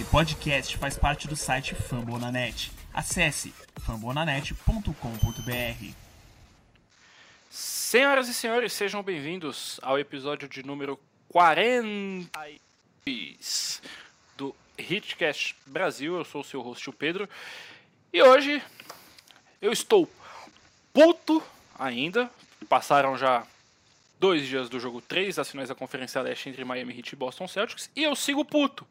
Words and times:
Esse 0.00 0.10
podcast 0.10 0.78
faz 0.78 0.96
parte 0.96 1.28
do 1.28 1.36
site 1.36 1.74
Fambonanet. 1.74 2.72
Acesse 2.90 3.52
fambonanet.com.br. 3.82 5.94
Senhoras 7.50 8.26
e 8.26 8.32
senhores, 8.32 8.72
sejam 8.72 9.02
bem-vindos 9.02 9.78
ao 9.82 9.98
episódio 9.98 10.48
de 10.48 10.62
número 10.62 10.98
40 11.28 12.30
do 14.38 14.56
Hitcast 14.78 15.54
Brasil. 15.66 16.16
Eu 16.16 16.24
sou 16.24 16.40
o 16.40 16.44
seu 16.44 16.62
host, 16.62 16.88
o 16.88 16.94
Pedro. 16.94 17.28
E 18.10 18.22
hoje 18.22 18.62
eu 19.60 19.70
estou 19.70 20.08
puto 20.94 21.42
ainda. 21.78 22.30
Passaram 22.70 23.18
já 23.18 23.46
dois 24.18 24.46
dias 24.46 24.70
do 24.70 24.80
jogo 24.80 25.02
3 25.02 25.36
das 25.36 25.50
finais 25.50 25.68
da 25.68 25.74
Conferência 25.74 26.22
Leste 26.22 26.48
entre 26.48 26.64
Miami 26.64 26.96
Heat 26.96 27.12
e 27.12 27.16
Boston 27.16 27.46
Celtics. 27.46 27.90
E 27.94 28.02
eu 28.02 28.16
sigo 28.16 28.46
puto. 28.46 28.86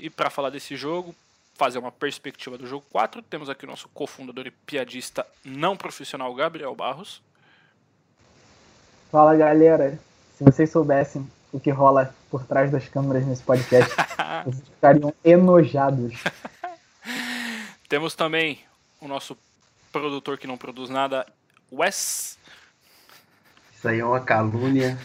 E 0.00 0.08
para 0.08 0.30
falar 0.30 0.50
desse 0.50 0.76
jogo, 0.76 1.12
fazer 1.54 1.80
uma 1.80 1.90
perspectiva 1.90 2.56
do 2.56 2.68
jogo 2.68 2.86
4, 2.88 3.20
temos 3.20 3.50
aqui 3.50 3.64
o 3.64 3.68
nosso 3.68 3.88
cofundador 3.88 4.46
e 4.46 4.50
piadista 4.52 5.26
não 5.44 5.76
profissional, 5.76 6.32
Gabriel 6.32 6.72
Barros. 6.72 7.20
Fala 9.10 9.34
galera, 9.34 9.98
se 10.36 10.44
vocês 10.44 10.70
soubessem 10.70 11.28
o 11.52 11.58
que 11.58 11.70
rola 11.70 12.14
por 12.30 12.44
trás 12.44 12.70
das 12.70 12.86
câmeras 12.86 13.26
nesse 13.26 13.42
podcast, 13.42 13.92
vocês 14.46 14.68
ficariam 14.68 15.12
enojados. 15.24 16.14
temos 17.88 18.14
também 18.14 18.60
o 19.00 19.08
nosso 19.08 19.36
produtor 19.90 20.38
que 20.38 20.46
não 20.46 20.56
produz 20.56 20.88
nada, 20.88 21.26
Wes. 21.72 22.38
Isso 23.74 23.88
aí 23.88 23.98
é 23.98 24.04
uma 24.04 24.20
calúnia. 24.20 24.96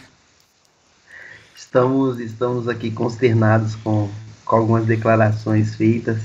Estamos, 1.56 2.20
estamos 2.20 2.68
aqui 2.68 2.92
consternados 2.92 3.74
com 3.74 4.08
com 4.54 4.60
algumas 4.60 4.86
declarações 4.86 5.74
feitas, 5.74 6.22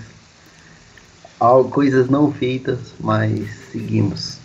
coisas 1.71 2.09
não 2.09 2.31
feitas, 2.31 2.93
mas 2.99 3.49
seguimos. 3.71 4.37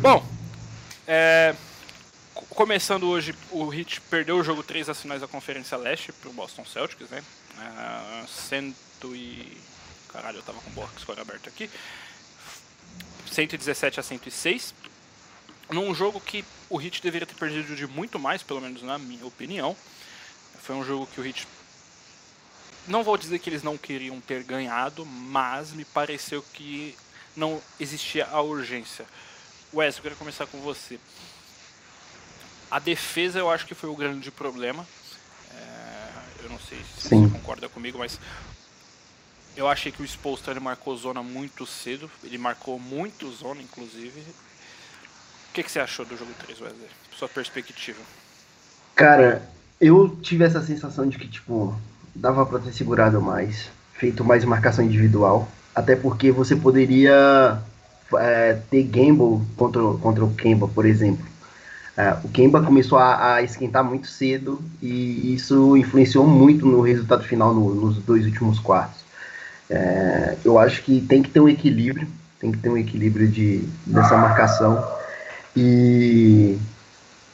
Bom, 0.00 0.24
é, 1.06 1.54
começando 2.48 3.06
hoje, 3.06 3.34
o 3.50 3.72
Heat 3.72 4.00
perdeu 4.02 4.38
o 4.38 4.42
jogo 4.42 4.62
3 4.62 4.86
das 4.86 4.98
finais 4.98 5.20
da 5.20 5.28
Conferência 5.28 5.76
Leste 5.76 6.10
para 6.10 6.30
o 6.30 6.32
Boston 6.32 6.64
Celtics, 6.64 7.10
né? 7.10 7.22
Uh, 7.58 8.26
cento 8.26 9.14
e... 9.14 9.58
Caralho, 10.10 10.38
eu 10.38 10.42
tava 10.42 10.58
com 10.60 10.70
o 10.70 10.72
box 10.72 11.02
score 11.02 11.20
aberto 11.20 11.50
aqui. 11.50 11.68
117 13.30 14.00
a 14.00 14.02
106. 14.02 14.74
Num 15.70 15.94
jogo 15.94 16.18
que 16.18 16.42
o 16.70 16.80
Heat 16.80 17.02
deveria 17.02 17.26
ter 17.26 17.34
perdido 17.34 17.76
de 17.76 17.86
muito 17.86 18.18
mais, 18.18 18.42
pelo 18.42 18.60
menos 18.60 18.82
na 18.82 18.98
minha 18.98 19.26
opinião. 19.26 19.76
Foi 20.62 20.74
um 20.74 20.84
jogo 20.84 21.06
que 21.06 21.20
o 21.20 21.26
Heat 21.26 21.46
não 22.90 23.04
vou 23.04 23.16
dizer 23.16 23.38
que 23.38 23.48
eles 23.48 23.62
não 23.62 23.78
queriam 23.78 24.20
ter 24.20 24.42
ganhado, 24.42 25.06
mas 25.06 25.72
me 25.72 25.84
pareceu 25.84 26.42
que 26.52 26.96
não 27.36 27.60
existia 27.78 28.26
a 28.26 28.40
urgência. 28.42 29.06
Wes, 29.72 29.96
eu 29.96 30.02
queria 30.02 30.16
começar 30.16 30.46
com 30.46 30.60
você. 30.60 30.98
A 32.70 32.78
defesa 32.78 33.38
eu 33.38 33.50
acho 33.50 33.66
que 33.66 33.74
foi 33.74 33.88
o 33.88 33.96
grande 33.96 34.30
problema. 34.30 34.86
É, 35.54 36.44
eu 36.44 36.50
não 36.50 36.58
sei 36.58 36.78
se 36.78 37.08
Sim. 37.08 37.28
você 37.28 37.32
concorda 37.32 37.68
comigo, 37.68 37.98
mas 37.98 38.18
eu 39.56 39.68
achei 39.68 39.92
que 39.92 40.02
o 40.02 40.04
Spolstra 40.04 40.52
ele 40.52 40.60
marcou 40.60 40.96
zona 40.96 41.22
muito 41.22 41.66
cedo. 41.66 42.10
Ele 42.24 42.38
marcou 42.38 42.78
muito 42.78 43.30
zona, 43.30 43.62
inclusive. 43.62 44.20
O 44.20 45.52
que, 45.52 45.62
que 45.62 45.70
você 45.70 45.80
achou 45.80 46.04
do 46.04 46.16
jogo 46.16 46.32
3, 46.44 46.60
Wesley? 46.60 46.88
Sua 47.16 47.28
perspectiva. 47.28 48.00
Cara, 48.94 49.48
eu 49.80 50.16
tive 50.22 50.44
essa 50.44 50.62
sensação 50.62 51.08
de 51.08 51.18
que, 51.18 51.26
tipo, 51.26 51.76
dava 52.14 52.44
para 52.46 52.58
ter 52.58 52.72
segurado 52.72 53.20
mais, 53.20 53.68
feito 53.94 54.24
mais 54.24 54.44
marcação 54.44 54.84
individual, 54.84 55.48
até 55.74 55.94
porque 55.94 56.30
você 56.30 56.56
poderia 56.56 57.60
é, 58.18 58.58
ter 58.70 58.82
gamble 58.84 59.44
contra, 59.56 59.82
contra 60.00 60.24
o 60.24 60.34
Kemba, 60.34 60.68
por 60.68 60.84
exemplo. 60.84 61.24
É, 61.96 62.16
o 62.24 62.28
Kemba 62.28 62.62
começou 62.62 62.98
a, 62.98 63.34
a, 63.34 63.42
esquentar 63.42 63.84
muito 63.84 64.06
cedo 64.06 64.60
e 64.80 65.34
isso 65.34 65.76
influenciou 65.76 66.26
muito 66.26 66.66
no 66.66 66.80
resultado 66.80 67.24
final 67.24 67.52
no, 67.52 67.74
nos 67.74 67.98
dois 67.98 68.24
últimos 68.24 68.58
quartos. 68.58 69.00
É, 69.68 70.36
eu 70.44 70.58
acho 70.58 70.82
que 70.82 71.00
tem 71.00 71.22
que 71.22 71.30
ter 71.30 71.40
um 71.40 71.48
equilíbrio, 71.48 72.08
tem 72.40 72.50
que 72.50 72.58
ter 72.58 72.68
um 72.68 72.76
equilíbrio 72.76 73.28
de, 73.28 73.64
dessa 73.86 74.16
marcação 74.16 74.82
e, 75.54 76.58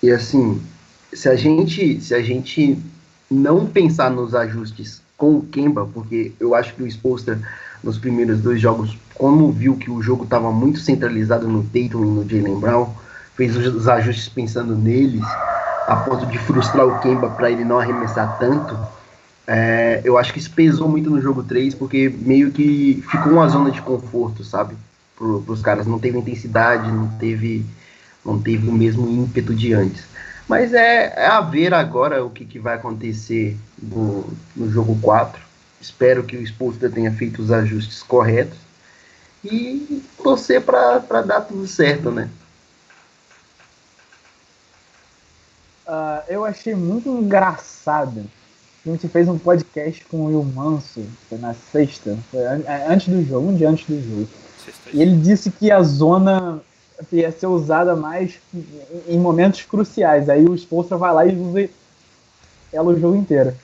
e 0.03 0.11
assim, 0.11 0.61
se 1.12 1.28
a 1.28 1.37
gente 1.37 2.01
se 2.01 2.15
a 2.15 2.21
gente 2.21 2.78
não 3.31 3.67
pensar 3.67 4.11
nos 4.11 4.35
ajustes 4.35 5.03
com 5.17 5.37
o 5.37 5.43
Kemba, 5.43 5.89
porque 5.93 6.33
eu 6.39 6.55
acho 6.55 6.75
que 6.75 6.83
o 6.83 6.87
Spolster 6.87 7.39
nos 7.83 7.99
primeiros 7.99 8.41
dois 8.41 8.61
jogos, 8.61 8.97
como 9.15 9.53
viu 9.53 9.77
que 9.77 9.91
o 9.91 10.03
jogo 10.03 10.25
estava 10.25 10.51
muito 10.51 10.79
centralizado 10.79 11.47
no 11.49 11.63
Tatum 11.63 12.05
e 12.05 12.11
no 12.11 12.29
Jalen 12.29 12.59
Brown, 12.59 12.89
fez 13.37 13.57
os 13.57 13.87
ajustes 13.87 14.29
pensando 14.29 14.75
neles, 14.75 15.25
a 15.87 15.97
ponto 15.97 16.27
de 16.27 16.39
frustrar 16.39 16.87
o 16.87 16.99
Kemba 17.01 17.31
para 17.31 17.51
ele 17.51 17.65
não 17.65 17.79
arremessar 17.79 18.39
tanto. 18.39 18.77
É, 19.47 20.01
eu 20.05 20.19
acho 20.19 20.33
que 20.33 20.39
isso 20.39 20.51
pesou 20.51 20.89
muito 20.89 21.09
no 21.09 21.21
jogo 21.21 21.43
3, 21.43 21.75
porque 21.75 22.09
meio 22.09 22.51
que 22.51 23.05
ficou 23.09 23.35
uma 23.35 23.49
zona 23.49 23.71
de 23.71 23.81
conforto, 23.81 24.43
sabe? 24.43 24.75
Para 25.17 25.27
os 25.27 25.63
caras, 25.63 25.87
não 25.87 25.99
teve 25.99 26.19
intensidade, 26.19 26.91
não 26.91 27.09
teve, 27.19 27.65
não 28.25 28.41
teve 28.41 28.69
o 28.69 28.73
mesmo 28.73 29.09
ímpeto 29.09 29.55
de 29.55 29.73
antes. 29.73 30.05
Mas 30.49 30.73
é, 30.73 31.12
é 31.17 31.27
a 31.27 31.41
ver 31.41 31.75
agora 31.75 32.25
o 32.25 32.31
que, 32.31 32.45
que 32.45 32.59
vai 32.59 32.77
acontecer 32.77 33.57
no, 33.81 34.33
no 34.55 34.71
jogo 34.71 34.99
4. 35.01 35.43
Espero 35.81 36.25
que 36.25 36.37
o 36.37 36.43
Spolstra 36.43 36.89
tenha 36.89 37.12
feito 37.12 37.43
os 37.43 37.51
ajustes 37.51 38.03
corretos 38.03 38.59
e 39.45 40.03
torcer 40.23 40.62
para 40.62 41.23
dar 41.23 41.43
tudo 41.43 41.67
certo, 41.67 42.11
né? 42.11 42.31
Uh, 45.87 46.23
eu 46.29 46.45
achei 46.45 46.75
muito 46.75 47.09
engraçado. 47.09 48.28
A 48.84 48.89
gente 48.89 49.09
fez 49.09 49.28
um 49.28 49.39
podcast 49.39 50.05
com 50.05 50.19
o 50.19 50.27
Will 50.27 50.45
Manso, 50.45 51.05
foi 51.28 51.39
na 51.39 51.55
sexta, 51.55 52.17
foi 52.31 52.41
é, 52.41 52.87
antes 52.89 53.09
do 53.09 53.25
jogo, 53.25 53.49
um 53.49 53.57
dia 53.57 53.69
antes 53.69 53.87
do 53.87 54.01
jogo. 54.01 54.28
E 54.93 55.03
ele 55.03 55.17
disse 55.17 55.51
que 55.51 55.71
a 55.71 55.83
zona 55.83 56.61
ia 57.12 57.31
ser 57.31 57.47
usada 57.47 57.95
mais 57.95 58.39
em 59.09 59.19
momentos 59.19 59.62
cruciais. 59.62 60.29
Aí 60.29 60.47
o 60.47 60.55
Spolstra 60.55 60.97
vai 60.97 61.12
lá 61.12 61.27
e 61.27 61.37
usa 61.37 61.69
ela 62.73 62.91
o 62.91 62.99
jogo 62.99 63.17
inteiro. 63.17 63.55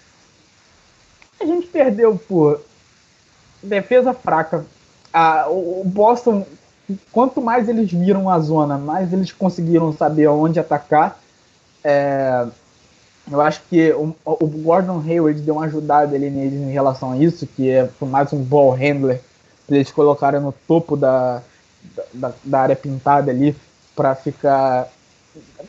A 1.40 1.44
gente 1.44 1.66
perdeu 1.66 2.16
por 2.16 2.60
defesa 3.62 4.12
fraca. 4.12 4.64
A, 5.12 5.46
o 5.48 5.82
Boston, 5.84 6.46
quanto 7.10 7.40
mais 7.40 7.68
eles 7.68 7.90
viram 7.90 8.30
a 8.30 8.38
zona, 8.38 8.78
mais 8.78 9.12
eles 9.12 9.32
conseguiram 9.32 9.92
saber 9.92 10.28
onde 10.28 10.58
atacar. 10.58 11.20
É, 11.84 12.46
eu 13.30 13.40
acho 13.40 13.60
que 13.68 13.92
o, 13.92 14.14
o, 14.24 14.46
Gordon 14.46 15.02
Hayward 15.06 15.40
deu 15.42 15.54
uma 15.54 15.66
ajudada 15.66 16.14
ali 16.14 16.30
neles 16.30 16.60
em 16.60 16.72
relação 16.72 17.12
a 17.12 17.16
isso, 17.16 17.46
que 17.46 17.70
é 17.70 17.88
mais 18.00 18.32
um 18.32 18.42
ball 18.42 18.70
handler, 18.70 19.20
eles 19.68 19.90
colocaram 19.90 20.40
no 20.40 20.52
topo 20.66 20.96
da, 20.96 21.42
da, 22.12 22.32
da 22.44 22.60
área 22.60 22.76
pintada 22.76 23.30
ali 23.30 23.56
para 23.94 24.14
ficar 24.14 24.88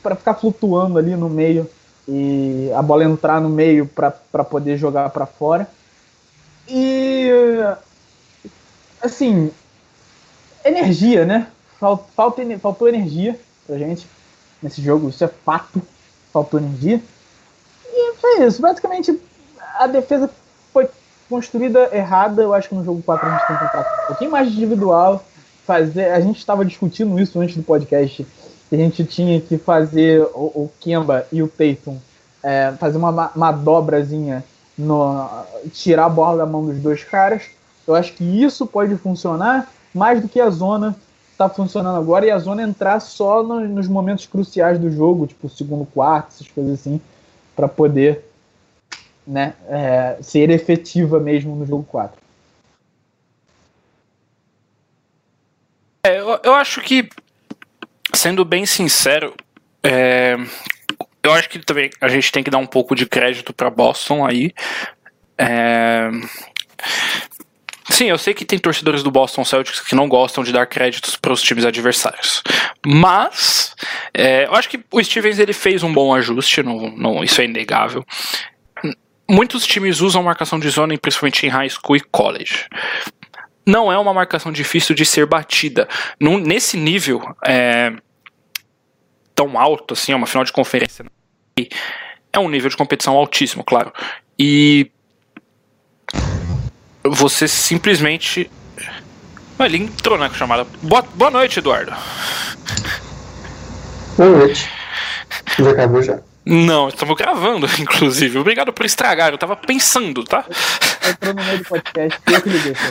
para 0.01 0.16
ficar 0.16 0.34
flutuando 0.34 0.97
ali 0.97 1.16
no 1.16 1.29
meio 1.29 1.69
e 2.07 2.69
a 2.75 2.81
bola 2.81 3.06
entrar 3.06 3.40
no 3.40 3.50
meio 3.50 3.88
para 3.88 4.44
poder 4.44 4.78
jogar 4.78 5.09
para 5.09 5.25
fora. 5.25 5.68
E 6.68 7.29
assim, 9.01 9.51
energia, 10.66 11.25
né? 11.25 11.47
Falta, 11.79 12.06
faltou 12.62 12.88
energia 12.88 13.40
pra 13.66 13.78
gente 13.78 14.07
nesse 14.62 14.81
jogo, 14.81 15.09
isso 15.09 15.24
é 15.24 15.28
fato. 15.28 15.81
Faltou 16.31 16.59
energia. 16.59 17.01
E 17.85 18.16
foi 18.16 18.45
isso. 18.45 18.62
Basicamente, 18.62 19.19
a 19.75 19.88
defesa 19.88 20.30
foi 20.72 20.90
construída 21.30 21.89
errada. 21.95 22.42
Eu 22.42 22.54
acho 22.54 22.69
que 22.69 22.75
no 22.75 22.83
jogo 22.83 23.04
4 23.04 23.27
a 23.27 23.31
gente 23.31 23.48
tem 23.48 23.57
que 23.57 23.63
entrar 23.65 24.04
um 24.04 24.07
pouquinho 24.07 24.31
mais 24.31 24.48
individual 24.48 25.24
fazer. 25.65 26.12
A 26.12 26.19
gente 26.19 26.38
estava 26.38 26.63
discutindo 26.63 27.19
isso 27.19 27.39
antes 27.39 27.56
do 27.56 27.63
podcast. 27.63 28.25
Que 28.69 28.75
a 28.75 28.80
gente 28.80 29.04
tinha 29.04 29.39
que 29.39 29.57
fazer 29.57 30.21
o, 30.33 30.45
o 30.63 30.71
Kemba 30.80 31.27
e 31.31 31.44
o 31.44 31.48
Tatum 31.48 32.00
é, 32.44 32.74
fazer 32.74 32.98
uma, 32.98 33.31
uma 33.33 33.51
dobrazinha, 33.51 34.44
no, 34.77 35.30
tirar 35.71 36.06
a 36.06 36.10
bola 36.10 36.38
da 36.38 36.45
mão 36.45 36.65
dos 36.65 36.77
dois 36.80 37.04
caras. 37.04 37.44
Eu 37.88 37.95
acho 37.95 38.13
que 38.13 38.24
isso 38.24 38.68
pode 38.68 38.95
funcionar 38.98 39.71
mais 39.94 40.21
do 40.21 40.27
que 40.27 40.39
a 40.39 40.50
zona 40.50 40.95
está 41.31 41.48
funcionando 41.48 41.98
agora 41.98 42.25
e 42.25 42.31
a 42.31 42.38
zona 42.38 42.63
entrar 42.63 43.00
só 43.00 43.42
no, 43.42 43.62
nos 43.62 43.88
momentos 43.88 44.25
cruciais 44.25 44.77
do 44.77 44.92
jogo, 44.92 45.27
tipo 45.27 45.50
segundo 45.50 45.86
quarto, 45.86 46.33
essas 46.33 46.48
coisas 46.48 46.80
assim, 46.80 47.00
para 47.56 47.68
poder 47.68 48.25
né, 49.25 49.54
é, 49.68 50.18
ser 50.21 50.50
efetiva 50.50 51.19
mesmo 51.19 51.56
no 51.56 51.65
jogo 51.65 51.86
4. 51.89 52.23
É, 56.05 56.19
eu, 56.19 56.39
eu, 56.44 56.53
acho 56.53 56.81
que, 56.81 57.07
sendo 58.13 58.44
bem 58.44 58.65
sincero, 58.65 59.33
é, 59.81 60.35
eu 61.23 61.31
acho 61.31 61.47
que 61.47 61.59
também 61.59 61.89
a 62.01 62.09
gente 62.09 62.29
tem 62.29 62.44
que 62.44 62.50
dar 62.50 62.57
um 62.57 62.65
pouco 62.65 62.94
de 62.94 63.05
crédito 63.05 63.53
para 63.53 63.69
Boston 63.69 64.25
aí. 64.25 64.51
É... 65.38 66.09
Sim, 67.89 68.05
eu 68.05 68.17
sei 68.17 68.33
que 68.33 68.44
tem 68.44 68.59
torcedores 68.59 69.01
do 69.01 69.11
Boston 69.11 69.45
Celtics 69.45 69.79
que 69.79 69.95
não 69.95 70.09
gostam 70.09 70.44
de 70.44 70.51
dar 70.51 70.65
créditos 70.65 71.15
para 71.15 71.31
os 71.31 71.41
times 71.41 71.63
adversários. 71.63 72.44
Mas 72.85 73.73
é, 74.13 74.45
eu 74.45 74.55
acho 74.55 74.67
que 74.67 74.83
o 74.91 75.01
Stevens 75.01 75.39
ele 75.39 75.53
fez 75.53 75.83
um 75.83 75.94
bom 75.94 76.13
ajuste, 76.13 76.61
não, 76.63 77.23
isso 77.23 77.39
é 77.39 77.45
inegável. 77.45 78.05
Muitos 79.29 79.65
times 79.65 80.01
usam 80.01 80.21
marcação 80.21 80.59
de 80.59 80.69
zona, 80.69 80.97
principalmente 80.97 81.45
em 81.45 81.50
high 81.50 81.69
school 81.69 81.95
e 81.95 82.01
college. 82.01 82.67
Não 83.65 83.92
é 83.92 83.98
uma 83.98 84.13
marcação 84.13 84.51
difícil 84.51 84.94
de 84.94 85.06
ser 85.06 85.25
batida. 85.25 85.88
Num, 86.19 86.38
nesse 86.38 86.75
nível 86.75 87.21
é, 87.45 87.94
tão 89.33 89.57
alto, 89.57 89.94
assim, 89.94 90.12
é 90.12 90.15
uma 90.15 90.27
final 90.27 90.44
de 90.44 90.51
conferência. 90.51 91.06
É 92.31 92.39
um 92.39 92.50
nível 92.50 92.69
de 92.69 92.75
competição 92.75 93.15
altíssimo, 93.15 93.63
claro. 93.63 93.94
E 94.38 94.92
você 97.04 97.48
simplesmente. 97.48 98.50
Ele 99.60 99.77
entrou 99.77 100.18
na 100.18 100.30
chamada. 100.30 100.65
Boa, 100.81 101.04
boa 101.13 101.31
noite, 101.31 101.60
Eduardo. 101.60 101.94
Boa 104.18 104.30
noite. 104.30 104.69
Já 105.60 105.71
acabou 105.71 106.01
já? 106.01 106.19
Não, 106.45 106.90
estamos 106.90 107.16
gravando, 107.16 107.68
inclusive. 107.80 108.38
Obrigado 108.38 108.74
por 108.74 108.86
estragar, 108.86 109.31
eu 109.31 109.38
tava 109.38 109.56
pensando, 109.56 110.24
tá? 110.24 110.45
Entrou 111.07 111.34
no 111.34 111.44
meio 111.44 111.57
do 111.60 111.66
podcast, 111.66 112.19
eu 112.28 112.42
que 112.42 112.50
liguei 112.50 112.74
que 112.74 112.81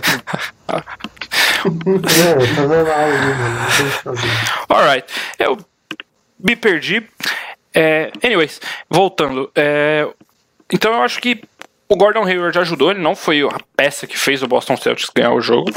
fazer. 4.03 4.29
Alright. 4.69 5.07
Eu 5.39 5.59
me 6.39 6.57
perdi. 6.57 7.07
É, 7.75 8.11
anyways, 8.23 8.61
voltando. 8.91 9.51
É, 9.55 10.07
então 10.71 10.93
eu 10.93 11.03
acho 11.03 11.21
que 11.21 11.43
o 11.89 11.97
Gordon 11.97 12.25
Hayward 12.25 12.59
ajudou, 12.59 12.91
ele 12.91 13.01
não 13.01 13.15
foi 13.15 13.43
a 13.43 13.59
peça 13.77 14.07
que 14.07 14.19
fez 14.19 14.43
o 14.43 14.49
Boston 14.49 14.77
Celtics 14.77 15.11
ganhar 15.15 15.33
o 15.33 15.41
jogo. 15.41 15.71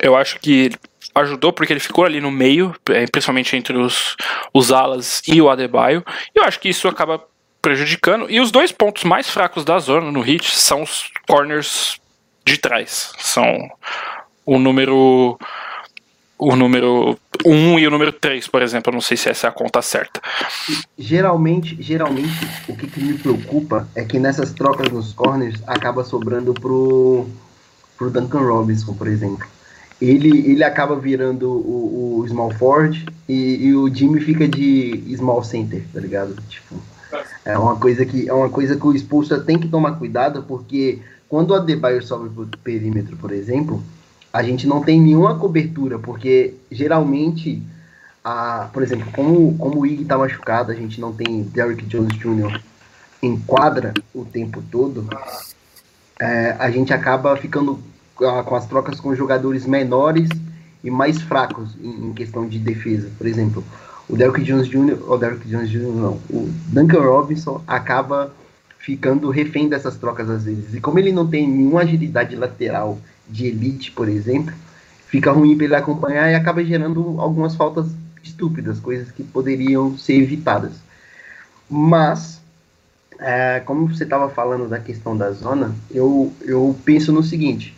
Eu 0.00 0.16
acho 0.16 0.40
que 0.40 0.70
ajudou 1.14 1.52
porque 1.52 1.72
ele 1.72 1.80
ficou 1.80 2.04
ali 2.04 2.20
no 2.20 2.30
meio, 2.30 2.74
é, 2.88 3.06
principalmente 3.06 3.56
entre 3.56 3.76
os, 3.76 4.16
os 4.52 4.72
alas 4.72 5.22
e 5.26 5.40
o 5.40 5.50
Adebayo. 5.50 6.04
E 6.34 6.38
eu 6.38 6.44
acho 6.44 6.60
que 6.60 6.68
isso 6.68 6.88
acaba 6.88 7.22
prejudicando. 7.60 8.30
E 8.30 8.40
os 8.40 8.50
dois 8.50 8.72
pontos 8.72 9.04
mais 9.04 9.30
fracos 9.30 9.64
da 9.64 9.78
zona 9.78 10.10
no 10.10 10.20
hit 10.20 10.50
são 10.50 10.82
os 10.82 11.10
corners 11.28 12.00
de 12.44 12.58
trás. 12.58 13.12
São 13.18 13.70
o 14.44 14.58
número 14.58 15.38
o 16.38 16.56
número 16.56 17.16
1 17.46 17.78
e 17.78 17.86
o 17.86 17.90
número 17.90 18.12
3, 18.12 18.48
por 18.48 18.62
exemplo. 18.62 18.90
Eu 18.90 18.94
não 18.94 19.00
sei 19.00 19.16
se 19.16 19.28
essa 19.28 19.46
é 19.46 19.50
a 19.50 19.52
conta 19.52 19.80
certa. 19.80 20.20
Geralmente, 20.98 21.80
geralmente 21.80 22.48
o 22.68 22.76
que, 22.76 22.88
que 22.88 23.00
me 23.00 23.14
preocupa 23.14 23.88
é 23.94 24.04
que 24.04 24.18
nessas 24.18 24.52
trocas 24.52 24.90
nos 24.90 25.12
corners 25.12 25.62
acaba 25.68 26.02
sobrando 26.02 26.52
pro, 26.52 27.28
pro 27.96 28.10
Duncan 28.10 28.40
Robinson, 28.40 28.92
por 28.94 29.06
exemplo. 29.06 29.46
Ele, 30.02 30.50
ele 30.50 30.64
acaba 30.64 30.96
virando 30.96 31.48
o, 31.48 32.18
o 32.20 32.28
small 32.28 32.50
forward 32.50 33.06
e, 33.28 33.66
e 33.66 33.74
o 33.74 33.92
Jimmy 33.94 34.20
fica 34.20 34.48
de 34.48 35.04
small 35.16 35.44
center, 35.44 35.84
tá 35.92 36.00
ligado? 36.00 36.34
Tipo, 36.48 36.74
é 37.44 37.56
uma 37.56 37.76
coisa 37.76 38.04
que 38.04 38.28
é 38.28 38.32
uma 38.32 38.48
coisa 38.48 38.76
que 38.76 38.86
o 38.86 38.94
expulso 38.94 39.40
tem 39.44 39.58
que 39.58 39.68
tomar 39.68 39.92
cuidado 39.92 40.42
porque 40.42 40.98
quando 41.28 41.52
o 41.52 41.54
Adebayo 41.54 42.02
sobe 42.02 42.28
pro 42.30 42.46
perímetro, 42.58 43.16
por 43.16 43.30
exemplo, 43.32 43.82
a 44.32 44.42
gente 44.42 44.66
não 44.66 44.82
tem 44.82 45.00
nenhuma 45.00 45.38
cobertura, 45.38 45.98
porque 45.98 46.54
geralmente, 46.70 47.62
a, 48.24 48.68
por 48.72 48.82
exemplo, 48.82 49.06
como, 49.12 49.56
como 49.56 49.80
o 49.80 49.86
Ig 49.86 50.02
está 50.02 50.18
machucado, 50.18 50.72
a 50.72 50.74
gente 50.74 51.00
não 51.00 51.12
tem 51.12 51.42
Derrick 51.44 51.84
Jones 51.86 52.16
Jr. 52.16 52.60
em 53.22 53.38
quadra 53.38 53.94
o 54.14 54.24
tempo 54.24 54.62
todo, 54.70 55.06
é, 56.20 56.56
a 56.58 56.70
gente 56.70 56.92
acaba 56.92 57.36
ficando 57.36 57.78
com 58.14 58.54
as 58.54 58.66
trocas 58.66 59.00
com 59.00 59.14
jogadores 59.14 59.66
menores 59.66 60.28
e 60.84 60.90
mais 60.90 61.20
fracos 61.20 61.70
em, 61.80 62.08
em 62.08 62.12
questão 62.12 62.46
de 62.46 62.58
defesa. 62.58 63.10
Por 63.16 63.26
exemplo, 63.26 63.64
o 64.08 64.16
Derrick 64.16 64.42
Jones 64.44 64.68
Jr., 64.68 64.98
o 65.08 65.16
Derrick 65.16 65.48
Jones 65.48 65.70
Jr. 65.70 65.92
não, 65.94 66.20
o 66.30 66.50
Duncan 66.68 67.00
Robinson 67.00 67.62
acaba 67.66 68.32
ficando 68.78 69.30
refém 69.30 69.68
dessas 69.68 69.96
trocas 69.96 70.28
às 70.28 70.44
vezes. 70.44 70.74
E 70.74 70.80
como 70.80 70.98
ele 70.98 71.12
não 71.12 71.26
tem 71.26 71.48
nenhuma 71.48 71.82
agilidade 71.82 72.34
lateral 72.34 72.98
de 73.28 73.46
elite, 73.46 73.92
por 73.92 74.08
exemplo, 74.08 74.52
fica 75.06 75.30
ruim 75.30 75.56
para 75.56 75.64
ele 75.66 75.74
acompanhar 75.76 76.30
e 76.30 76.34
acaba 76.34 76.64
gerando 76.64 77.20
algumas 77.20 77.54
faltas 77.54 77.86
estúpidas, 78.22 78.80
coisas 78.80 79.10
que 79.10 79.22
poderiam 79.22 79.96
ser 79.96 80.14
evitadas. 80.14 80.72
Mas, 81.70 82.40
é, 83.18 83.60
como 83.60 83.86
você 83.88 84.04
estava 84.04 84.28
falando 84.28 84.68
da 84.68 84.78
questão 84.78 85.16
da 85.16 85.30
zona, 85.30 85.74
eu, 85.90 86.32
eu 86.42 86.76
penso 86.84 87.12
no 87.12 87.22
seguinte: 87.22 87.74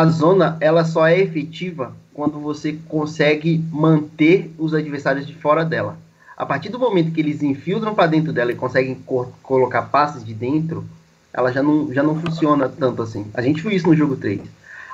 a 0.00 0.04
zona 0.06 0.58
ela 0.60 0.84
só 0.84 1.06
é 1.06 1.18
efetiva 1.18 1.96
quando 2.12 2.38
você 2.38 2.78
consegue 2.86 3.64
manter 3.72 4.54
os 4.58 4.74
adversários 4.74 5.26
de 5.26 5.34
fora 5.34 5.64
dela. 5.64 5.96
A 6.36 6.44
partir 6.44 6.68
do 6.68 6.78
momento 6.78 7.12
que 7.12 7.20
eles 7.20 7.42
infiltram 7.42 7.94
para 7.94 8.06
dentro 8.06 8.30
dela 8.30 8.52
e 8.52 8.56
conseguem 8.56 8.94
co 8.94 9.32
colocar 9.42 9.82
passes 9.82 10.22
de 10.22 10.34
dentro, 10.34 10.84
ela 11.32 11.50
já 11.50 11.62
não, 11.62 11.92
já 11.94 12.02
não 12.02 12.20
funciona 12.20 12.68
tanto 12.68 13.00
assim. 13.02 13.26
A 13.32 13.40
gente 13.40 13.62
viu 13.62 13.70
isso 13.70 13.86
no 13.86 13.96
jogo 13.96 14.16
3. 14.16 14.42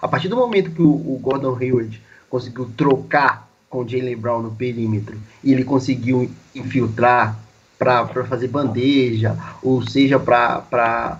A 0.00 0.06
partir 0.06 0.28
do 0.28 0.36
momento 0.36 0.70
que 0.70 0.82
o, 0.82 0.90
o 0.90 1.18
Gordon 1.20 1.56
Hayward 1.56 2.00
conseguiu 2.30 2.70
trocar 2.76 3.48
com 3.68 3.80
o 3.80 3.88
Jalen 3.88 4.16
Brown 4.16 4.42
no 4.42 4.50
perímetro 4.52 5.16
e 5.42 5.52
ele 5.52 5.64
conseguiu 5.64 6.30
infiltrar 6.54 7.36
para 7.76 8.24
fazer 8.24 8.46
bandeja, 8.46 9.36
ou 9.60 9.82
seja, 9.82 10.20
para 10.20 11.18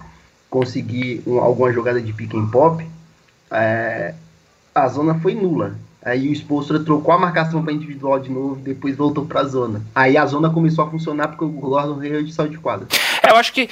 conseguir 0.48 1.20
um, 1.26 1.40
alguma 1.40 1.72
jogada 1.72 2.00
de 2.00 2.12
pick 2.12 2.32
and 2.34 2.46
pop, 2.46 2.91
é, 3.52 4.14
a 4.74 4.88
zona 4.88 5.14
foi 5.20 5.34
nula. 5.34 5.76
Aí 6.04 6.28
o 6.28 6.32
Spolstra 6.32 6.80
trocou 6.80 7.14
a 7.14 7.18
marcação 7.18 7.62
para 7.62 7.72
individual 7.72 8.18
de 8.18 8.28
novo 8.28 8.58
e 8.58 8.62
depois 8.62 8.96
voltou 8.96 9.24
para 9.24 9.40
a 9.40 9.44
zona. 9.44 9.82
Aí 9.94 10.16
a 10.16 10.26
zona 10.26 10.50
começou 10.50 10.84
a 10.84 10.90
funcionar 10.90 11.28
porque 11.28 11.44
o 11.44 11.48
Gordon 11.48 12.00
Hayward 12.00 12.32
saiu 12.32 12.48
de 12.48 12.58
quadra. 12.58 12.88
É, 13.22 13.30
eu 13.30 13.36
acho 13.36 13.52
que 13.52 13.68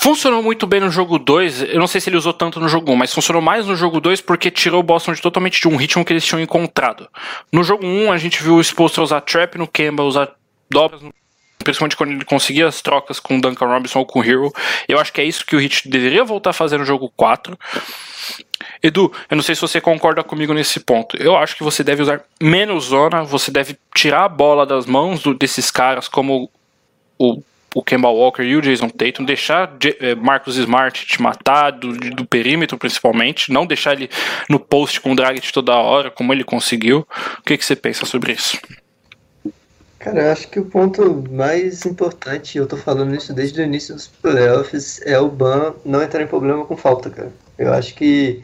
Funcionou 0.00 0.42
muito 0.42 0.66
bem 0.66 0.80
no 0.80 0.90
jogo 0.90 1.18
2. 1.18 1.62
Eu 1.64 1.78
não 1.78 1.86
sei 1.86 2.00
se 2.00 2.08
ele 2.08 2.16
usou 2.16 2.32
tanto 2.32 2.58
no 2.58 2.68
jogo 2.68 2.92
1, 2.92 2.96
mas 2.96 3.12
funcionou 3.12 3.42
mais 3.42 3.66
no 3.66 3.76
jogo 3.76 4.00
2 4.00 4.22
porque 4.22 4.50
tirou 4.50 4.80
o 4.80 4.82
Boston 4.82 5.12
de 5.12 5.20
totalmente 5.20 5.60
de 5.60 5.68
um 5.68 5.76
ritmo 5.76 6.02
que 6.02 6.14
eles 6.14 6.24
tinham 6.24 6.40
encontrado. 6.40 7.06
No 7.52 7.62
jogo 7.62 7.84
1, 7.84 8.10
a 8.10 8.16
gente 8.16 8.42
viu 8.42 8.54
o 8.54 8.60
exposto 8.60 9.00
a 9.00 9.04
usar 9.04 9.20
trap 9.20 9.58
no 9.58 9.68
Kemba, 9.68 10.02
usar 10.02 10.30
dobras 10.70 11.02
no 11.02 11.12
principalmente 11.62 11.96
quando 11.96 12.12
ele 12.12 12.24
conseguia 12.24 12.68
as 12.68 12.80
trocas 12.80 13.18
com 13.18 13.36
o 13.36 13.40
Duncan 13.40 13.66
Robinson 13.66 13.98
ou 13.98 14.06
com 14.06 14.20
o 14.20 14.24
Hero. 14.24 14.52
Eu 14.88 15.00
acho 15.00 15.12
que 15.12 15.20
é 15.20 15.24
isso 15.24 15.44
que 15.44 15.56
o 15.56 15.58
Hit 15.58 15.88
deveria 15.88 16.24
voltar 16.24 16.50
a 16.50 16.52
fazer 16.52 16.78
no 16.78 16.84
jogo 16.84 17.12
4. 17.16 17.58
Edu, 18.82 19.12
eu 19.30 19.36
não 19.36 19.42
sei 19.42 19.54
se 19.54 19.60
você 19.60 19.80
concorda 19.80 20.22
comigo 20.22 20.52
nesse 20.52 20.80
ponto. 20.80 21.16
Eu 21.16 21.36
acho 21.36 21.56
que 21.56 21.62
você 21.62 21.82
deve 21.82 22.02
usar 22.02 22.22
menos 22.40 22.84
zona, 22.84 23.22
você 23.22 23.50
deve 23.50 23.76
tirar 23.94 24.24
a 24.24 24.28
bola 24.28 24.66
das 24.66 24.86
mãos 24.86 25.22
do, 25.22 25.34
desses 25.34 25.70
caras 25.70 26.08
como 26.08 26.50
o 27.18 27.42
o 27.76 27.82
Kemba 27.82 28.08
Walker 28.08 28.42
e 28.42 28.56
o 28.56 28.62
Jason 28.62 28.88
Tatum, 28.88 29.22
deixar 29.22 29.70
eh, 30.00 30.14
Marcos 30.14 30.56
Smart 30.56 31.04
te 31.04 31.20
matar 31.20 31.72
do, 31.72 31.92
do 31.92 32.24
perímetro 32.24 32.78
principalmente, 32.78 33.52
não 33.52 33.66
deixar 33.66 33.92
ele 33.92 34.08
no 34.48 34.58
post 34.58 34.98
com 34.98 35.12
o 35.12 35.14
Dragic 35.14 35.52
toda 35.52 35.74
hora, 35.74 36.10
como 36.10 36.32
ele 36.32 36.42
conseguiu. 36.42 37.06
O 37.38 37.42
que, 37.42 37.54
que 37.58 37.62
você 37.62 37.76
pensa 37.76 38.06
sobre 38.06 38.32
isso? 38.32 38.58
Cara, 39.98 40.22
eu 40.22 40.32
acho 40.32 40.48
que 40.48 40.58
o 40.58 40.64
ponto 40.64 41.22
mais 41.30 41.84
importante, 41.84 42.56
eu 42.56 42.66
tô 42.66 42.78
falando 42.78 43.14
isso 43.14 43.34
desde 43.34 43.60
o 43.60 43.64
início 43.64 43.94
dos 43.94 44.06
playoffs, 44.06 45.02
é 45.04 45.18
o 45.18 45.28
Ban 45.28 45.74
não 45.84 46.02
entrar 46.02 46.22
em 46.22 46.26
problema 46.26 46.64
com 46.64 46.78
falta, 46.78 47.10
cara. 47.10 47.32
Eu 47.58 47.74
acho 47.74 47.94
que 47.94 48.42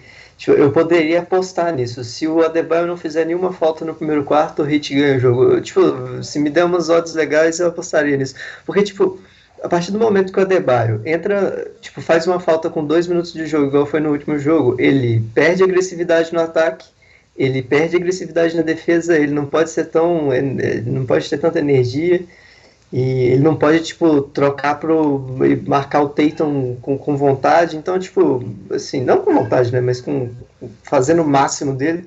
eu 0.50 0.72
poderia 0.72 1.20
apostar 1.20 1.74
nisso. 1.74 2.02
Se 2.02 2.26
o 2.26 2.42
Adebayo 2.42 2.86
não 2.86 2.96
fizer 2.96 3.24
nenhuma 3.24 3.52
falta 3.52 3.84
no 3.84 3.94
primeiro 3.94 4.24
quarto, 4.24 4.62
o 4.62 4.64
Hit 4.64 4.94
ganha 4.94 5.16
o 5.16 5.20
jogo. 5.20 5.60
Tipo, 5.60 6.22
se 6.22 6.38
me 6.38 6.50
der 6.50 6.64
umas 6.64 6.88
odds 6.88 7.14
legais, 7.14 7.60
eu 7.60 7.68
apostaria 7.68 8.16
nisso. 8.16 8.34
Porque, 8.66 8.82
tipo, 8.82 9.20
a 9.62 9.68
partir 9.68 9.92
do 9.92 9.98
momento 9.98 10.32
que 10.32 10.38
o 10.38 10.42
Adebayo 10.42 11.00
entra, 11.04 11.70
tipo, 11.80 12.00
faz 12.00 12.26
uma 12.26 12.40
falta 12.40 12.68
com 12.68 12.84
dois 12.84 13.06
minutos 13.06 13.32
de 13.32 13.46
jogo, 13.46 13.66
igual 13.66 13.86
foi 13.86 14.00
no 14.00 14.10
último 14.10 14.38
jogo, 14.38 14.74
ele 14.80 15.22
perde 15.34 15.62
agressividade 15.62 16.32
no 16.32 16.40
ataque, 16.40 16.86
ele 17.36 17.62
perde 17.62 17.96
agressividade 17.96 18.56
na 18.56 18.62
defesa, 18.62 19.16
ele 19.16 19.32
não 19.32 19.46
pode 19.46 19.70
ser 19.70 19.86
tão. 19.86 20.30
Não 20.84 21.06
pode 21.06 21.28
ter 21.30 21.38
tanta 21.38 21.58
energia. 21.58 22.22
E 22.92 23.00
ele 23.00 23.42
não 23.42 23.56
pode, 23.56 23.82
tipo, 23.82 24.20
trocar 24.20 24.78
pro. 24.78 25.24
marcar 25.66 26.02
o 26.02 26.10
Tatum 26.10 26.76
com, 26.82 26.98
com 26.98 27.16
vontade. 27.16 27.76
Então, 27.76 27.98
tipo, 27.98 28.44
assim, 28.70 29.02
não 29.02 29.22
com 29.22 29.32
vontade, 29.32 29.72
né? 29.72 29.80
Mas 29.80 30.00
com. 30.00 30.28
fazendo 30.82 31.22
o 31.22 31.26
máximo 31.26 31.74
dele. 31.74 32.06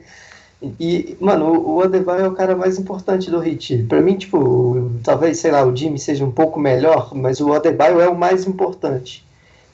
E, 0.80 1.18
mano, 1.20 1.60
o, 1.68 1.82
Adebayo 1.82 2.25
é 2.25 2.27
o 2.27 2.34
cara 2.34 2.56
mais 2.56 2.77
importante 2.77 3.30
do 3.30 3.39
Hit. 3.39 3.84
Pra 3.89 4.01
mim, 4.01 4.15
tipo, 4.15 4.92
talvez, 5.04 5.39
sei 5.39 5.51
lá, 5.51 5.65
o 5.65 5.75
Jimmy 5.75 6.00
seja 6.00 6.24
um 6.24 6.32
pouco 6.32 6.60
melhor, 6.60 7.13
mas 7.13 7.42
o 7.42 7.54
Adebayo 7.54 8.00
é 8.00 8.08
o 8.08 8.18
mais 8.18 8.48
importante. 8.48 9.25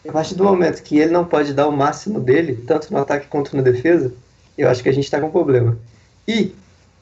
A 0.07 0.11
partir 0.11 0.35
do 0.35 0.43
momento 0.43 0.81
que 0.81 0.97
ele 0.97 1.11
não 1.11 1.25
pode 1.25 1.53
dar 1.53 1.67
o 1.67 1.71
máximo 1.71 2.19
dele, 2.19 2.63
tanto 2.65 2.91
no 2.91 2.99
ataque 2.99 3.27
quanto 3.27 3.55
na 3.55 3.61
defesa, 3.61 4.11
eu 4.57 4.69
acho 4.69 4.81
que 4.81 4.89
a 4.89 4.93
gente 4.93 5.09
tá 5.09 5.19
com 5.21 5.29
problema. 5.29 5.77
E 6.27 6.53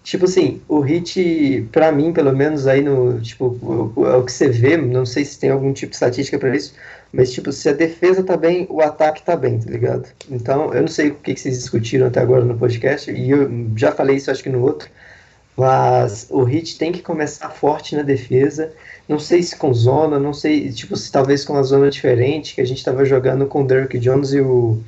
Tipo 0.09 0.25
assim, 0.25 0.59
o 0.67 0.79
hit, 0.79 1.69
pra 1.71 1.91
mim, 1.91 2.11
pelo 2.11 2.35
menos 2.35 2.65
aí 2.65 2.81
no, 2.81 3.21
tipo, 3.21 3.93
é 4.07 4.15
o 4.15 4.23
que 4.25 4.31
você 4.31 4.49
vê, 4.49 4.75
não 4.75 5.05
sei 5.05 5.23
se 5.23 5.37
tem 5.37 5.51
algum 5.51 5.71
tipo 5.71 5.91
de 5.91 5.97
estatística 5.97 6.39
para 6.39 6.55
isso, 6.55 6.73
mas 7.13 7.31
tipo, 7.31 7.51
se 7.51 7.69
a 7.69 7.73
defesa 7.73 8.23
tá 8.23 8.35
bem, 8.35 8.65
o 8.71 8.81
ataque 8.81 9.21
tá 9.21 9.35
bem, 9.37 9.59
tá 9.59 9.69
ligado? 9.69 10.09
Então, 10.31 10.73
eu 10.73 10.81
não 10.81 10.87
sei 10.87 11.09
o 11.09 11.15
que, 11.15 11.35
que 11.35 11.39
vocês 11.39 11.59
discutiram 11.59 12.07
até 12.07 12.21
agora 12.21 12.43
no 12.43 12.57
podcast, 12.57 13.11
e 13.11 13.29
eu 13.29 13.69
já 13.75 13.91
falei 13.91 14.15
isso 14.15 14.31
acho 14.31 14.41
que 14.41 14.49
no 14.49 14.63
outro, 14.63 14.89
mas 15.55 16.25
o 16.31 16.41
Hit 16.41 16.79
tem 16.79 16.91
que 16.91 17.03
começar 17.03 17.51
forte 17.51 17.95
na 17.95 18.01
defesa. 18.01 18.73
Não 19.07 19.19
sei 19.19 19.43
se 19.43 19.55
com 19.55 19.71
zona, 19.71 20.17
não 20.17 20.33
sei, 20.33 20.71
tipo, 20.71 20.95
se 20.95 21.11
talvez 21.11 21.45
com 21.45 21.53
uma 21.53 21.61
zona 21.61 21.87
diferente, 21.87 22.55
que 22.55 22.61
a 22.61 22.65
gente 22.65 22.79
estava 22.79 23.05
jogando 23.05 23.45
com 23.45 23.61
o 23.61 23.67
Derrick 23.67 23.99
Jones 23.99 24.33
e 24.33 24.41
o. 24.41 24.81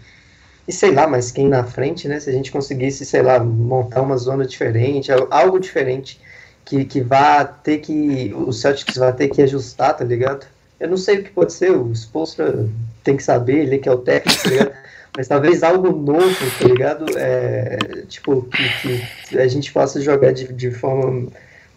E 0.72 0.74
sei 0.74 0.94
lá, 0.94 1.06
mas 1.06 1.34
quem 1.34 1.50
na 1.50 1.66
frente, 1.66 2.08
né? 2.08 2.18
Se 2.18 2.30
a 2.30 2.34
gente 2.34 2.50
conseguisse, 2.50 3.06
sei 3.06 3.22
lá, 3.22 3.38
montar 3.44 4.02
uma 4.02 4.16
zona 4.16 4.46
diferente, 4.46 5.12
algo 5.30 5.60
diferente 5.60 6.18
que, 6.64 6.86
que 6.86 7.02
vá 7.02 7.44
ter 7.44 7.80
que. 7.80 8.34
O 8.34 8.54
Celtics 8.54 8.96
vai 8.96 9.12
ter 9.12 9.28
que 9.28 9.42
ajustar, 9.42 9.98
tá 9.98 10.06
ligado? 10.06 10.48
Eu 10.80 10.88
não 10.88 10.96
sei 10.96 11.18
o 11.18 11.24
que 11.24 11.30
pode 11.32 11.52
ser, 11.52 11.72
o 11.72 11.92
Spolstra 11.94 12.70
tem 13.04 13.18
que 13.18 13.24
saber, 13.24 13.64
ele 13.66 13.80
que 13.80 13.90
é 13.90 13.92
o 13.92 13.98
técnico, 13.98 14.44
tá 14.44 14.50
ligado? 14.50 14.72
mas 15.18 15.28
talvez 15.28 15.62
algo 15.62 15.92
novo, 15.92 16.38
tá 16.58 16.66
ligado? 16.66 17.06
É, 17.18 17.78
tipo, 18.08 18.44
que, 18.44 19.04
que, 19.28 19.40
a 19.40 19.48
gente 19.50 19.74
possa 19.74 20.00
jogar 20.00 20.32
de, 20.32 20.54
de 20.54 20.72
forma 20.72 21.28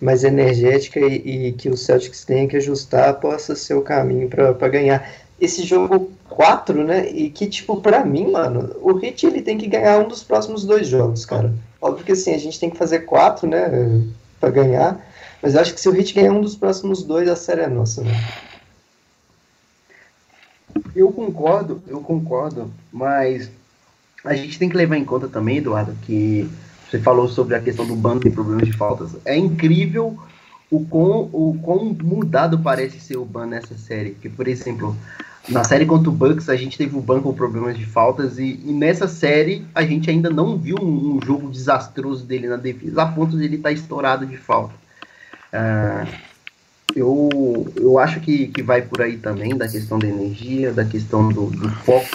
mais 0.01 0.23
energética 0.23 1.01
e, 1.01 1.49
e, 1.49 1.53
que 1.55 1.69
o 1.69 1.77
Celtics 1.77 2.25
tenha 2.25 2.47
que 2.47 2.57
ajustar 2.59 3.15
possa 3.15 3.57
ser 3.57 3.75
o 3.75 3.83
caminho 3.83 4.29
para 4.29 4.69
ganhar. 4.69 5.11
Esse 5.41 5.65
jogo 5.65 6.13
4, 6.35 6.85
né? 6.85 7.09
E 7.11 7.31
que, 7.31 7.47
tipo, 7.47 7.81
para 7.81 8.05
mim, 8.05 8.31
mano, 8.31 8.75
o 8.83 8.93
Hit 8.95 9.25
ele 9.27 9.41
tem 9.41 9.57
que 9.57 9.69
ganhar 9.69 9.99
um 10.01 10.09
dos 10.09 10.23
próximos 10.23 10.65
dois 10.65 10.89
jogos, 10.89 11.25
cara. 11.25 11.55
Óbvio 11.81 12.05
que 12.05 12.13
assim, 12.13 12.35
a 12.35 12.39
gente 12.39 12.59
tem 12.59 12.71
que 12.71 12.77
fazer 12.77 13.01
quatro, 13.01 13.49
né? 13.49 14.03
para 14.45 14.51
ganhar. 14.51 15.01
Mas 15.43 15.55
eu 15.55 15.61
acho 15.61 15.75
que 15.75 15.81
se 15.81 15.89
o 15.89 15.93
Hit 15.93 16.15
ganhar 16.15 16.33
um 16.33 16.41
dos 16.41 16.57
próximos 16.57 17.03
dois, 17.03 17.29
a 17.29 17.37
série 17.37 17.63
é 17.63 17.69
nossa, 17.69 18.03
né? 18.03 18.13
Eu 20.95 21.13
concordo, 21.13 21.83
eu 21.87 22.01
concordo, 22.01 22.71
mas 22.93 23.51
a 24.25 24.35
gente 24.35 24.59
tem 24.59 24.69
que 24.69 24.77
levar 24.77 24.97
em 24.97 25.05
conta 25.05 25.29
também, 25.29 25.59
Eduardo, 25.59 25.95
que 26.03 26.49
você 26.91 26.99
falou 26.99 27.29
sobre 27.29 27.55
a 27.55 27.61
questão 27.61 27.87
do 27.87 27.95
bando 27.95 28.27
e 28.27 28.31
problemas 28.31 28.67
de 28.67 28.73
faltas. 28.73 29.11
É 29.25 29.37
incrível 29.37 30.19
o 30.71 30.85
quão, 30.85 31.29
o 31.33 31.59
quão 31.63 31.97
mudado 32.03 32.59
parece 32.59 32.99
ser 33.01 33.17
o 33.17 33.25
ban 33.25 33.47
nessa 33.47 33.77
série. 33.77 34.11
Porque, 34.13 34.29
por 34.29 34.49
exemplo, 34.49 34.97
na 35.49 35.63
série 35.63 35.85
contra 35.85 36.09
o 36.09 36.13
Bucks, 36.13 36.49
a 36.49 36.57
gente 36.57 36.79
teve 36.79 36.97
o 36.97 37.01
ban 37.01 37.21
com 37.21 37.35
problemas 37.35 37.77
de 37.77 37.85
faltas, 37.85 38.39
e, 38.39 38.61
e 38.65 38.73
nessa 38.73 39.07
série 39.07 39.67
a 39.75 39.83
gente 39.83 40.09
ainda 40.09 40.31
não 40.31 40.57
viu 40.57 40.77
um, 40.81 41.17
um, 41.17 41.21
jogo 41.25 41.51
desastroso 41.51 42.25
dele 42.25 42.49
na 42.49 42.57
defesa, 42.57 43.03
a 43.03 43.07
ponto 43.07 43.37
de 43.37 43.45
ele 43.45 43.57
estar 43.57 43.69
tá 43.69 43.73
estourado 43.73 44.27
de 44.27 44.37
falta. 44.37 44.75
Uh, 45.53 46.09
eu, 46.95 47.73
eu 47.77 47.99
acho 47.99 48.21
que, 48.21 48.49
que 48.49 48.63
vai 48.63 48.83
por 48.83 49.03
aí 49.03 49.17
também, 49.17 49.57
da 49.57 49.69
questão 49.69 49.99
da 49.99 50.07
energia, 50.07 50.73
da 50.73 50.85
questão 50.85 51.29
do, 51.29 51.47
do 51.47 51.69
foco, 51.71 52.09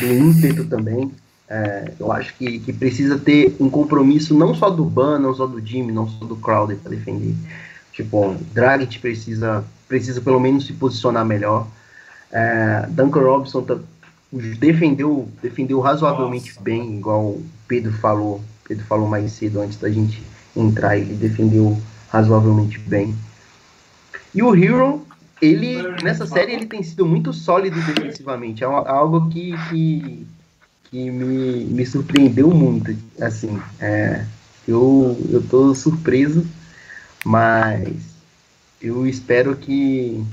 do 0.00 0.06
ímpeto 0.06 0.64
também. 0.64 1.12
É, 1.48 1.92
eu 2.00 2.10
acho 2.10 2.34
que, 2.34 2.58
que 2.58 2.72
precisa 2.72 3.18
ter 3.18 3.54
um 3.60 3.70
compromisso 3.70 4.34
não 4.34 4.54
só 4.54 4.68
do 4.68 4.84
Ban, 4.84 5.18
não 5.18 5.32
só 5.32 5.46
do 5.46 5.64
Jimmy, 5.64 5.92
não 5.92 6.08
só 6.08 6.24
do 6.24 6.36
Crowder 6.36 6.76
para 6.76 6.90
defender. 6.90 7.34
Tipo, 7.92 8.30
o 8.30 8.34
Dragic 8.52 8.98
precisa, 8.98 9.64
precisa 9.86 10.20
pelo 10.20 10.40
menos 10.40 10.66
se 10.66 10.72
posicionar 10.72 11.24
melhor. 11.24 11.66
É, 12.30 12.86
Duncan 12.88 13.20
Robinson 13.20 13.62
tá, 13.62 13.78
defendeu, 14.58 15.28
defendeu 15.42 15.80
razoavelmente 15.80 16.50
Nossa. 16.50 16.60
bem, 16.60 16.98
igual 16.98 17.22
o 17.22 17.46
Pedro 17.66 17.92
falou. 17.92 18.40
Pedro 18.66 18.84
falou 18.86 19.08
mais 19.08 19.32
cedo 19.32 19.60
antes 19.60 19.78
da 19.78 19.88
gente 19.88 20.22
entrar, 20.56 20.96
ele 20.96 21.14
defendeu 21.14 21.80
razoavelmente 22.10 22.78
bem. 22.78 23.14
E 24.34 24.42
o 24.42 24.54
Hero, 24.54 25.06
ele, 25.40 25.82
nessa 26.02 26.26
série, 26.26 26.52
ele 26.52 26.66
tem 26.66 26.82
sido 26.82 27.06
muito 27.06 27.32
sólido 27.32 27.80
defensivamente. 27.80 28.64
É 28.64 28.66
algo 28.66 29.28
que, 29.28 29.54
que, 29.68 30.26
que 30.90 31.10
me, 31.10 31.64
me 31.64 31.86
surpreendeu 31.86 32.50
muito. 32.50 32.96
Assim, 33.20 33.60
é, 33.78 34.24
eu, 34.66 35.16
eu 35.30 35.42
tô 35.42 35.74
surpreso, 35.74 36.44
mas 37.24 37.96
eu 38.80 39.06
espero 39.06 39.56
que, 39.56 40.24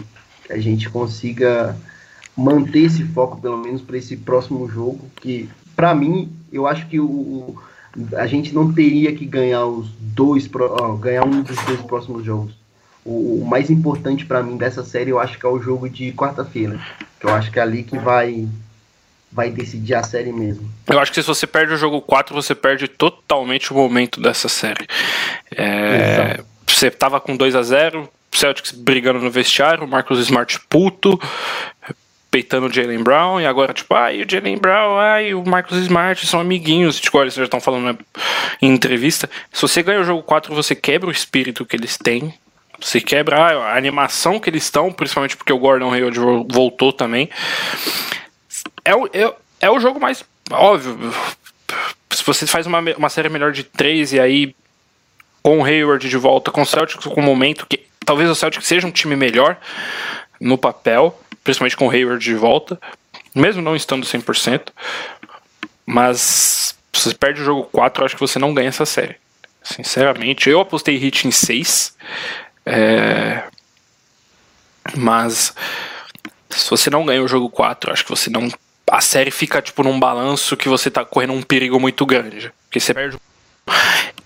que 0.44 0.54
a 0.54 0.60
gente 0.60 0.90
consiga 0.90 1.76
manter 2.36 2.86
esse 2.86 3.04
foco, 3.06 3.40
pelo 3.40 3.58
menos 3.58 3.82
para 3.82 3.98
esse 3.98 4.18
próximo 4.18 4.68
jogo, 4.68 5.00
que 5.18 5.50
para 5.76 5.94
mim, 5.94 6.32
eu 6.52 6.68
acho 6.68 6.88
que 6.88 7.00
o, 7.00 7.56
a 8.16 8.28
gente 8.28 8.54
não 8.54 8.72
teria 8.74 9.14
que 9.16 9.26
ganhar 9.26 9.66
os 9.66 9.90
dois, 10.00 10.50
ganhar 11.00 11.26
um 11.26 11.42
dos 11.42 11.58
dois 11.66 11.82
próximos 11.82 12.24
jogos 12.24 12.64
o, 13.06 13.42
o 13.42 13.46
mais 13.46 13.70
importante 13.70 14.26
para 14.26 14.42
mim 14.42 14.58
dessa 14.58 14.84
série 14.84 15.12
eu 15.12 15.20
acho 15.20 15.38
que 15.38 15.46
é 15.46 15.50
o 15.50 15.62
jogo 15.62 15.90
de 15.90 16.12
quarta-feira. 16.14 16.80
Que 17.20 17.26
eu 17.26 17.34
acho 17.34 17.52
que 17.52 17.60
é 17.60 17.62
ali 17.62 17.84
que 17.84 17.98
vai 17.98 18.48
vai 19.32 19.50
decidir 19.50 19.96
a 19.96 20.04
série 20.04 20.32
mesmo. 20.32 20.70
Eu 20.86 21.00
acho 21.00 21.12
que 21.12 21.20
se 21.20 21.28
você 21.28 21.48
perde 21.48 21.74
o 21.74 21.78
jogo 21.78 22.00
4, 22.00 22.36
você 22.36 22.54
perde 22.54 22.88
totalmente 22.88 23.74
o 23.74 23.76
momento 23.76 24.22
dessa 24.22 24.48
série. 24.48 24.86
É, 25.56 26.40
você 26.68 26.92
tava 26.92 27.20
com 27.20 27.36
2 27.36 27.56
a 27.56 27.64
0 27.64 28.08
Celtics 28.38 28.72
brigando 28.72 29.20
no 29.20 29.32
vestiário, 29.32 29.84
o 29.84 29.88
Marcos 29.88 30.20
Smart 30.20 30.60
puto, 30.70 31.20
peitando 32.30 32.68
o 32.68 32.74
Jalen 32.74 33.04
Brown, 33.04 33.40
e 33.40 33.46
agora, 33.46 33.74
tipo, 33.74 33.94
ai, 33.94 34.20
ah, 34.20 34.26
o 34.26 34.30
Jalen 34.30 34.58
Brown, 34.58 34.98
ai, 34.98 35.32
ah, 35.32 35.38
o 35.38 35.48
Marcos 35.48 35.78
Smart 35.78 36.26
são 36.26 36.40
amiguinhos, 36.40 37.00
tipo, 37.00 37.22
eles 37.22 37.36
já 37.36 37.44
estão 37.44 37.62
falando 37.62 37.86
né, 37.86 37.98
em 38.62 38.74
entrevista. 38.74 39.30
Se 39.52 39.62
você 39.62 39.84
ganha 39.84 40.02
o 40.02 40.04
jogo 40.04 40.24
4, 40.24 40.54
você 40.54 40.74
quebra 40.74 41.10
o 41.10 41.12
espírito 41.12 41.66
que 41.66 41.76
eles 41.76 41.98
têm, 41.98 42.34
se 42.82 43.00
quebra 43.00 43.38
a 43.38 43.78
animação 43.78 44.40
que 44.40 44.50
eles 44.50 44.64
estão, 44.64 44.92
principalmente 44.92 45.38
porque 45.38 45.54
o 45.54 45.60
Gordon 45.60 45.94
Hayward 45.94 46.20
voltou 46.50 46.92
também. 46.92 47.30
É 48.84 48.96
o, 48.96 49.08
é, 49.08 49.34
é 49.62 49.70
o 49.70 49.80
jogo 49.80 50.00
mais 50.00 50.26
óbvio. 50.52 51.14
Se 52.10 52.24
você 52.26 52.46
faz 52.46 52.66
uma, 52.66 52.80
uma 52.98 53.10
série 53.10 53.30
melhor 53.30 53.52
de 53.52 53.64
três 53.64 54.12
e 54.12 54.20
aí 54.20 54.56
com 55.42 55.60
o 55.60 55.64
Hayward 55.66 56.08
de 56.08 56.18
volta, 56.18 56.52
com 56.52 56.62
o 56.62 56.66
Celtics 56.66 57.06
com 57.06 57.20
o 57.20 57.24
momento 57.24 57.66
que 57.68 57.86
talvez 58.06 58.30
o 58.30 58.36
Celtics 58.36 58.68
seja 58.68 58.88
um 58.88 58.92
time 58.92 59.16
melhor 59.16 59.58
no 60.40 60.58
papel, 60.58 61.20
principalmente 61.44 61.78
com 61.78 61.88
o 61.88 61.92
Hayward 61.92 62.24
de 62.24 62.36
volta, 62.36 62.80
mesmo 63.34 63.62
não 63.62 63.76
estando 63.76 64.06
100%, 64.06 64.70
mas 65.86 66.76
se 66.94 67.10
você 67.10 67.16
perde 67.16 67.42
o 67.42 67.46
jogo 67.46 67.64
4, 67.72 68.02
eu 68.02 68.06
acho 68.06 68.16
que 68.16 68.22
você 68.22 68.40
não 68.40 68.54
ganha 68.54 68.70
essa 68.70 68.86
série. 68.86 69.16
Sinceramente, 69.64 70.50
eu 70.50 70.60
apostei 70.60 70.98
hit 70.98 71.28
em 71.28 71.32
6. 71.32 71.96
É... 72.66 73.44
Mas 74.96 75.54
se 76.50 76.70
você 76.70 76.90
não 76.90 77.06
ganha 77.06 77.24
o 77.24 77.28
jogo 77.28 77.50
4, 77.50 77.92
acho 77.92 78.04
que 78.04 78.10
você 78.10 78.30
não. 78.30 78.50
A 78.90 79.02
série 79.02 79.32
fica 79.32 79.62
tipo 79.62 79.82
num 79.84 80.00
balanço 80.00 80.58
que 80.58 80.68
você 80.68 80.92
tá 80.92 81.06
correndo 81.06 81.34
um 81.34 81.42
perigo 81.42 81.80
muito 81.80 82.06
grande. 82.06 82.52
Porque 82.66 82.80
você 82.80 82.94
perde 82.94 83.18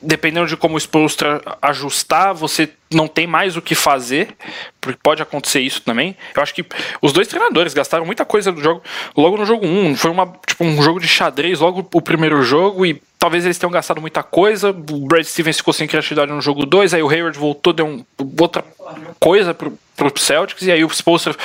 dependendo 0.01 0.47
de 0.47 0.55
como 0.55 0.75
o 0.75 0.79
Spolstra 0.79 1.41
ajustar, 1.61 2.33
você 2.33 2.69
não 2.91 3.07
tem 3.07 3.27
mais 3.27 3.57
o 3.57 3.61
que 3.61 3.75
fazer, 3.75 4.35
porque 4.79 4.99
pode 5.01 5.21
acontecer 5.21 5.59
isso 5.59 5.81
também. 5.81 6.15
Eu 6.35 6.41
acho 6.41 6.53
que 6.53 6.65
os 7.01 7.11
dois 7.11 7.27
treinadores 7.27 7.73
gastaram 7.73 8.05
muita 8.05 8.23
coisa 8.23 8.51
do 8.51 8.61
jogo 8.61 8.81
logo 9.15 9.37
no 9.37 9.45
jogo 9.45 9.65
1. 9.65 9.95
Foi 9.95 10.11
uma, 10.11 10.27
tipo, 10.45 10.63
um 10.63 10.81
jogo 10.81 10.99
de 10.99 11.07
xadrez 11.07 11.59
logo 11.59 11.87
o 11.93 12.01
primeiro 12.01 12.41
jogo 12.43 12.85
e 12.85 13.01
talvez 13.19 13.43
eles 13.43 13.57
tenham 13.57 13.71
gastado 13.71 13.99
muita 13.99 14.23
coisa. 14.23 14.69
O 14.69 15.07
Brad 15.07 15.25
Stevens 15.25 15.57
ficou 15.57 15.73
sem 15.73 15.87
criatividade 15.87 16.31
no 16.31 16.41
jogo 16.41 16.65
2, 16.65 16.93
aí 16.93 17.03
o 17.03 17.09
Hayward 17.09 17.37
voltou, 17.37 17.73
deu 17.73 17.87
um, 17.87 18.05
outra 18.39 18.63
coisa 19.19 19.53
pro, 19.53 19.77
pro 19.95 20.17
Celtics, 20.17 20.67
e 20.67 20.71
aí 20.71 20.85
o 20.85 20.89
Spolstra 20.89 21.35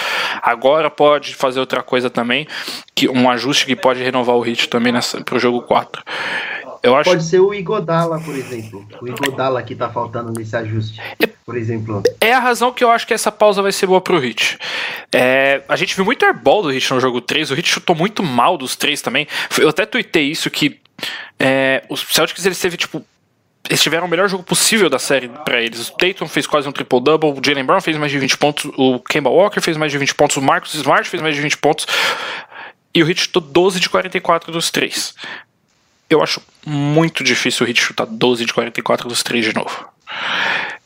agora 0.43 0.91
pode 0.91 1.35
fazer 1.35 1.59
outra 1.59 1.83
coisa 1.83 2.11
também, 2.11 2.47
que 2.95 3.09
um 3.09 3.29
ajuste 3.31 3.67
que 3.67 3.75
pode 3.75 4.03
renovar 4.03 4.37
o 4.37 4.41
hit 4.41 4.69
também 4.69 4.93
nessa, 4.93 5.23
pro 5.23 5.39
jogo 5.39 5.63
4. 5.63 6.03
Eu 6.83 6.97
acho... 6.97 7.11
Pode 7.11 7.25
ser 7.25 7.39
o 7.39 7.55
Igodala, 7.55 8.21
por 8.21 8.35
exemplo. 8.35 8.85
O 9.01 9.07
Igodala 9.07 9.63
que 9.63 9.75
tá 9.75 9.89
faltando 9.89 10.33
nesse 10.37 10.57
ajuste, 10.57 11.01
por 11.47 11.57
exemplo. 11.57 12.03
É 12.21 12.33
a 12.33 12.41
razão 12.41 12.73
que 12.73 12.83
eu 12.83 12.91
acho 12.91 13.07
que 13.07 13.15
essa 13.15 13.31
pausa 13.31 13.63
vai 13.63 13.71
ser 13.71 13.87
boa 13.87 14.01
pro 14.01 14.19
Hit. 14.19 14.59
É, 15.13 15.63
a 15.69 15.77
gente 15.77 15.95
viu 15.95 16.05
muito 16.05 16.25
airball 16.25 16.63
do 16.63 16.71
Hit 16.71 16.93
no 16.93 16.99
jogo 16.99 17.21
3, 17.21 17.53
o 17.53 17.55
Hit 17.55 17.69
chutou 17.69 17.95
muito 17.95 18.23
mal 18.23 18.59
dos 18.59 18.75
três 18.75 19.01
também. 19.01 19.29
Eu 19.59 19.69
até 19.69 19.87
tuitei 19.87 20.25
isso, 20.25 20.51
que 20.51 20.81
é, 21.39 21.85
os 21.89 22.01
Celtics 22.01 22.45
eles 22.45 22.59
teve, 22.59 22.77
tipo, 22.77 23.05
eles 23.69 23.81
tiveram 23.81 24.07
o 24.07 24.11
melhor 24.11 24.29
jogo 24.29 24.43
possível 24.43 24.91
da 24.91 24.99
série 24.99 25.29
para 25.29 25.63
eles. 25.63 25.89
O 25.89 25.97
Tatum 25.97 26.27
fez 26.27 26.49
quase 26.49 26.69
um 26.69 26.73
triple-double, 26.73 27.31
o 27.31 27.41
Jalen 27.45 27.65
Brown 27.65 27.81
fez 27.81 27.97
mais 27.97 28.11
de 28.11 28.19
20 28.19 28.39
pontos, 28.39 28.71
o 28.77 28.99
Kemba 28.99 29.31
Walker 29.31 29.61
fez 29.61 29.77
mais 29.77 29.93
de 29.93 29.99
20 29.99 30.17
pontos, 30.17 30.37
o 30.37 30.43
Marcus 30.43 30.75
Smart 30.75 31.09
fez 31.09 31.23
mais 31.23 31.37
de 31.37 31.41
20 31.41 31.59
pontos. 31.59 31.87
E 32.93 33.03
o 33.03 33.07
Hit 33.07 33.23
chutou 33.23 33.41
12 33.41 33.79
de 33.79 33.89
44 33.89 34.51
dos 34.51 34.71
três 34.71 35.15
eu 36.13 36.23
acho 36.23 36.41
muito 36.67 37.25
difícil 37.25 37.65
o 37.65 37.67
Hit 37.67 37.81
chutar 37.81 38.07
12 38.07 38.45
de 38.45 38.53
44 38.53 39.09
dos 39.09 39.23
três 39.23 39.45
de 39.45 39.55
novo. 39.55 39.89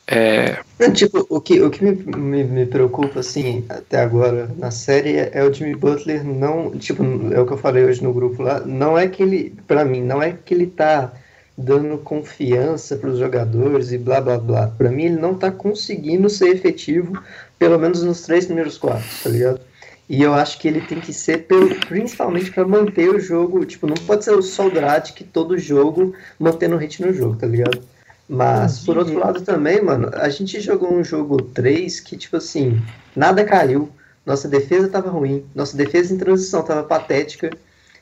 É... 0.07 0.59
Tipo, 0.95 1.27
o 1.29 1.41
que, 1.41 1.61
o 1.61 1.69
que 1.69 1.85
me, 1.85 1.93
me, 1.93 2.45
me, 2.45 2.67
preocupa, 2.67 3.21
assim, 3.21 3.65
até 3.69 3.99
agora 3.99 4.49
na 4.57 4.71
série 4.71 5.17
é, 5.17 5.31
é, 5.33 5.45
o 5.45 5.53
Jimmy 5.53 5.75
Butler 5.75 6.23
não, 6.23 6.71
tipo, 6.79 7.03
é 7.33 7.41
o 7.41 7.47
que 7.47 7.53
eu 7.53 7.59
falei 7.59 7.85
hoje 7.85 8.05
no 8.05 8.13
grupo 8.13 8.43
lá, 8.43 8.61
não 8.61 8.97
é 8.97 9.09
que 9.09 9.23
ele, 9.23 9.55
para 9.67 9.85
mim, 9.85 10.03
não 10.03 10.23
é 10.23 10.33
que 10.33 10.55
ele 10.55 10.67
tá 10.67 11.13
dando 11.59 11.99
confiança 11.99 12.97
para 12.97 13.11
os 13.11 13.19
jogadores 13.19 13.91
e 13.91 13.99
blá 13.99 14.21
blá 14.21 14.39
blá. 14.39 14.69
Para 14.69 14.91
mim, 14.91 15.07
ele 15.07 15.17
não 15.17 15.33
está 15.33 15.51
conseguindo 15.51 16.29
ser 16.29 16.51
efetivo, 16.51 17.21
pelo 17.59 17.79
menos 17.79 18.03
nos 18.03 18.21
três 18.23 18.45
primeiros 18.45 18.79
quartos, 18.79 19.23
tá 19.25 19.31
ligado? 19.31 19.61
E 20.09 20.23
eu 20.23 20.35
acho 20.35 20.59
que 20.59 20.69
ele 20.69 20.81
tem 20.81 21.01
que 21.01 21.13
ser 21.13 21.47
pelo, 21.47 21.75
principalmente 21.87 22.53
para 22.53 22.67
manter 22.67 23.09
o 23.09 23.19
jogo. 23.19 23.65
Tipo, 23.65 23.87
não 23.87 23.97
pode 23.97 24.25
ser 24.25 24.33
o 24.33 24.43
Soldrat 24.43 25.13
que 25.13 25.25
todo 25.25 25.59
jogo 25.59 26.15
mantendo 26.39 26.77
o 26.77 26.79
ritmo 26.79 27.07
no 27.07 27.13
jogo, 27.13 27.37
tá 27.37 27.47
ligado? 27.47 27.81
Mas, 28.29 28.81
por 28.81 28.99
outro 28.99 29.19
lado 29.19 29.41
também, 29.41 29.83
mano, 29.83 30.11
a 30.15 30.29
gente 30.29 30.61
jogou 30.61 30.93
um 30.93 31.05
jogo 31.05 31.41
3 31.43 32.01
que, 32.01 32.17
tipo 32.17 32.37
assim, 32.37 32.81
nada 33.15 33.45
caiu. 33.45 33.89
Nossa 34.25 34.49
defesa 34.49 34.89
tava 34.89 35.11
ruim. 35.11 35.45
Nossa 35.55 35.77
defesa 35.77 36.13
em 36.13 36.19
transição 36.19 36.63
tava 36.63 36.83
patética. 36.83 37.51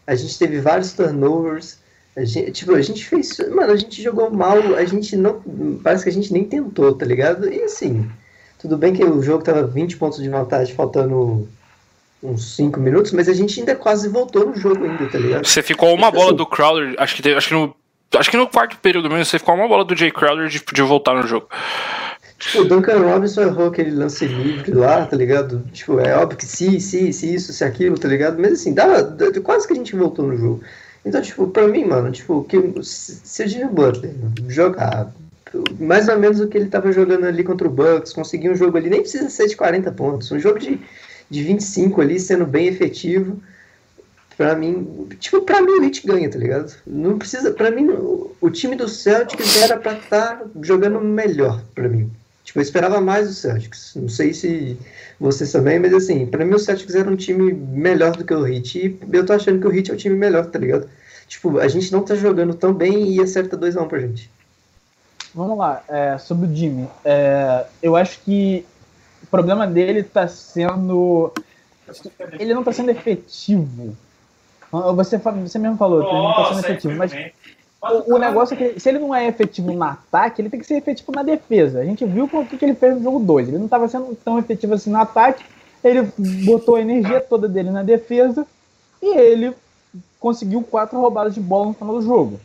A 0.07 0.15
gente 0.15 0.39
teve 0.39 0.61
vários 0.61 0.93
turnovers. 0.93 1.79
A 2.17 2.25
gente, 2.25 2.53
tipo, 2.53 2.75
a 2.75 2.81
gente 2.81 3.05
fez. 3.05 3.37
Mano, 3.51 3.73
a 3.73 3.77
gente 3.77 4.03
jogou 4.03 4.31
mal. 4.31 4.57
A 4.77 4.85
gente 4.85 5.17
não. 5.17 5.43
Parece 5.83 6.05
que 6.05 6.11
a 6.11 6.13
gente 6.13 6.33
nem 6.33 6.45
tentou, 6.45 6.95
tá 6.95 7.05
ligado? 7.05 7.53
E 7.53 7.63
assim. 7.63 8.09
Tudo 8.59 8.79
bem 8.79 8.95
que 8.95 9.05
o 9.05 9.23
jogo 9.23 9.45
tava 9.45 9.67
20 9.67 9.99
pontos 9.99 10.23
de 10.23 10.29
vantagem, 10.31 10.75
faltando 10.75 11.47
uns 12.25 12.57
5 12.57 12.81
minutos, 12.81 13.13
mas 13.13 13.29
a 13.29 13.35
gente 13.35 13.61
ainda 13.61 13.77
quase 13.77 14.09
voltou 14.09 14.47
no 14.47 14.57
jogo 14.57 14.85
ainda, 14.85 15.07
tá 15.07 15.19
ligado? 15.19 15.47
Você 15.47 15.63
ficou 15.63 15.95
uma 15.95 16.07
tipo 16.07 16.17
bola 16.17 16.29
assim, 16.29 16.37
do 16.37 16.47
Crowder, 16.47 16.95
acho 16.99 17.15
que, 17.15 17.23
teve, 17.23 17.37
acho 17.37 17.49
que 17.49 17.55
no. 17.55 17.77
Acho 18.17 18.31
que 18.31 18.37
no 18.37 18.47
quarto 18.47 18.77
período 18.79 19.09
mesmo, 19.09 19.25
você 19.25 19.39
ficou 19.39 19.55
uma 19.55 19.67
bola 19.67 19.85
do 19.85 19.97
Jay 19.97 20.11
Crowder 20.11 20.49
de, 20.49 20.63
de 20.73 20.83
voltar 20.83 21.15
no 21.15 21.27
jogo. 21.27 21.49
Tipo, 22.39 22.61
o 22.61 22.65
Duncan 22.65 22.99
Robinson 22.99 23.43
errou 23.43 23.69
aquele 23.69 23.91
lance 23.91 24.27
livre 24.27 24.73
lá, 24.73 25.05
tá 25.05 25.17
ligado? 25.17 25.65
Tipo, 25.73 25.99
é 25.99 26.17
óbvio 26.17 26.39
que 26.39 26.47
se, 26.47 26.81
se, 26.81 27.13
se 27.13 27.35
isso, 27.35 27.53
se 27.53 27.65
aquilo, 27.65 27.99
tá 27.99 28.07
ligado? 28.07 28.41
Mas 28.41 28.53
assim, 28.53 28.73
dá, 28.73 29.03
dá, 29.03 29.27
quase 29.41 29.67
que 29.67 29.73
a 29.73 29.77
gente 29.77 29.97
voltou 29.97 30.27
no 30.27 30.37
jogo. 30.37 30.63
Então, 31.05 31.21
tipo, 31.21 31.49
pra 31.49 31.67
mim, 31.67 31.85
mano, 31.85 32.13
tipo, 32.13 32.45
que, 32.45 32.57
se 32.83 33.43
o 33.43 33.49
Jimmy 33.49 33.71
Butler 33.71 34.15
jogar 34.49 35.13
mais 35.79 36.09
ou 36.09 36.19
menos 36.19 36.41
o 36.41 36.49
que 36.49 36.59
ele 36.59 36.69
tava 36.69 36.91
jogando 36.93 37.25
ali 37.27 37.45
contra 37.45 37.67
o 37.67 37.71
Bucks, 37.71 38.13
conseguir 38.13 38.51
um 38.51 38.57
jogo 38.57 38.77
ali, 38.77 38.91
nem 38.91 39.01
precisa 39.01 39.29
ser 39.31 39.47
de 39.47 39.57
40 39.57 39.93
pontos, 39.93 40.33
um 40.33 40.39
jogo 40.39 40.59
de 40.59 40.81
de 41.31 41.43
25 41.43 42.01
ali, 42.01 42.19
sendo 42.19 42.47
bem 42.47 42.67
efetivo. 42.67 43.43
Pra 44.37 44.57
mim, 44.57 45.09
tipo, 45.21 45.41
pra 45.43 45.63
mim 45.63 45.71
o 45.71 45.85
Heat 45.85 46.05
ganha, 46.05 46.29
tá 46.29 46.39
ligado? 46.39 46.75
Não 46.85 47.19
precisa, 47.19 47.53
pra 47.53 47.71
mim, 47.71 47.89
o, 48.41 48.51
time 48.51 48.75
do 48.75 48.89
Celtics 48.89 49.63
era 49.63 49.77
pra 49.77 49.93
estar 49.93 50.39
tá 50.39 50.47
jogando 50.61 51.01
melhor, 51.01 51.63
pra 51.73 51.89
mim. 51.89 52.11
Tipo, 52.43 52.59
eu 52.59 52.63
esperava 52.63 53.01
mais 53.01 53.29
do 53.29 53.35
Celtics. 53.35 53.93
Não 53.95 54.09
sei 54.09 54.35
se 54.35 54.77
vocês 55.21 55.53
também, 55.53 55.79
mas 55.79 55.95
assim, 55.95 56.27
pra 56.27 56.45
mim 56.45 56.55
o 56.55 56.59
Celtics 56.59 56.97
era 56.97 57.09
um 57.09 57.17
time 57.17 57.53
melhor 57.53 58.17
do 58.17 58.25
que 58.25 58.35
o 58.35 58.47
Heat. 58.47 58.79
E 58.79 58.99
eu 59.13 59.25
tô 59.25 59.33
achando 59.33 59.61
que 59.61 59.69
o 59.69 59.75
Heat 59.75 59.93
é 59.93 59.95
o 59.95 59.97
time 59.97 60.17
melhor, 60.17 60.47
tá 60.47 60.59
ligado? 60.59 60.89
Tipo, 61.29 61.59
a 61.59 61.69
gente 61.69 61.93
não 61.93 62.03
tá 62.03 62.17
jogando 62.17 62.55
tão 62.55 62.73
bem 62.73 63.13
e 63.13 63.21
acerta 63.21 63.57
2x1 63.57 63.87
pra 63.87 64.01
gente. 64.01 64.31
Vamos 65.35 65.59
lá, 65.59 65.83
é, 65.89 66.17
sobre 66.19 66.47
o 66.47 66.55
Jimmy. 66.55 66.89
É, 67.05 67.65
eu 67.83 67.97
acho 67.97 68.21
que 68.21 68.65
problema 69.35 69.67
dele 69.67 70.01
está 70.01 70.29
sendo. 70.29 71.33
Ele 72.39 72.55
não 72.55 72.61
está 72.61 72.73
sendo 72.73 72.91
efetivo. 72.91 73.97
Você, 74.71 75.19
você 75.19 75.59
mesmo 75.59 75.77
falou 75.77 76.05
que 76.05 76.11
ele 76.11 76.23
não 76.23 76.31
está 76.31 76.45
sendo 76.47 76.61
efetivo, 76.61 76.95
mas 76.97 77.13
o, 77.83 78.15
o, 78.15 78.19
negócio 78.19 78.55
é 78.55 78.57
que 78.57 78.81
se 78.81 78.89
ele 78.89 78.99
não 78.99 79.15
é 79.15 79.27
efetivo 79.27 79.73
no 79.73 79.83
ataque, 79.83 80.41
ele 80.41 80.49
tem 80.49 80.61
que 80.61 80.67
ser 80.67 80.77
efetivo 80.77 81.13
na 81.13 81.23
defesa. 81.23 81.81
A 81.81 81.85
gente 81.85 82.05
viu 82.05 82.25
o 82.25 82.47
que, 82.47 82.57
que 82.57 82.65
ele 82.65 82.75
fez 82.75 82.95
no 82.95 83.03
jogo 83.03 83.19
2. 83.19 83.49
Ele 83.49 83.59
não 83.59 83.67
estava 83.67 83.89
sendo 83.89 84.17
tão 84.25 84.39
efetivo 84.39 84.75
assim 84.75 84.91
no 84.91 84.99
ataque, 84.99 85.45
ele 85.83 86.09
botou 86.45 86.77
a 86.77 86.81
energia 86.81 87.21
toda 87.21 87.49
dele 87.49 87.71
na 87.71 87.83
defesa 87.83 88.47
e 89.03 89.17
ele 89.17 89.55
conseguiu 90.19 90.63
quatro 90.63 90.99
roubadas 90.99 91.35
de 91.35 91.41
bola 91.41 91.67
no 91.67 91.75
final 91.75 91.95
do 91.95 92.03
jogo. 92.03 92.41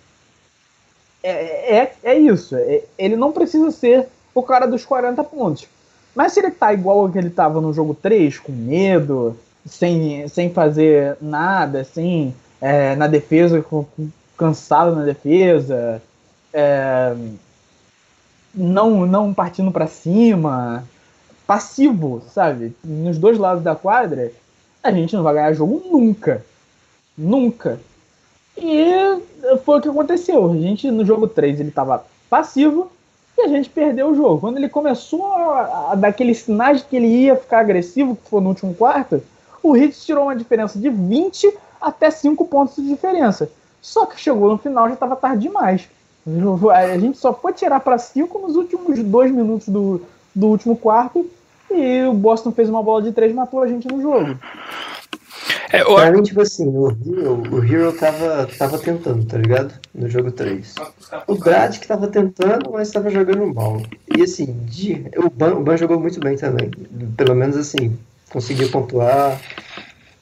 É, 1.22 1.78
é, 1.78 1.94
é 2.04 2.18
isso. 2.18 2.56
É, 2.56 2.84
ele 2.98 3.16
não 3.16 3.32
precisa 3.32 3.72
ser 3.72 4.08
o 4.34 4.42
cara 4.42 4.66
dos 4.66 4.86
40 4.86 5.24
pontos. 5.24 5.68
Mas 6.16 6.34
se 6.34 6.40
ele 6.40 6.52
tá 6.52 6.74
igual 6.74 7.00
ao 7.00 7.10
que 7.10 7.18
ele 7.18 7.30
tava 7.30 7.62
no 7.62 7.74
jogo 7.74 7.94
3, 7.94 8.40
com 8.40 8.52
medo, 8.52 9.38
sem, 9.66 10.28
sem 10.28 10.50
fazer 10.52 11.18
nada, 11.22 11.82
assim, 11.82 12.34
é, 12.60 12.96
na 12.96 13.08
defesa, 13.08 13.62
com, 13.62 13.86
cansado 14.38 14.96
na 14.96 15.04
defesa, 15.04 16.02
é, 16.54 17.16
não, 18.54 19.06
não 19.06 19.34
partindo 19.34 19.72
para 19.72 19.88
cima, 19.88 20.84
passivo, 21.46 22.22
sabe? 22.34 22.76
Nos 22.84 23.18
dois 23.18 23.38
lados 23.38 23.64
da 23.64 23.76
quadra, 23.76 24.32
a 24.84 24.92
gente 24.92 25.16
não 25.16 25.24
vai 25.24 25.36
ganhar 25.36 25.54
jogo 25.54 25.82
nunca. 25.92 26.44
Nunca. 27.18 27.80
E 28.58 29.20
foi 29.66 29.80
o 29.80 29.82
que 29.82 29.90
aconteceu. 29.90 30.52
A 30.52 30.56
gente, 30.56 30.90
no 30.90 31.06
jogo 31.06 31.28
3, 31.28 31.60
ele 31.60 31.72
tava 31.72 32.06
passivo, 32.30 32.92
e 33.40 33.46
a 33.46 33.48
gente 33.48 33.70
perdeu 33.70 34.10
o 34.10 34.16
jogo. 34.16 34.42
Quando 34.42 34.58
ele 34.58 34.70
começou 34.70 35.26
a, 35.34 35.92
a 35.92 35.96
dar 35.96 36.10
aqueles 36.10 36.40
sinais 36.40 36.80
de 36.80 36.88
que 36.88 36.96
ele 36.96 37.08
ia 37.08 37.36
ficar 37.36 37.60
agressivo, 37.60 38.16
que 38.16 38.30
foi 38.30 38.42
no 38.42 38.50
último 38.50 38.74
quarto, 38.74 39.22
o 39.64 39.76
Heat 39.76 40.00
tirou 40.02 40.26
uma 40.26 40.36
diferença 40.36 40.78
de 40.78 40.90
20 40.90 41.52
até 41.82 42.12
5 42.12 42.46
pontos 42.46 42.76
de 42.76 42.88
diferença. 42.88 43.50
Só 43.82 44.06
que 44.06 44.20
chegou 44.20 44.50
no 44.50 44.58
final 44.58 44.88
já 44.88 44.94
estava 44.94 45.16
tarde 45.16 45.44
demais. 45.44 45.88
A 46.74 46.98
gente 46.98 47.18
só 47.18 47.34
foi 47.34 47.54
tirar 47.54 47.80
para 47.80 47.98
5 47.98 48.40
nos 48.40 48.56
últimos 48.56 49.00
dois 49.00 49.32
minutos 49.32 49.70
do, 49.70 50.02
do 50.36 50.48
último 50.48 50.76
quarto 50.76 51.26
e 51.72 52.04
o 52.04 52.14
Boston 52.14 52.52
fez 52.52 52.70
uma 52.70 52.84
bola 52.84 53.04
de 53.04 53.12
3 53.12 53.32
e 53.32 53.36
matou 53.36 53.62
a 53.62 53.68
gente 53.68 53.88
no 53.88 54.02
jogo. 54.02 54.38
É, 55.72 55.84
o... 55.84 55.96
Pra 55.96 56.12
mim, 56.12 56.24
tipo 56.24 56.42
assim, 56.42 56.68
o 56.68 56.90
Hero, 56.90 57.44
o 57.52 57.64
Hero 57.64 57.94
tava, 57.94 58.48
tava 58.58 58.78
tentando, 58.80 59.26
tá 59.26 59.38
ligado? 59.38 59.74
No 59.94 60.10
jogo 60.10 60.32
3. 60.32 60.76
O 61.28 61.36
Brad 61.36 61.78
que 61.78 61.88
tava 61.88 62.08
tentando, 62.08 62.72
mas 62.72 62.92
tava 62.92 63.10
jogando 63.10 63.54
mal. 63.54 63.82
E 64.16 64.24
assim, 64.24 64.58
de, 64.66 65.06
o, 65.16 65.30
Ban, 65.30 65.56
o 65.56 65.64
Ban 65.64 65.78
jogou 65.78 66.00
muito 66.00 66.20
bem 66.20 66.36
também. 66.36 66.72
Pelo 67.16 67.36
menos 67.36 67.56
assim, 67.56 67.98
conseguiu 68.32 68.70
pontuar. 68.72 69.40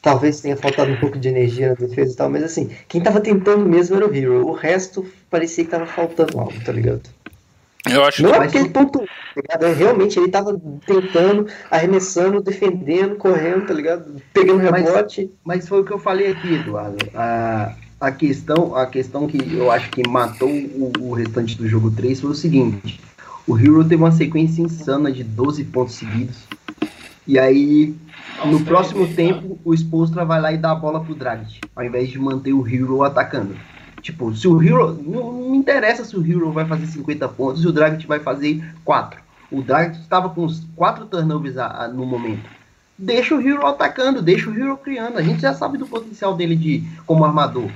Talvez 0.02 0.42
tenha 0.42 0.56
faltado 0.56 0.92
um 0.92 0.98
pouco 0.98 1.18
de 1.18 1.28
energia 1.28 1.70
na 1.70 1.74
defesa 1.74 2.14
e 2.14 2.16
tal, 2.16 2.30
mas 2.30 2.44
assim, 2.44 2.70
quem 2.88 3.02
tava 3.02 3.20
tentando 3.20 3.66
mesmo 3.66 3.96
era 3.96 4.08
o 4.08 4.14
Hero. 4.14 4.48
O 4.48 4.54
resto 4.54 5.06
parecia 5.30 5.64
que 5.64 5.72
tava 5.72 5.86
faltando 5.86 6.40
algo, 6.40 6.54
tá 6.64 6.72
ligado? 6.72 7.02
Eu 7.92 8.04
acho 8.04 8.24
não 8.24 8.34
é 8.34 8.40
porque 8.40 8.58
ele 8.58 8.70
pontuou, 8.70 9.06
tá 9.06 9.42
ligado? 9.42 9.66
É, 9.66 9.74
realmente 9.74 10.20
ele 10.20 10.30
tava 10.30 10.60
tentando, 10.86 11.48
arremessando, 11.70 12.42
defendendo, 12.42 13.16
correndo, 13.16 13.68
tá 13.68 13.74
ligado? 13.74 14.16
Pegando 14.34 14.60
rebote. 14.60 15.32
Mas, 15.44 15.62
mas 15.62 15.68
foi 15.68 15.82
o 15.82 15.86
que 15.86 15.92
eu 15.92 16.00
falei 16.00 16.32
aqui, 16.32 16.56
Eduardo. 16.56 16.98
A, 17.14 17.74
a, 18.00 18.12
questão, 18.12 18.76
a 18.76 18.86
questão 18.86 19.28
que 19.28 19.38
eu 19.56 19.72
acho 19.72 19.90
que 19.90 20.08
matou 20.08 20.50
o, 20.50 20.92
o 21.00 21.14
restante 21.14 21.58
do 21.58 21.68
jogo 21.68 21.92
3 21.92 22.22
foi 22.22 22.32
o 22.32 22.36
seguinte. 22.36 23.00
O 23.48 23.58
Hero 23.58 23.84
teve 23.84 24.04
uma 24.04 24.12
sequência 24.12 24.62
insana 24.62 25.12
de 25.12 25.24
12 25.24 25.64
pontos 25.66 25.96
seguidos. 25.96 26.48
E 27.26 27.40
aí, 27.40 27.96
no 28.46 28.64
próximo 28.64 29.08
tempo, 29.14 29.58
o 29.64 29.74
Spolstra 29.74 30.26
vai 30.26 30.42
lá 30.42 30.52
e 30.52 30.58
dá 30.58 30.72
a 30.72 30.76
bola 30.76 31.04
pro 31.04 31.16
Dragic, 31.16 31.62
ao 31.76 31.84
invés 31.84 32.10
de 32.10 32.20
manter 32.20 32.54
o 32.54 32.68
Hero 32.68 33.04
atacando. 33.04 33.56
Tipo, 34.08 34.34
se 34.34 34.48
o 34.48 34.64
Hero. 34.64 34.98
Não, 35.06 35.34
me 35.50 35.58
interessa 35.58 36.06
se 36.06 36.16
o 36.16 36.26
Hero 36.26 36.50
vai 36.50 36.66
fazer 36.66 36.88
50 36.88 37.28
pontos 37.28 37.62
e 37.62 37.68
o 37.68 37.74
Dragic 37.74 38.08
vai 38.08 38.22
fazer 38.22 38.64
4. 38.86 39.20
O 39.52 39.62
Dragic 39.62 40.00
estava 40.00 40.30
com 40.30 40.46
uns 40.46 40.66
4 40.78 41.08
turnovers 41.08 41.58
a, 41.58 41.84
a, 41.84 41.88
no 41.90 42.06
momento. 42.06 42.50
Deixa 42.98 43.36
o 43.36 43.42
Hero 43.42 43.66
atacando, 43.66 44.22
deixa 44.22 44.50
o 44.50 44.58
Hero 44.58 44.78
criando. 44.78 45.18
A 45.18 45.22
gente 45.22 45.42
já 45.42 45.54
sabe 45.54 45.78
do 45.78 45.86
potencial 45.86 46.38
dele 46.38 46.56
de 46.56 46.88
como 47.06 47.26
armador. 47.26 47.70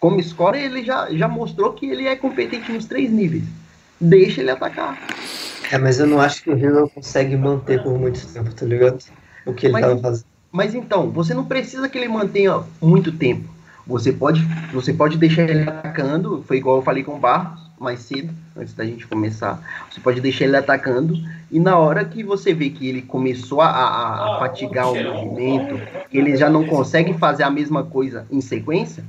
Como 0.00 0.22
score, 0.22 0.56
ele 0.56 0.82
já, 0.82 1.10
já 1.10 1.28
mostrou 1.28 1.74
que 1.74 1.84
ele 1.84 2.08
é 2.08 2.16
competente 2.16 2.72
nos 2.72 2.86
três 2.86 3.12
níveis. 3.12 3.44
Deixa 4.00 4.40
ele 4.40 4.52
atacar. 4.52 4.98
É, 5.70 5.76
mas 5.76 6.00
eu 6.00 6.06
não 6.06 6.18
acho 6.18 6.42
que 6.42 6.48
o 6.48 6.58
Hero 6.58 6.88
consegue 6.94 7.36
manter 7.36 7.82
por 7.82 7.98
muito 7.98 8.26
tempo, 8.26 8.54
tá 8.54 8.64
ligado? 8.64 9.04
O 9.44 9.52
que 9.52 9.66
ele 9.66 9.74
estava 9.74 9.98
fazendo. 9.98 10.26
Mas 10.50 10.74
então, 10.74 11.10
você 11.10 11.34
não 11.34 11.44
precisa 11.44 11.90
que 11.90 11.98
ele 11.98 12.08
mantenha 12.08 12.62
muito 12.80 13.12
tempo. 13.12 13.52
Você 13.86 14.12
pode, 14.12 14.40
você 14.72 14.92
pode 14.92 15.18
deixar 15.18 15.42
ele 15.42 15.68
atacando, 15.68 16.42
foi 16.46 16.56
igual 16.56 16.76
eu 16.76 16.82
falei 16.82 17.04
com 17.04 17.16
o 17.16 17.18
Barros 17.18 17.64
mais 17.78 18.00
cedo, 18.00 18.32
antes 18.56 18.72
da 18.72 18.84
gente 18.84 19.06
começar. 19.06 19.60
Você 19.90 20.00
pode 20.00 20.20
deixar 20.20 20.44
ele 20.44 20.56
atacando 20.56 21.14
e 21.50 21.60
na 21.60 21.76
hora 21.76 22.04
que 22.04 22.22
você 22.22 22.54
vê 22.54 22.70
que 22.70 22.88
ele 22.88 23.02
começou 23.02 23.60
a, 23.60 23.68
a, 23.68 24.36
a 24.36 24.38
fatigar 24.38 24.90
o 24.90 24.94
movimento, 24.94 25.78
que 26.10 26.16
ele 26.16 26.36
já 26.36 26.48
não 26.48 26.64
consegue 26.66 27.12
fazer 27.14 27.42
a 27.42 27.50
mesma 27.50 27.84
coisa 27.84 28.26
em 28.30 28.40
sequência, 28.40 29.04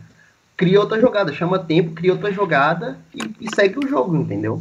cria 0.57 0.79
outra 0.79 0.99
jogada, 0.99 1.33
chama 1.33 1.59
tempo, 1.59 1.91
cria 1.91 2.13
outra 2.13 2.31
jogada 2.31 2.97
e, 3.13 3.45
e 3.45 3.55
segue 3.55 3.79
o 3.79 3.87
jogo, 3.87 4.15
entendeu? 4.15 4.59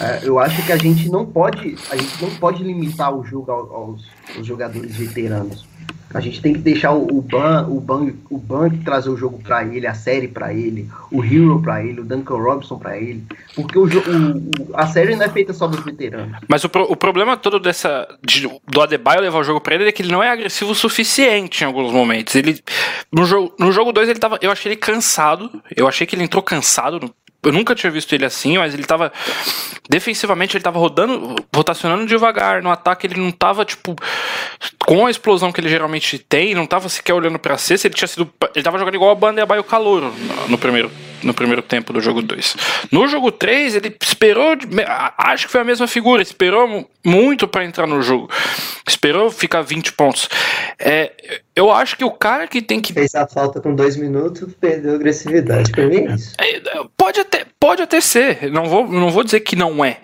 É, 0.00 0.20
eu 0.22 0.38
acho 0.38 0.64
que 0.64 0.72
a 0.72 0.76
gente 0.76 1.08
não 1.08 1.24
pode, 1.24 1.76
a 1.90 1.96
gente 1.96 2.22
não 2.22 2.30
pode 2.36 2.62
limitar 2.62 3.14
o 3.14 3.24
jogo 3.24 3.50
aos, 3.50 4.04
aos 4.36 4.46
jogadores 4.46 4.96
veteranos. 4.96 5.66
A 6.16 6.20
gente 6.20 6.40
tem 6.40 6.54
que 6.54 6.60
deixar 6.60 6.92
o, 6.94 7.20
Ban, 7.20 7.66
o 7.68 7.78
Ban, 7.78 8.10
o 8.30 8.38
Ban 8.38 8.70
trazer 8.82 9.10
o 9.10 9.16
jogo 9.18 9.38
para 9.42 9.62
ele, 9.64 9.86
a 9.86 9.92
série 9.92 10.26
para 10.26 10.54
ele, 10.54 10.88
o 11.12 11.22
Hero 11.22 11.60
para 11.60 11.84
ele, 11.84 12.00
o 12.00 12.04
Duncan 12.04 12.36
Robinson 12.36 12.78
para 12.78 12.96
ele, 12.96 13.22
porque 13.54 13.78
o, 13.78 13.84
o, 13.84 14.74
a 14.74 14.86
série 14.86 15.14
não 15.14 15.26
é 15.26 15.28
feita 15.28 15.52
só 15.52 15.66
dos 15.66 15.84
veteranos. 15.84 16.38
Mas 16.48 16.64
o, 16.64 16.70
o 16.88 16.96
problema 16.96 17.36
todo 17.36 17.60
dessa 17.60 18.08
de, 18.24 18.48
do 18.66 18.80
Adebayo 18.80 19.20
levar 19.20 19.40
o 19.40 19.44
jogo 19.44 19.60
para 19.60 19.74
ele 19.74 19.88
é 19.88 19.92
que 19.92 20.00
ele 20.00 20.10
não 20.10 20.22
é 20.22 20.30
agressivo 20.30 20.70
o 20.70 20.74
suficiente 20.74 21.62
em 21.62 21.66
alguns 21.66 21.92
momentos. 21.92 22.34
Ele 22.34 22.62
no 23.12 23.26
jogo 23.26 23.54
no 23.58 23.70
jogo 23.70 23.92
2 23.92 24.08
ele 24.08 24.18
tava, 24.18 24.38
eu 24.40 24.50
achei 24.50 24.72
ele 24.72 24.80
cansado, 24.80 25.50
eu 25.76 25.86
achei 25.86 26.06
que 26.06 26.16
ele 26.16 26.24
entrou 26.24 26.42
cansado 26.42 26.98
no 26.98 27.14
eu 27.42 27.52
nunca 27.52 27.74
tinha 27.74 27.90
visto 27.90 28.12
ele 28.12 28.24
assim, 28.24 28.58
mas 28.58 28.74
ele 28.74 28.84
tava. 28.84 29.12
Defensivamente, 29.88 30.56
ele 30.56 30.64
tava 30.64 30.78
rodando, 30.78 31.36
rotacionando 31.54 32.06
devagar. 32.06 32.62
No 32.62 32.70
ataque, 32.70 33.06
ele 33.06 33.20
não 33.20 33.30
tava, 33.30 33.64
tipo, 33.64 33.94
com 34.84 35.06
a 35.06 35.10
explosão 35.10 35.52
que 35.52 35.60
ele 35.60 35.68
geralmente 35.68 36.18
tem, 36.18 36.54
não 36.54 36.66
tava 36.66 36.88
sequer 36.88 37.14
olhando 37.14 37.38
pra 37.38 37.56
cesta. 37.56 37.86
Ele 37.86 37.94
tinha 37.94 38.08
sido. 38.08 38.28
Ele 38.54 38.64
tava 38.64 38.78
jogando 38.78 38.94
igual 38.94 39.10
a 39.10 39.14
banda 39.14 39.40
e 39.40 39.42
a 39.42 39.62
Calouro 39.62 40.12
no 40.48 40.58
primeiro 40.58 40.90
no 41.22 41.34
primeiro 41.34 41.62
tempo 41.62 41.92
do 41.92 42.00
jogo 42.00 42.22
2. 42.22 42.56
No 42.90 43.06
jogo 43.06 43.30
3, 43.32 43.76
ele 43.76 43.96
esperou, 44.00 44.56
acho 45.18 45.46
que 45.46 45.52
foi 45.52 45.60
a 45.60 45.64
mesma 45.64 45.86
figura, 45.86 46.22
esperou 46.22 46.88
muito 47.04 47.46
para 47.46 47.64
entrar 47.64 47.86
no 47.86 48.02
jogo. 48.02 48.30
Esperou 48.86 49.30
ficar 49.30 49.62
20 49.62 49.92
pontos. 49.92 50.28
É, 50.78 51.12
eu 51.54 51.70
acho 51.72 51.96
que 51.96 52.04
o 52.04 52.10
cara 52.10 52.46
que 52.46 52.60
tem 52.60 52.80
que. 52.80 52.92
Fez 52.92 53.14
a 53.14 53.26
falta 53.26 53.60
com 53.60 53.74
dois 53.74 53.96
minutos, 53.96 54.52
perdeu 54.60 54.94
agressividade. 54.94 55.70
Pra 55.70 55.86
mim 55.86 56.06
é 56.06 56.14
isso. 56.14 56.32
É, 56.38 56.60
pode, 56.96 57.20
até, 57.20 57.46
pode 57.58 57.82
até 57.82 58.00
ser. 58.00 58.50
Não 58.50 58.66
vou, 58.66 58.86
não 58.88 59.10
vou 59.10 59.24
dizer 59.24 59.40
que 59.40 59.56
não 59.56 59.84
é 59.84 59.98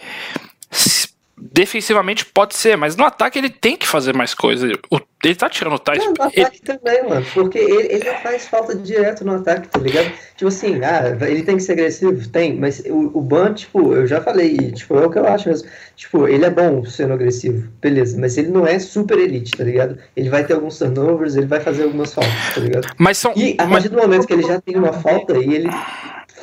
defensivamente 1.50 2.24
pode 2.24 2.54
ser, 2.54 2.76
mas 2.76 2.94
no 2.94 3.04
ataque 3.04 3.38
ele 3.38 3.50
tem 3.50 3.76
que 3.76 3.86
fazer 3.86 4.14
mais 4.14 4.32
coisa. 4.32 4.66
ele 4.66 5.34
tá 5.34 5.48
tirando 5.48 5.72
o 5.72 5.76
no 5.76 6.24
ataque 6.24 6.40
ele... 6.40 6.78
também, 6.78 7.08
mano. 7.08 7.26
Porque 7.34 7.58
ele, 7.58 7.92
ele 7.92 8.04
não 8.04 8.14
faz 8.20 8.46
falta 8.46 8.76
direto 8.76 9.24
no 9.24 9.34
ataque, 9.34 9.68
tá 9.68 9.80
ligado? 9.80 10.12
Tipo 10.36 10.48
assim, 10.48 10.80
ah, 10.84 11.16
ele 11.26 11.42
tem 11.42 11.56
que 11.56 11.62
ser 11.62 11.72
agressivo? 11.72 12.28
Tem, 12.28 12.56
mas 12.56 12.80
o, 12.86 13.18
o 13.18 13.20
Ban, 13.20 13.54
tipo, 13.54 13.92
eu 13.92 14.06
já 14.06 14.20
falei, 14.20 14.70
tipo, 14.72 14.96
é 14.96 15.06
o 15.06 15.10
que 15.10 15.18
eu 15.18 15.26
acho 15.26 15.48
mesmo. 15.48 15.68
Tipo, 15.96 16.28
ele 16.28 16.44
é 16.44 16.50
bom 16.50 16.84
sendo 16.84 17.14
agressivo, 17.14 17.68
beleza, 17.80 18.18
mas 18.20 18.38
ele 18.38 18.48
não 18.48 18.66
é 18.66 18.78
super 18.78 19.18
elite, 19.18 19.52
tá 19.56 19.64
ligado? 19.64 19.98
Ele 20.16 20.30
vai 20.30 20.44
ter 20.44 20.54
alguns 20.54 20.78
turnovers, 20.78 21.34
ele 21.34 21.46
vai 21.46 21.60
fazer 21.60 21.84
algumas 21.84 22.14
faltas, 22.14 22.54
tá 22.54 22.60
ligado? 22.60 22.88
Mas 22.98 23.18
são. 23.18 23.32
E 23.34 23.56
a 23.58 23.66
partir 23.66 23.88
do 23.88 23.96
momento 23.96 24.26
que 24.26 24.32
ele 24.32 24.42
já 24.42 24.60
tem 24.60 24.76
uma 24.76 24.92
falta 24.92 25.36
e 25.38 25.54
ele 25.54 25.70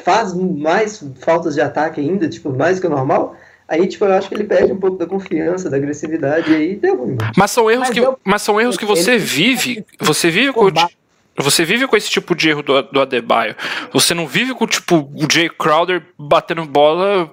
faz 0.04 0.34
mais 0.34 1.04
faltas 1.20 1.56
de 1.56 1.62
ataque 1.62 2.02
ainda, 2.02 2.28
tipo, 2.28 2.52
mais 2.52 2.80
que 2.80 2.88
o 2.88 2.90
normal 2.90 3.36
Aí, 3.70 3.86
tipo, 3.88 4.04
eu 4.04 4.14
acho 4.14 4.28
que 4.28 4.34
ele 4.34 4.46
perde 4.46 4.74
um 4.74 4.78
pouco 4.78 4.98
da 4.98 5.06
confiança, 5.06 5.70
da 5.70 5.78
agressividade, 5.78 6.52
e 6.52 6.56
aí 6.56 6.76
deu 6.76 6.98
ruim. 6.98 7.18
Mas 7.38 7.52
são 7.52 7.70
erros 7.70 7.88
mas 7.88 7.94
que, 7.94 8.00
eu, 8.00 8.20
mas 8.24 8.42
são 8.42 8.60
erros 8.60 8.76
que 8.76 8.86
você 8.86 9.18
vive. 9.18 9.86
Você 10.00 10.32
vive 10.32 10.52
com. 10.52 10.68
Você 11.38 11.64
vive 11.64 11.88
com 11.88 11.96
esse 11.96 12.10
tipo 12.10 12.36
de 12.36 12.50
erro 12.50 12.64
do, 12.64 12.82
do 12.82 13.00
Adebayo. 13.00 13.56
Você 13.94 14.14
não 14.14 14.28
vive 14.28 14.54
com, 14.54 14.66
tipo, 14.66 15.10
o 15.14 15.32
Jay 15.32 15.50
Crowder 15.50 16.04
batendo 16.18 16.66
bola 16.66 17.32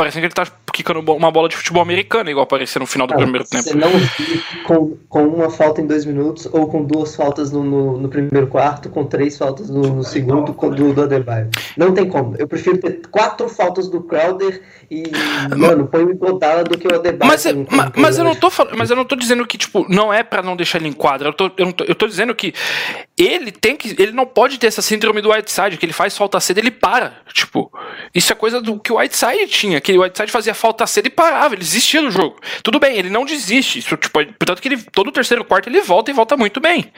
parecendo 0.00 0.22
que 0.22 0.26
ele 0.28 0.46
tá 0.46 0.50
quicando 0.72 1.00
uma 1.12 1.30
bola 1.30 1.46
de 1.46 1.54
futebol 1.54 1.82
americano, 1.82 2.30
igual 2.30 2.44
apareceu 2.44 2.80
no 2.80 2.86
final 2.86 3.06
do 3.06 3.14
primeiro 3.14 3.46
tempo. 3.46 3.64
Você 3.64 3.74
não 3.74 3.90
com, 4.64 4.96
com 5.10 5.26
uma 5.26 5.50
falta 5.50 5.82
em 5.82 5.86
dois 5.86 6.06
minutos, 6.06 6.48
ou 6.50 6.68
com 6.68 6.82
duas 6.84 7.14
faltas 7.14 7.52
no, 7.52 7.62
no, 7.62 7.98
no 7.98 8.08
primeiro 8.08 8.46
quarto, 8.46 8.88
com 8.88 9.04
três 9.04 9.36
faltas 9.36 9.68
no, 9.68 9.82
no 9.96 10.02
segundo 10.02 10.54
com, 10.54 10.70
do, 10.70 10.94
do 10.94 11.02
Adebayo. 11.02 11.50
Não 11.76 11.92
tem 11.92 12.08
como. 12.08 12.34
Eu 12.38 12.48
prefiro 12.48 12.78
ter 12.78 13.02
quatro 13.10 13.46
faltas 13.46 13.90
do 13.90 14.00
Crowder 14.02 14.62
e, 14.90 15.02
mano, 15.54 15.86
põe 15.86 16.04
o 16.04 16.16
Godala 16.16 16.64
do 16.64 16.78
que 16.78 16.88
o 16.88 16.94
Adebayo. 16.94 17.30
Mas, 17.30 17.44
é, 17.44 17.52
mas, 17.52 17.90
mas, 17.94 18.18
eu 18.18 18.24
não 18.24 18.34
tô 18.34 18.48
falando, 18.48 18.78
mas 18.78 18.88
eu 18.88 18.96
não 18.96 19.04
tô 19.04 19.14
dizendo 19.14 19.46
que, 19.46 19.58
tipo, 19.58 19.84
não 19.86 20.10
é 20.10 20.22
para 20.22 20.42
não 20.42 20.56
deixar 20.56 20.78
ele 20.78 20.88
em 20.88 20.94
quadra. 20.94 21.28
Eu 21.28 21.34
tô, 21.34 21.50
eu, 21.58 21.72
tô, 21.74 21.84
eu 21.84 21.94
tô 21.94 22.06
dizendo 22.06 22.34
que 22.34 22.54
ele 23.18 23.52
tem 23.52 23.76
que. 23.76 23.94
Ele 24.00 24.12
não 24.12 24.24
pode 24.24 24.58
ter 24.58 24.68
essa 24.68 24.80
síndrome 24.80 25.20
do 25.20 25.30
Whiteside, 25.30 25.76
que 25.76 25.84
ele 25.84 25.92
faz 25.92 26.16
falta 26.16 26.40
cedo 26.40 26.56
ele 26.56 26.70
para. 26.70 27.12
Tipo, 27.34 27.70
isso 28.14 28.32
é 28.32 28.36
coisa 28.36 28.62
do 28.62 28.78
que 28.78 28.92
o 28.92 28.96
Whiteside 28.96 29.46
tinha, 29.46 29.80
que 29.80 29.89
o 29.98 30.02
Whiteside 30.02 30.30
fazia 30.30 30.54
falta 30.54 30.86
cedo 30.86 31.06
e 31.06 31.10
parava, 31.10 31.54
ele 31.54 31.62
desistia 31.62 32.02
do 32.02 32.10
jogo. 32.10 32.40
Tudo 32.62 32.78
bem, 32.78 32.96
ele 32.96 33.10
não 33.10 33.24
desiste. 33.24 33.78
Isso, 33.78 33.96
tipo, 33.96 34.12
portanto 34.12 34.60
que 34.60 34.68
ele, 34.68 34.82
todo 34.92 35.08
o 35.08 35.12
terceiro 35.12 35.44
quarto 35.44 35.68
ele 35.68 35.80
volta 35.80 36.10
e 36.10 36.14
volta 36.14 36.36
muito 36.36 36.60
bem. 36.60 36.92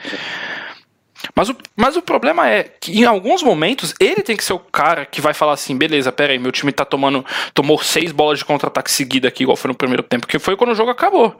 Mas 1.35 1.49
o, 1.49 1.55
mas 1.75 1.95
o 1.95 2.01
problema 2.01 2.49
é 2.49 2.63
que 2.63 2.99
em 2.99 3.05
alguns 3.05 3.41
momentos 3.41 3.93
ele 3.99 4.21
tem 4.21 4.35
que 4.35 4.43
ser 4.43 4.53
o 4.53 4.59
cara 4.59 5.05
que 5.05 5.21
vai 5.21 5.33
falar 5.33 5.53
assim: 5.53 5.77
beleza, 5.77 6.11
pera 6.11 6.33
aí, 6.33 6.39
meu 6.39 6.51
time 6.51 6.71
tá 6.71 6.83
tomando. 6.83 7.25
tomou 7.53 7.81
seis 7.81 8.11
bolas 8.11 8.39
de 8.39 8.45
contra-ataque 8.45 8.91
seguida 8.91 9.27
aqui, 9.27 9.43
igual 9.43 9.55
foi 9.55 9.69
no 9.69 9.75
primeiro 9.75 10.03
tempo, 10.03 10.27
que 10.27 10.37
foi 10.37 10.57
quando 10.57 10.71
o 10.71 10.75
jogo 10.75 10.91
acabou. 10.91 11.39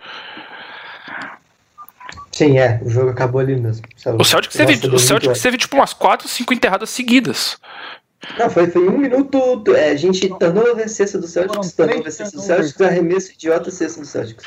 Sim, 2.32 2.58
é, 2.58 2.80
o 2.84 2.90
jogo 2.90 3.12
acabou 3.12 3.40
ali 3.42 3.56
mesmo. 3.56 3.86
O 4.18 4.24
Celtics 4.24 4.58
teve, 4.58 4.88
o 4.88 4.98
Celtics 4.98 5.40
teve 5.40 5.58
tipo 5.58 5.76
umas 5.76 5.94
4, 5.94 6.28
5 6.28 6.52
enterradas 6.52 6.90
seguidas. 6.90 7.60
Não, 8.38 8.50
foi, 8.50 8.68
foi 8.68 8.88
um 8.88 8.98
minuto. 8.98 9.76
É, 9.76 9.92
a 9.92 9.96
gente 9.96 10.28
tornou 10.30 10.76
a 10.76 10.88
cesta 10.88 11.20
do 11.20 11.28
Celtics, 11.28 11.74
tornou 11.74 12.06
a 12.06 12.12
cesta 12.12 12.36
do 12.36 12.42
Celtics, 12.42 12.82
arremesso 12.82 13.32
idiota 13.34 13.70
cesta 13.70 14.02
do 14.02 14.08
Celtics. 14.08 14.46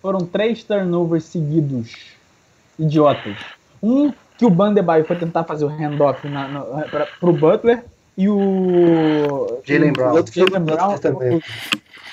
Foram 0.00 0.20
três 0.20 0.62
turnovers 0.62 1.24
seguidos. 1.24 1.94
Idiotas. 2.78 3.36
Um 3.82 4.12
que 4.38 4.46
o 4.46 4.50
Bandebaio 4.50 5.04
foi 5.04 5.16
tentar 5.16 5.44
fazer 5.44 5.66
o 5.66 5.68
handoff 5.68 6.26
na, 6.26 6.48
na, 6.48 6.60
pra, 6.88 7.06
pro 7.20 7.32
Butler 7.32 7.84
e 8.16 8.28
o. 8.28 9.60
Jalen 9.64 9.92
Brown. 9.92 10.12
O 10.12 10.16
outro 10.16 10.32
Jalen 10.32 10.64
Brown 10.64 10.98
também. 10.98 11.42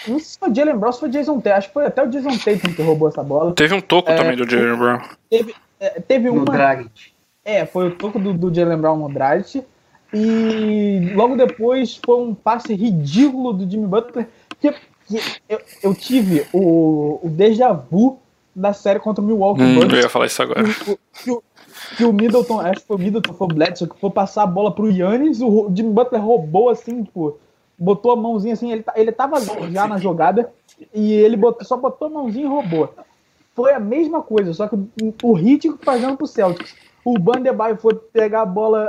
Não 0.08 0.20
sei 0.20 0.28
se 0.28 0.40
foi 0.40 0.54
Jalen 0.54 0.78
Brown, 0.78 0.92
se 0.92 1.00
foi 1.00 1.10
Jason 1.10 1.40
Tatum. 1.40 1.58
Acho 1.58 1.68
que 1.68 1.74
foi 1.74 1.86
até 1.86 2.04
o 2.04 2.08
Jason 2.08 2.38
Tatum 2.38 2.74
que 2.74 2.82
roubou 2.82 3.08
essa 3.08 3.24
bola. 3.24 3.54
Teve 3.54 3.76
um 3.76 3.82
toco 3.82 4.12
é, 4.12 4.16
também 4.16 4.36
do 4.36 4.50
Jalen 4.50 4.78
Brown. 4.78 5.00
Teve, 5.30 5.56
é, 5.80 6.02
teve 6.02 6.30
uma. 6.30 6.40
No 6.40 6.46
Dragic. 6.46 7.12
É, 7.46 7.66
foi 7.66 7.88
o 7.88 7.92
toco 7.92 8.20
do, 8.20 8.34
do 8.34 8.54
Jalen 8.54 8.78
Brown 8.78 8.98
no 8.98 9.10
Dragic. 9.10 9.64
E 10.14 11.12
logo 11.14 11.36
depois 11.36 12.00
foi 12.04 12.18
um 12.18 12.34
passe 12.34 12.74
ridículo 12.74 13.54
do 13.54 13.70
Jimmy 13.70 13.88
Butler. 13.88 14.28
Que, 14.60 14.72
que 15.08 15.22
eu, 15.50 15.62
eu, 15.84 15.96
tive 15.96 16.46
o, 16.54 17.20
o 17.24 17.30
déjà 17.30 17.74
vu 17.74 18.20
da 18.56 18.74
série 18.74 19.00
contra 19.00 19.24
o 19.24 19.28
Milwaukee 19.28 19.62
hum, 19.62 19.76
Bucks. 19.76 19.94
Eu 19.94 20.00
ia 20.00 20.10
falar 20.10 20.26
isso 20.26 20.42
agora. 20.42 20.64
Que, 20.64 20.98
que, 21.24 21.40
que, 21.98 22.06
o 22.06 22.14
Middleton, 22.14 22.60
acho 22.60 22.82
que 22.82 22.88
foi 22.88 22.96
o 22.96 23.00
Middleton, 23.00 23.34
foi 23.34 23.48
o 23.48 23.54
Bledsoe, 23.54 23.90
que 23.90 24.00
foi 24.00 24.10
passar 24.10 24.44
a 24.44 24.48
bola 24.48 24.74
pro 24.74 24.90
Yannis, 24.90 25.42
o 25.42 25.72
Jimmy 25.74 25.92
Butler 25.92 26.24
roubou 26.24 26.70
assim, 26.70 27.04
tipo, 27.04 27.38
botou 27.78 28.12
a 28.12 28.16
mãozinha 28.16 28.54
assim, 28.54 28.72
ele, 28.72 28.84
ele 28.96 29.12
tava 29.12 29.38
já 29.72 29.88
na 29.88 29.98
jogada 29.98 30.52
e 30.94 31.14
ele 31.14 31.38
botou, 31.38 31.66
só 31.66 31.78
botou 31.78 32.08
a 32.08 32.12
mãozinha 32.12 32.46
e 32.46 32.50
roubou. 32.50 32.94
Foi 33.54 33.74
a 33.74 33.80
mesma 33.80 34.22
coisa, 34.22 34.54
só 34.54 34.68
que 34.68 34.76
o 35.24 35.34
Hit 35.34 35.72
fazendo 35.84 36.16
pro 36.16 36.28
Celtics 36.28 36.76
o 37.08 37.18
Bandebaio 37.18 37.78
foi 37.78 37.96
pegar 37.96 38.42
a 38.42 38.46
bola 38.46 38.84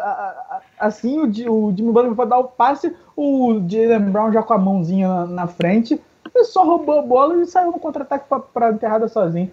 assim, 0.78 1.18
o, 1.18 1.66
o 1.66 1.74
Jimmy 1.76 1.92
Butler 1.92 2.14
foi 2.14 2.26
dar 2.26 2.38
o 2.38 2.44
passe, 2.44 2.94
o 3.16 3.60
Jalen 3.68 4.10
Brown 4.10 4.32
já 4.32 4.42
com 4.42 4.54
a 4.54 4.58
mãozinha 4.58 5.08
na, 5.08 5.26
na 5.26 5.46
frente, 5.46 6.00
ele 6.34 6.44
só 6.44 6.64
roubou 6.64 6.98
a 6.98 7.02
bola 7.02 7.42
e 7.42 7.46
saiu 7.46 7.72
no 7.72 7.78
contra-ataque 7.78 8.26
pra, 8.52 8.70
enterrada 8.70 9.08
sozinho. 9.08 9.50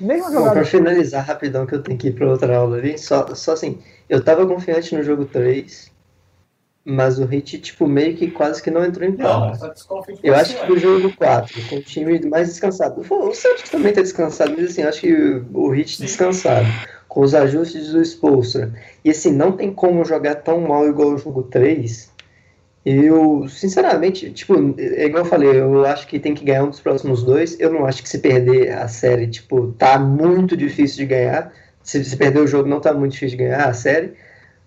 Mesma 0.00 0.30
jogada. 0.30 0.48
Bom, 0.48 0.54
pra 0.54 0.64
finalizar 0.64 1.24
rapidão, 1.24 1.66
que 1.66 1.74
eu 1.74 1.82
tenho 1.82 1.98
que 1.98 2.08
ir 2.08 2.12
pra 2.12 2.28
outra 2.28 2.56
aula 2.56 2.78
ali, 2.78 2.98
só, 2.98 3.34
só 3.34 3.52
assim, 3.52 3.78
eu 4.08 4.22
tava 4.22 4.46
confiante 4.46 4.96
no 4.96 5.02
jogo 5.02 5.24
3, 5.26 5.92
mas 6.84 7.18
o 7.18 7.24
Hit, 7.24 7.58
tipo, 7.60 7.86
meio 7.86 8.16
que 8.16 8.30
quase 8.30 8.60
que 8.62 8.70
não 8.70 8.84
entrou 8.84 9.08
em 9.08 9.12
pauta. 9.12 9.72
Eu 10.22 10.34
acho 10.34 10.60
que 10.66 10.72
o 10.72 10.78
jogo 10.78 11.14
4, 11.14 11.68
com 11.68 11.76
o 11.76 11.82
time 11.82 12.18
mais 12.26 12.48
descansado. 12.48 13.00
O 13.00 13.34
Celtics 13.34 13.70
também 13.70 13.92
tá 13.92 14.02
descansado, 14.02 14.54
mas 14.56 14.70
assim, 14.70 14.82
eu 14.82 14.88
acho 14.88 15.00
que 15.00 15.42
o 15.52 15.68
Hit 15.70 16.00
descansado 16.00 16.66
com 17.12 17.20
os 17.20 17.34
ajustes 17.34 17.92
do 17.92 18.00
Spolstra, 18.00 18.72
e 19.04 19.10
assim, 19.10 19.32
não 19.32 19.52
tem 19.52 19.70
como 19.70 20.02
jogar 20.02 20.36
tão 20.36 20.62
mal 20.62 20.88
igual 20.88 21.10
o 21.10 21.18
jogo 21.18 21.42
3, 21.42 22.10
eu, 22.86 23.46
sinceramente, 23.50 24.30
tipo, 24.30 24.54
é 24.78 25.04
igual 25.04 25.22
eu 25.22 25.28
falei, 25.28 25.60
eu 25.60 25.84
acho 25.84 26.06
que 26.06 26.18
tem 26.18 26.32
que 26.32 26.42
ganhar 26.42 26.64
um 26.64 26.70
dos 26.70 26.80
próximos 26.80 27.22
dois, 27.22 27.60
eu 27.60 27.70
não 27.70 27.84
acho 27.84 28.02
que 28.02 28.08
se 28.08 28.18
perder 28.18 28.72
a 28.72 28.88
série, 28.88 29.26
tipo, 29.26 29.74
tá 29.78 29.98
muito 29.98 30.56
difícil 30.56 30.96
de 30.96 31.06
ganhar, 31.06 31.52
se, 31.82 32.02
se 32.02 32.16
perder 32.16 32.40
o 32.40 32.46
jogo 32.46 32.66
não 32.66 32.80
tá 32.80 32.94
muito 32.94 33.12
difícil 33.12 33.36
de 33.36 33.44
ganhar 33.44 33.68
a 33.68 33.74
série, 33.74 34.14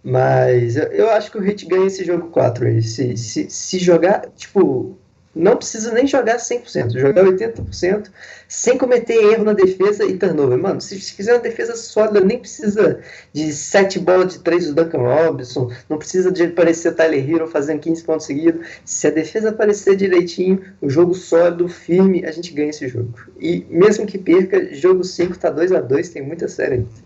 mas 0.03 0.75
eu, 0.75 0.84
eu 0.91 1.10
acho 1.10 1.31
que 1.31 1.39
o 1.39 1.41
Hit 1.41 1.65
ganha 1.65 1.88
esse 1.88 2.05
jogo 2.05 2.27
4 2.29 2.67
aí, 2.67 2.79
se, 2.84 3.17
se, 3.17 3.49
se 3.49 3.79
jogar, 3.79 4.27
tipo, 4.36 4.95
não 5.36 5.58
precisa 5.58 5.91
nem 5.91 6.08
jogar 6.08 6.38
100%, 6.38 6.98
jogar 6.98 7.26
80%, 7.26 8.10
sem 8.48 8.78
cometer 8.78 9.15
erro 9.15 9.43
na 9.43 9.54
defesa 9.54 10.06
e 10.06 10.17
turnover. 10.17 10.58
Mano, 10.58 10.80
se, 10.80 10.98
fizer 10.98 11.34
uma 11.34 11.41
defesa 11.41 11.76
sólida, 11.76 12.21
nem 12.21 12.39
precisa 12.39 13.02
de 13.34 13.52
7 13.52 14.00
bolas 14.00 14.34
de 14.34 14.39
3 14.39 14.67
do 14.67 14.84
Duncan 14.84 15.00
Robinson, 15.00 15.69
não 15.89 15.98
precisa 15.98 16.32
de 16.32 16.43
aparecer 16.43 16.95
Tyler 16.95 17.30
Hero 17.30 17.48
fazendo 17.48 17.82
15 17.82 18.04
pontos 18.04 18.26
seguidos. 18.26 18.65
Se 18.86 19.08
a 19.08 19.12
defesa 19.12 19.50
aparecer 19.50 19.98
direitinho, 19.98 20.63
o 20.82 20.89
jogo 20.89 21.13
sólido, 21.13 21.67
firme, 21.67 22.26
a 22.26 22.32
gente 22.32 22.54
ganha 22.54 22.69
esse 22.69 22.88
jogo. 22.88 23.13
E 23.39 23.65
mesmo 23.69 24.06
que 24.06 24.17
perca, 24.17 24.74
jogo 24.74 25.04
5 25.04 25.38
tá 25.38 25.50
2 25.50 25.74
a 25.74 25.82
2 25.82 26.10
tem 26.10 26.21
muita 26.21 26.48
série 26.48 26.76
ainda. 26.76 27.06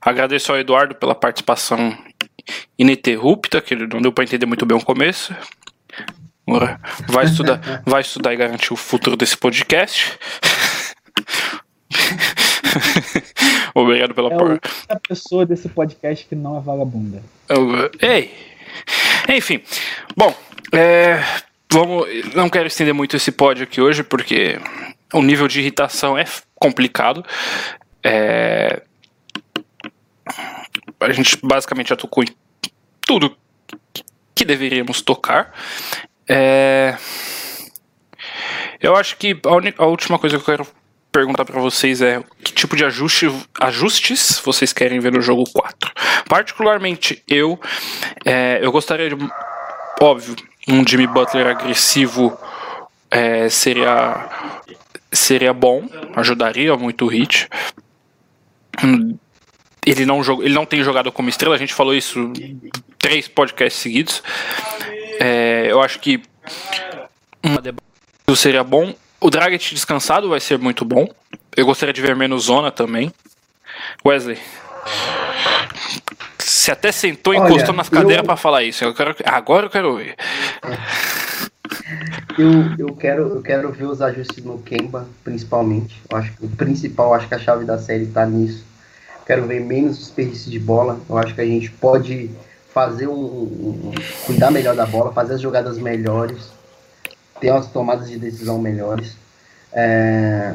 Agradeço 0.00 0.50
ao 0.50 0.58
Eduardo 0.58 0.94
pela 0.94 1.14
participação 1.14 1.94
ininterrupta, 2.80 3.60
que 3.60 3.76
não 3.76 4.00
deu 4.00 4.10
para 4.10 4.24
entender 4.24 4.46
muito 4.46 4.64
bem 4.64 4.76
o 4.76 4.82
começo. 4.82 5.36
Vai 7.06 7.26
estudar, 7.26 7.60
vai 7.84 8.00
estudar 8.00 8.32
e 8.32 8.36
garantir 8.36 8.72
o 8.72 8.76
futuro 8.76 9.18
desse 9.18 9.36
podcast. 9.36 10.18
Obrigado 13.74 14.14
pela 14.14 14.30
é 14.32 14.58
a 14.88 14.98
pessoa 14.98 15.44
desse 15.44 15.68
podcast 15.68 16.24
que 16.26 16.34
não 16.34 16.56
é 16.56 16.60
vagabunda. 16.60 17.22
Ei! 18.00 18.32
Enfim, 19.28 19.62
bom, 20.16 20.34
é, 20.72 21.22
vamos, 21.70 22.08
não 22.34 22.48
quero 22.48 22.66
estender 22.66 22.94
muito 22.94 23.14
esse 23.16 23.30
pódio 23.30 23.64
aqui 23.64 23.80
hoje 23.80 24.02
porque 24.02 24.58
o 25.12 25.22
nível 25.22 25.46
de 25.46 25.60
irritação 25.60 26.16
é 26.16 26.24
complicado. 26.54 27.22
É, 28.02 28.82
a 30.98 31.12
gente 31.12 31.38
basicamente 31.42 31.90
já 31.90 31.96
tocou 31.96 32.24
em 32.24 32.28
tudo 33.10 33.36
que 34.36 34.44
deveríamos 34.44 35.02
tocar. 35.02 35.52
É... 36.28 36.96
Eu 38.80 38.94
acho 38.94 39.16
que 39.16 39.32
a, 39.44 39.82
a, 39.82 39.86
última 39.86 40.16
coisa 40.16 40.36
que 40.36 40.42
eu 40.42 40.56
quero 40.56 40.68
perguntar 41.10 41.44
para 41.44 41.60
vocês 41.60 42.00
é 42.00 42.22
que 42.44 42.52
tipo 42.52 42.76
de 42.76 42.84
ajuste, 42.84 43.26
ajustes 43.60 44.40
vocês 44.44 44.72
querem 44.72 45.00
ver 45.00 45.10
no 45.10 45.20
jogo 45.20 45.42
4. 45.52 45.90
Particularmente 46.28 47.20
eu, 47.26 47.58
é, 48.24 48.60
eu 48.62 48.70
gostaria 48.70 49.10
de, 49.10 49.16
óbvio, 50.00 50.36
um 50.68 50.86
Jimmy 50.86 51.08
Butler 51.08 51.48
agressivo 51.48 52.38
é, 53.10 53.48
seria 53.48 54.54
seria 55.10 55.52
bom, 55.52 55.88
ajudaria 56.14 56.76
muito 56.76 57.06
o 57.06 57.08
Hit. 57.08 57.48
Ele 59.84 60.06
não, 60.06 60.20
ele 60.42 60.54
não 60.54 60.64
tem 60.64 60.84
jogado 60.84 61.10
como 61.10 61.28
estrela, 61.28 61.56
a 61.56 61.58
gente 61.58 61.74
falou 61.74 61.92
isso 61.92 62.32
três 63.00 63.26
podcasts 63.26 63.82
seguidos. 63.82 64.22
É, 65.18 65.66
eu 65.68 65.82
acho 65.82 65.98
que 65.98 66.22
uma 67.42 67.60
seria 68.36 68.62
bom. 68.62 68.94
O 69.20 69.28
Dragic 69.28 69.74
descansado 69.74 70.28
vai 70.28 70.40
ser 70.40 70.58
muito 70.58 70.84
bom. 70.84 71.08
Eu 71.56 71.66
gostaria 71.66 71.92
de 71.92 72.00
ver 72.00 72.14
menos 72.14 72.44
zona 72.44 72.70
também. 72.70 73.12
Wesley. 74.04 74.38
Você 76.38 76.70
até 76.70 76.92
sentou 76.92 77.34
e 77.34 77.38
encostou 77.38 77.74
nas 77.74 77.88
cadeiras 77.88 78.22
eu... 78.22 78.24
para 78.24 78.36
falar 78.36 78.62
isso. 78.62 78.84
Eu 78.84 78.94
quero... 78.94 79.14
Agora 79.24 79.66
eu 79.66 79.70
quero 79.70 79.96
ver. 79.96 80.14
Eu, 82.38 82.88
eu, 82.88 82.96
quero, 82.96 83.22
eu 83.34 83.42
quero 83.42 83.72
ver 83.72 83.84
os 83.84 84.00
ajustes 84.00 84.44
no 84.44 84.58
Kemba, 84.62 85.06
principalmente. 85.24 86.00
Eu 86.10 86.16
acho 86.16 86.32
que 86.32 86.44
o 86.44 86.48
principal, 86.48 87.12
acho 87.14 87.28
que 87.28 87.34
a 87.34 87.38
chave 87.38 87.64
da 87.64 87.78
série 87.78 88.04
está 88.04 88.24
nisso. 88.24 88.64
Quero 89.26 89.46
ver 89.46 89.60
menos 89.60 89.98
desperdício 89.98 90.50
de 90.50 90.58
bola. 90.58 90.98
Eu 91.08 91.18
acho 91.18 91.34
que 91.34 91.40
a 91.40 91.46
gente 91.46 91.70
pode 91.70 92.30
fazer 92.72 93.08
um, 93.08 93.12
um, 93.14 93.92
cuidar 94.26 94.50
melhor 94.50 94.74
da 94.74 94.86
bola, 94.86 95.12
fazer 95.12 95.34
as 95.34 95.40
jogadas 95.40 95.78
melhores, 95.78 96.50
ter 97.40 97.50
umas 97.50 97.68
tomadas 97.68 98.08
de 98.08 98.18
decisão 98.18 98.58
melhores. 98.58 99.16
É, 99.72 100.54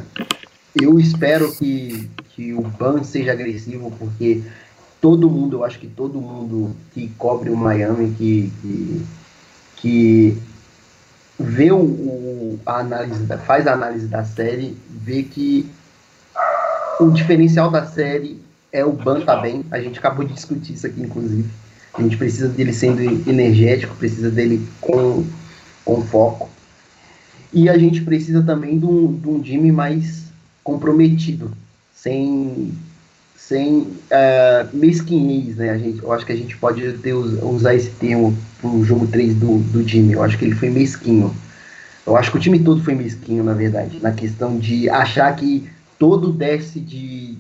eu 0.80 1.00
espero 1.00 1.54
que, 1.56 2.10
que 2.30 2.54
o 2.54 2.62
Ban 2.62 3.04
seja 3.04 3.32
agressivo, 3.32 3.92
porque 3.98 4.44
todo 5.02 5.30
mundo, 5.30 5.58
eu 5.58 5.64
acho 5.64 5.80
que 5.80 5.88
todo 5.88 6.22
mundo 6.22 6.76
que 6.94 7.08
cobre 7.18 7.50
o 7.50 7.58
Miami, 7.58 8.14
que, 8.18 8.52
que, 8.62 9.06
que 9.78 10.38
vê 11.40 11.72
o, 11.72 11.78
o, 11.78 12.60
a 12.66 12.80
análise, 12.80 13.24
da, 13.24 13.38
faz 13.38 13.68
a 13.68 13.74
análise 13.74 14.08
da 14.08 14.24
série, 14.24 14.78
vê 14.90 15.24
que 15.24 15.70
o 17.00 17.10
diferencial 17.12 17.70
da 17.70 17.86
série 17.86 18.42
é 18.72 18.86
o 18.86 18.92
Ban 18.92 19.22
tá 19.22 19.36
bem. 19.38 19.66
A 19.72 19.80
gente 19.80 20.00
acabou 20.00 20.26
de 20.26 20.34
discutir 20.34 20.74
isso 20.74 20.88
aqui, 20.88 21.02
inclusive. 21.02 21.50
A 21.98 22.02
gente 22.02 22.18
precisa 22.18 22.50
dele 22.50 22.74
sendo 22.74 23.02
energético, 23.30 23.96
precisa 23.96 24.30
dele 24.30 24.66
com, 24.82 25.26
com 25.84 26.02
foco. 26.02 26.50
E 27.54 27.70
a 27.70 27.78
gente 27.78 28.02
precisa 28.02 28.44
também 28.44 28.78
de 28.78 28.86
um, 28.86 29.14
de 29.14 29.30
um 29.30 29.40
time 29.40 29.72
mais 29.72 30.26
comprometido, 30.62 31.52
sem, 31.96 32.74
sem 33.38 33.78
uh, 33.78 34.68
mesquinhez, 34.74 35.56
né? 35.56 35.70
A 35.70 35.78
gente, 35.78 36.04
eu 36.04 36.12
acho 36.12 36.26
que 36.26 36.34
a 36.34 36.36
gente 36.36 36.58
pode 36.58 36.94
ter, 36.98 37.14
usar 37.14 37.76
esse 37.76 37.92
termo 37.92 38.38
pro 38.60 38.84
jogo 38.84 39.08
3 39.08 39.36
do, 39.36 39.60
do 39.60 39.84
time. 39.86 40.14
Eu 40.14 40.24
acho 40.24 40.38
que 40.38 40.44
ele 40.44 40.56
foi 40.56 40.70
mesquinho. 40.70 41.34
Eu 42.06 42.18
acho 42.18 42.30
que 42.30 42.38
o 42.38 42.42
time 42.42 42.60
todo 42.60 42.84
foi 42.84 42.94
mesquinho, 42.94 43.44
na 43.44 43.54
verdade, 43.54 44.00
na 44.02 44.12
questão 44.12 44.60
de 44.60 44.90
achar 44.90 45.34
que 45.36 45.68
todo 45.98 46.34
desce 46.34 46.80
de 46.80 47.38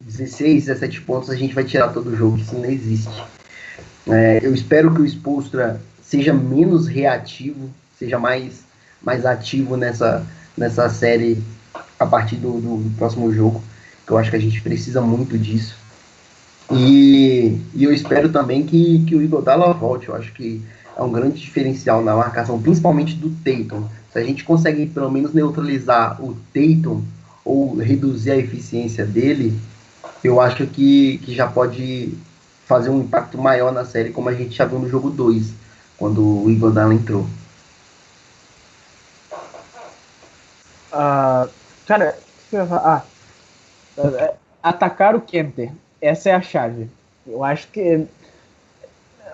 16, 0.00 0.66
17 0.66 1.00
pontos 1.02 1.30
a 1.30 1.36
gente 1.36 1.54
vai 1.54 1.62
tirar 1.62 1.88
todo 1.88 2.10
o 2.10 2.16
jogo. 2.16 2.36
Isso 2.36 2.54
não 2.54 2.64
existe. 2.64 3.22
É, 4.08 4.40
eu 4.42 4.52
espero 4.54 4.94
que 4.94 5.00
o 5.00 5.06
Spolstra 5.06 5.80
seja 6.02 6.32
menos 6.32 6.86
reativo, 6.86 7.70
seja 7.98 8.18
mais, 8.18 8.64
mais 9.02 9.24
ativo 9.24 9.76
nessa, 9.76 10.26
nessa 10.56 10.88
série 10.88 11.42
a 11.98 12.06
partir 12.06 12.36
do, 12.36 12.60
do, 12.60 12.90
próximo 12.96 13.32
jogo, 13.32 13.62
que 14.06 14.12
eu 14.12 14.18
acho 14.18 14.30
que 14.30 14.36
a 14.36 14.40
gente 14.40 14.60
precisa 14.60 15.00
muito 15.00 15.38
disso. 15.38 15.76
E, 16.70 17.58
e 17.74 17.84
eu 17.84 17.92
espero 17.92 18.28
também 18.28 18.64
que, 18.64 19.04
que 19.06 19.14
o 19.14 19.22
Igodala 19.22 19.72
volte, 19.72 20.08
eu 20.08 20.16
acho 20.16 20.32
que 20.32 20.62
é 20.96 21.02
um 21.02 21.12
grande 21.12 21.40
diferencial 21.40 22.02
na 22.02 22.14
marcação, 22.14 22.60
principalmente 22.60 23.14
do 23.14 23.30
Tatum. 23.30 23.88
Se 24.12 24.18
a 24.18 24.24
gente 24.24 24.44
consegue 24.44 24.86
pelo 24.86 25.10
menos 25.10 25.32
neutralizar 25.32 26.22
o 26.22 26.36
Tatum 26.52 27.02
ou 27.44 27.76
reduzir 27.76 28.32
a 28.32 28.36
eficiência 28.36 29.06
dele, 29.06 29.58
eu 30.22 30.40
acho 30.40 30.66
que, 30.66 31.18
que 31.18 31.34
já 31.34 31.46
pode 31.46 32.14
fazer 32.66 32.90
um 32.90 33.00
impacto 33.00 33.38
maior 33.38 33.72
na 33.72 33.84
série, 33.84 34.10
como 34.10 34.28
a 34.28 34.34
gente 34.34 34.56
já 34.56 34.64
viu 34.64 34.78
no 34.78 34.88
jogo 34.88 35.10
2, 35.10 35.52
quando 35.96 36.44
o 36.44 36.50
Iguodala 36.50 36.94
entrou. 36.94 37.26
Uh, 40.92 41.48
cara, 41.86 42.18
ah, 42.70 43.02
é, 43.96 44.34
atacar 44.62 45.14
o 45.14 45.20
Kenter, 45.20 45.72
essa 46.00 46.30
é 46.30 46.34
a 46.34 46.42
chave. 46.42 46.88
Eu 47.26 47.42
acho 47.42 47.68
que 47.68 48.06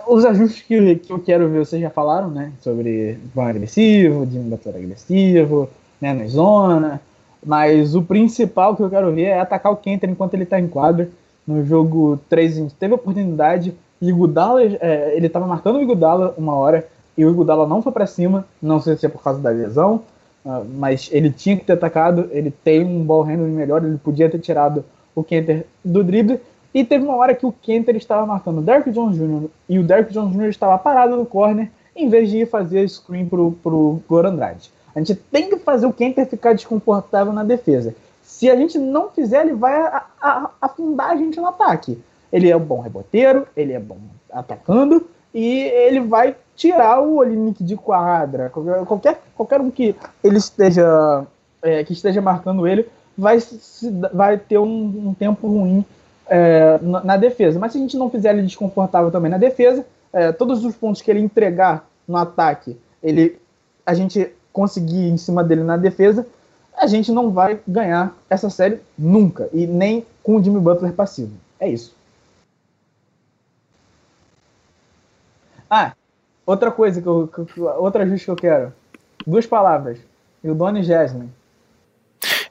os 0.06 0.24
ajustes 0.24 0.62
que, 0.62 0.94
que 0.96 1.12
eu 1.12 1.18
quero 1.18 1.48
ver, 1.48 1.58
vocês 1.58 1.82
já 1.82 1.90
falaram, 1.90 2.30
né? 2.30 2.52
Sobre 2.60 3.18
bom 3.34 3.42
agressivo, 3.42 4.24
de 4.24 4.38
um 4.38 4.48
bater 4.48 4.74
agressivo, 4.74 5.68
né? 6.00 6.12
Na 6.12 6.26
zona. 6.26 7.00
Mas 7.44 7.94
o 7.94 8.02
principal 8.02 8.74
que 8.74 8.82
eu 8.82 8.90
quero 8.90 9.12
ver 9.12 9.24
é 9.24 9.40
atacar 9.40 9.72
o 9.72 9.76
Kenter 9.76 10.10
enquanto 10.10 10.34
ele 10.34 10.42
está 10.44 10.58
em 10.58 10.68
quadra 10.68 11.08
no 11.48 11.64
jogo 11.64 12.20
3 12.28 12.52
a 12.52 12.60
gente 12.60 12.74
teve 12.74 12.92
oportunidade 12.92 13.74
e 14.00 14.10
Igudala, 14.10 14.62
é, 14.62 15.14
ele 15.16 15.26
estava 15.26 15.46
marcando 15.46 15.76
o 15.76 15.82
Igudala 15.82 16.34
uma 16.36 16.54
hora 16.54 16.86
e 17.16 17.24
o 17.24 17.30
Igudala 17.30 17.66
não 17.66 17.80
foi 17.80 17.90
para 17.90 18.06
cima, 18.06 18.46
não 18.60 18.80
sei 18.80 18.96
se 18.96 19.06
é 19.06 19.08
por 19.08 19.22
causa 19.22 19.40
da 19.40 19.48
lesão, 19.48 20.02
uh, 20.44 20.64
mas 20.76 21.08
ele 21.10 21.30
tinha 21.30 21.56
que 21.56 21.64
ter 21.64 21.72
atacado, 21.72 22.28
ele 22.30 22.50
tem 22.50 22.84
um 22.84 23.02
ball 23.02 23.22
handling 23.22 23.54
melhor, 23.54 23.82
ele 23.82 23.96
podia 23.96 24.30
ter 24.30 24.38
tirado 24.38 24.84
o 25.16 25.24
Kenter 25.24 25.66
do 25.82 26.04
drible 26.04 26.38
e 26.72 26.84
teve 26.84 27.04
uma 27.04 27.16
hora 27.16 27.34
que 27.34 27.46
o 27.46 27.50
Kenter 27.50 27.96
estava 27.96 28.26
marcando 28.26 28.58
o 28.58 28.62
Derrick 28.62 28.90
Jones 28.90 29.16
Jr. 29.16 29.48
e 29.68 29.78
o 29.78 29.82
Derrick 29.82 30.12
Jones 30.12 30.36
Jr. 30.36 30.50
estava 30.50 30.76
parado 30.78 31.16
no 31.16 31.24
corner 31.24 31.70
em 31.96 32.08
vez 32.08 32.30
de 32.30 32.38
ir 32.38 32.46
fazer 32.46 32.86
screen 32.88 33.26
pro, 33.26 33.52
pro 33.62 34.00
Goran 34.06 34.30
Andrade. 34.30 34.70
A 34.94 34.98
gente 35.00 35.14
tem 35.14 35.48
que 35.48 35.56
fazer 35.56 35.86
o 35.86 35.92
Kenter 35.92 36.26
ficar 36.26 36.52
desconfortável 36.52 37.32
na 37.32 37.42
defesa. 37.42 37.94
Se 38.38 38.48
a 38.48 38.54
gente 38.54 38.78
não 38.78 39.10
fizer, 39.10 39.40
ele 39.40 39.54
vai 39.54 39.74
a, 39.74 40.04
a, 40.22 40.50
afundar 40.60 41.10
a 41.10 41.16
gente 41.16 41.40
no 41.40 41.48
ataque. 41.48 42.00
Ele 42.32 42.48
é 42.48 42.56
um 42.56 42.60
bom 42.60 42.80
reboteiro, 42.80 43.48
ele 43.56 43.72
é 43.72 43.80
bom 43.80 43.98
atacando 44.32 45.04
e 45.34 45.62
ele 45.62 45.98
vai 45.98 46.36
tirar 46.54 47.00
o 47.00 47.16
Olinick 47.16 47.64
de 47.64 47.74
quadra. 47.74 48.48
Qualquer, 48.86 49.20
qualquer, 49.34 49.60
um 49.60 49.72
que 49.72 49.96
ele 50.22 50.38
esteja 50.38 51.26
é, 51.60 51.82
que 51.82 51.92
esteja 51.92 52.22
marcando 52.22 52.64
ele 52.68 52.88
vai, 53.16 53.38
vai 54.14 54.38
ter 54.38 54.58
um, 54.58 55.08
um 55.08 55.14
tempo 55.14 55.48
ruim 55.48 55.84
é, 56.28 56.78
na, 56.80 57.02
na, 57.02 57.16
defesa. 57.16 57.58
Mas 57.58 57.72
se 57.72 57.78
a 57.78 57.80
gente 57.80 57.96
não 57.96 58.08
fizer 58.08 58.30
ele 58.30 58.42
desconfortável 58.42 59.10
também 59.10 59.32
na 59.32 59.38
defesa, 59.38 59.84
é, 60.12 60.30
todos 60.30 60.64
os 60.64 60.76
pontos 60.76 61.02
que 61.02 61.10
ele 61.10 61.18
entregar 61.18 61.88
no 62.06 62.16
ataque, 62.16 62.78
ele 63.02 63.36
a 63.84 63.94
gente 63.94 64.32
conseguir 64.52 65.08
em 65.08 65.16
cima 65.16 65.42
dele 65.42 65.64
na 65.64 65.76
defesa, 65.76 66.24
a 66.78 66.86
gente 66.86 67.10
não 67.10 67.30
vai 67.30 67.60
ganhar 67.66 68.14
essa 68.30 68.48
série 68.48 68.80
nunca. 68.96 69.48
E 69.52 69.66
nem 69.66 70.06
com 70.22 70.36
o 70.36 70.42
Jimmy 70.42 70.60
Butler 70.60 70.92
passivo. 70.92 71.32
É 71.58 71.68
isso. 71.68 71.94
Ah, 75.68 75.92
outra 76.46 76.70
coisa 76.70 77.02
que 77.02 77.06
eu. 77.06 77.28
Que, 77.28 77.60
outra 77.60 78.04
ajuste 78.04 78.24
que 78.24 78.30
eu 78.30 78.36
quero. 78.36 78.72
Duas 79.26 79.46
palavras. 79.46 79.98
E 80.42 80.48
o 80.48 80.54
Donny 80.54 80.82
Jasmine. 80.82 81.30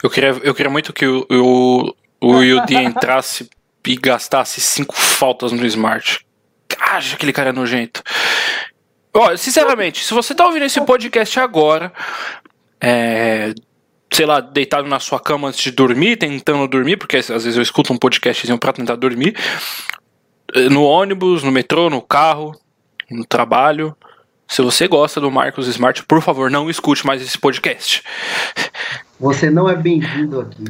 Eu 0.04 0.10
queria, 0.10 0.30
eu 0.44 0.54
queria 0.54 0.70
muito 0.70 0.94
que 0.94 1.08
o, 1.08 1.26
o, 1.32 1.96
o 2.22 2.42
Yudi 2.44 2.76
entrasse 2.76 3.50
e 3.86 3.96
gastasse 3.96 4.60
cinco 4.60 4.94
faltas 4.94 5.52
no 5.52 5.66
Smart. 5.66 6.26
Acha 6.80 7.16
aquele 7.16 7.32
cara 7.32 7.50
é 7.50 7.54
nojento. 7.54 8.04
Olha, 9.14 9.38
sinceramente, 9.38 10.04
se 10.04 10.14
você 10.14 10.36
tá 10.36 10.46
ouvindo 10.46 10.66
esse 10.66 10.80
podcast 10.82 11.40
agora, 11.40 11.92
é, 12.80 13.54
sei 14.12 14.26
lá, 14.26 14.40
deitado 14.40 14.88
na 14.88 15.00
sua 15.00 15.20
cama 15.20 15.50
antes 15.50 15.62
de 15.62 15.72
dormir, 15.72 16.18
tentando 16.18 16.68
dormir, 16.68 16.98
porque 16.98 17.18
às 17.18 17.28
vezes 17.28 17.56
eu 17.56 17.62
escuto 17.62 17.94
um 17.94 17.98
podcastzinho 17.98 18.58
pra 18.58 18.74
tentar 18.74 18.96
dormir. 18.96 19.36
Eh, 20.56 20.70
no 20.70 20.84
ônibus, 20.84 21.44
no 21.44 21.52
metrô, 21.52 21.90
no 21.90 22.02
carro, 22.02 22.56
no 23.10 23.26
trabalho. 23.26 23.96
Se 24.48 24.62
você 24.62 24.88
gosta 24.88 25.20
do 25.20 25.30
Marcos 25.30 25.68
Smart, 25.68 26.04
por 26.06 26.22
favor, 26.22 26.50
não 26.50 26.70
escute 26.70 27.06
mais 27.06 27.22
esse 27.22 27.38
podcast. 27.38 28.02
Você 29.20 29.50
não 29.50 29.70
é 29.70 29.76
bem-vindo 29.76 30.40
aqui. 30.40 30.64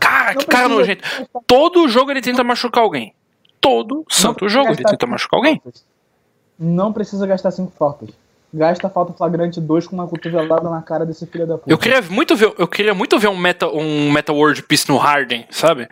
Cara, 0.00 0.34
que 0.34 0.46
cara 0.46 0.68
nojento. 0.68 1.04
Todo 1.46 1.88
jogo 1.88 2.10
ele 2.10 2.20
tenta 2.20 2.42
machucar 2.42 2.82
alguém. 2.82 3.14
Todo 3.60 4.04
santo 4.08 4.48
jogo 4.48 4.70
ele 4.70 4.82
tenta 4.82 5.06
machucar 5.06 5.38
alguém. 5.38 5.60
Não 6.58 6.92
precisa 6.92 7.26
gastar 7.26 7.50
cinco 7.50 7.72
faltas. 7.78 8.10
Gasta 8.52 8.88
falta 8.88 9.12
flagrante 9.12 9.60
2 9.60 9.86
com 9.86 9.96
uma 9.96 10.08
cotovelada 10.08 10.70
na 10.70 10.82
cara 10.82 11.04
desse 11.04 11.26
filho 11.26 11.46
da 11.46 11.58
puta. 11.58 11.70
Eu 11.70 11.78
queria 11.78 12.00
muito 12.02 12.36
ver, 12.36 12.52
eu 12.58 12.66
queria 12.66 12.94
muito 12.94 13.18
ver 13.18 13.28
um 13.28 13.36
meta, 13.36 13.68
um 13.68 14.10
meta 14.10 14.32
World 14.32 14.62
Peace 14.62 14.88
no 14.88 14.96
Harden, 14.96 15.46
sabe? 15.50 15.88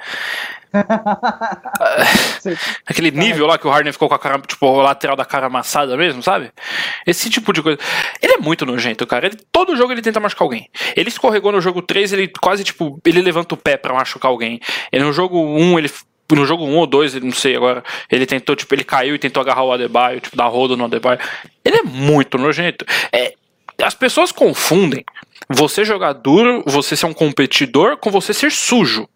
Aquele 2.86 3.10
nível 3.10 3.46
lá 3.46 3.58
que 3.58 3.66
o 3.66 3.70
Harden 3.70 3.92
ficou 3.92 4.08
com 4.08 4.14
a 4.14 4.18
cara, 4.18 4.38
tipo, 4.40 4.66
o 4.66 4.82
lateral 4.82 5.16
da 5.16 5.24
cara 5.24 5.46
amassada 5.46 5.96
mesmo, 5.96 6.22
sabe? 6.22 6.50
Esse 7.06 7.30
tipo 7.30 7.52
de 7.52 7.62
coisa. 7.62 7.78
Ele 8.20 8.34
é 8.34 8.38
muito 8.38 8.66
nojento, 8.66 9.06
cara. 9.06 9.26
Ele, 9.26 9.36
todo 9.50 9.76
jogo 9.76 9.92
ele 9.92 10.02
tenta 10.02 10.20
machucar 10.20 10.44
alguém. 10.44 10.68
Ele 10.94 11.08
escorregou 11.08 11.52
no 11.52 11.60
jogo 11.60 11.82
3, 11.82 12.12
ele 12.12 12.28
quase, 12.28 12.64
tipo, 12.64 13.00
ele 13.04 13.22
levanta 13.22 13.54
o 13.54 13.58
pé 13.58 13.76
para 13.76 13.94
machucar 13.94 14.30
alguém. 14.30 14.60
E 14.92 14.98
no 14.98 15.12
jogo 15.12 15.38
1, 15.38 15.78
ele 15.78 15.90
no 16.34 16.44
jogo 16.44 16.64
1 16.64 16.76
ou 16.76 16.86
2, 16.86 17.14
não 17.22 17.32
sei 17.32 17.54
agora, 17.56 17.84
ele 18.10 18.26
tentou, 18.26 18.56
tipo, 18.56 18.74
ele 18.74 18.82
caiu 18.82 19.14
e 19.14 19.18
tentou 19.18 19.40
agarrar 19.40 19.62
o 19.62 19.72
Adebayo, 19.72 20.20
tipo, 20.20 20.36
dar 20.36 20.48
rodo 20.48 20.76
no 20.76 20.86
Adebayo. 20.86 21.20
Ele 21.64 21.76
é 21.76 21.82
muito 21.82 22.38
nojento. 22.38 22.84
É, 23.12 23.34
as 23.82 23.94
pessoas 23.94 24.32
confundem 24.32 25.04
você 25.48 25.84
jogar 25.84 26.12
duro, 26.14 26.64
você 26.66 26.96
ser 26.96 27.06
um 27.06 27.14
competidor, 27.14 27.96
com 27.98 28.10
você 28.10 28.32
ser 28.32 28.50
sujo. 28.50 29.08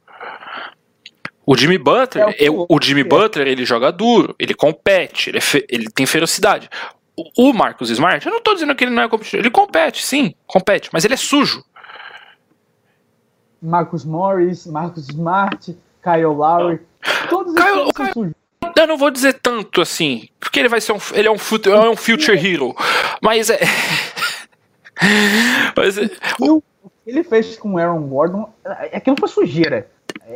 O 1.44 1.57
Jimmy 1.57 1.79
Butler, 1.79 2.37
é 2.38 2.49
o, 2.49 2.66
o, 2.68 2.81
Jimmy 2.81 3.01
é. 3.01 3.05
Butler, 3.05 3.49
ele 3.49 3.64
joga 3.64 3.90
duro, 3.90 4.37
ele 4.38 4.55
compete, 4.55 5.31
ele, 5.31 5.38
é 5.38 5.40
fe, 5.40 5.66
ele 5.68 5.90
tem 5.90 6.07
ferocidade. 6.07 6.68
O, 7.16 7.49
o 7.49 7.53
Marcus 7.53 7.90
Smart, 7.90 8.25
eu 8.25 8.33
não 8.33 8.40
tô 8.40 8.55
dizendo 8.55 8.75
que 8.75 8.85
ele 8.85 8.92
não 8.92 9.03
é 9.03 9.09
competidor, 9.09 9.40
ele 9.40 9.51
compete, 9.51 10.05
sim, 10.05 10.35
compete, 10.46 10.90
mas 10.92 11.05
ele 11.05 11.14
é 11.14 11.16
sujo. 11.16 11.64
Marcus 13.61 14.05
Morris, 14.05 14.66
Marcus 14.66 15.09
Smart, 15.09 15.77
Kyle 16.03 16.35
Lowry, 16.35 16.81
todos 17.29 17.55
Kyle, 17.55 17.83
esses 17.83 17.97
Kyle, 17.97 18.13
sujos. 18.13 18.35
Eu 18.77 18.87
não 18.87 18.97
vou 18.97 19.11
dizer 19.11 19.35
tanto 19.35 19.81
assim, 19.81 20.29
porque 20.39 20.61
ele 20.61 20.69
vai 20.69 20.81
ser 20.81 20.93
um, 20.93 20.99
ele 21.13 21.29
é 21.29 21.31
um, 21.31 21.35
é 21.35 21.91
um 21.91 21.97
future 21.97 22.37
hero, 22.37 22.75
mas 23.23 23.51
é. 23.51 23.61
mas 25.77 25.99
é, 25.99 26.11
o 26.39 26.63
que 27.05 27.11
ele 27.11 27.25
fez 27.25 27.57
com 27.57 27.75
o 27.75 27.79
Aaron 27.79 28.03
Gordon, 28.03 28.53
aquilo 28.93 29.17
foi 29.19 29.29
sujeira. 29.29 29.89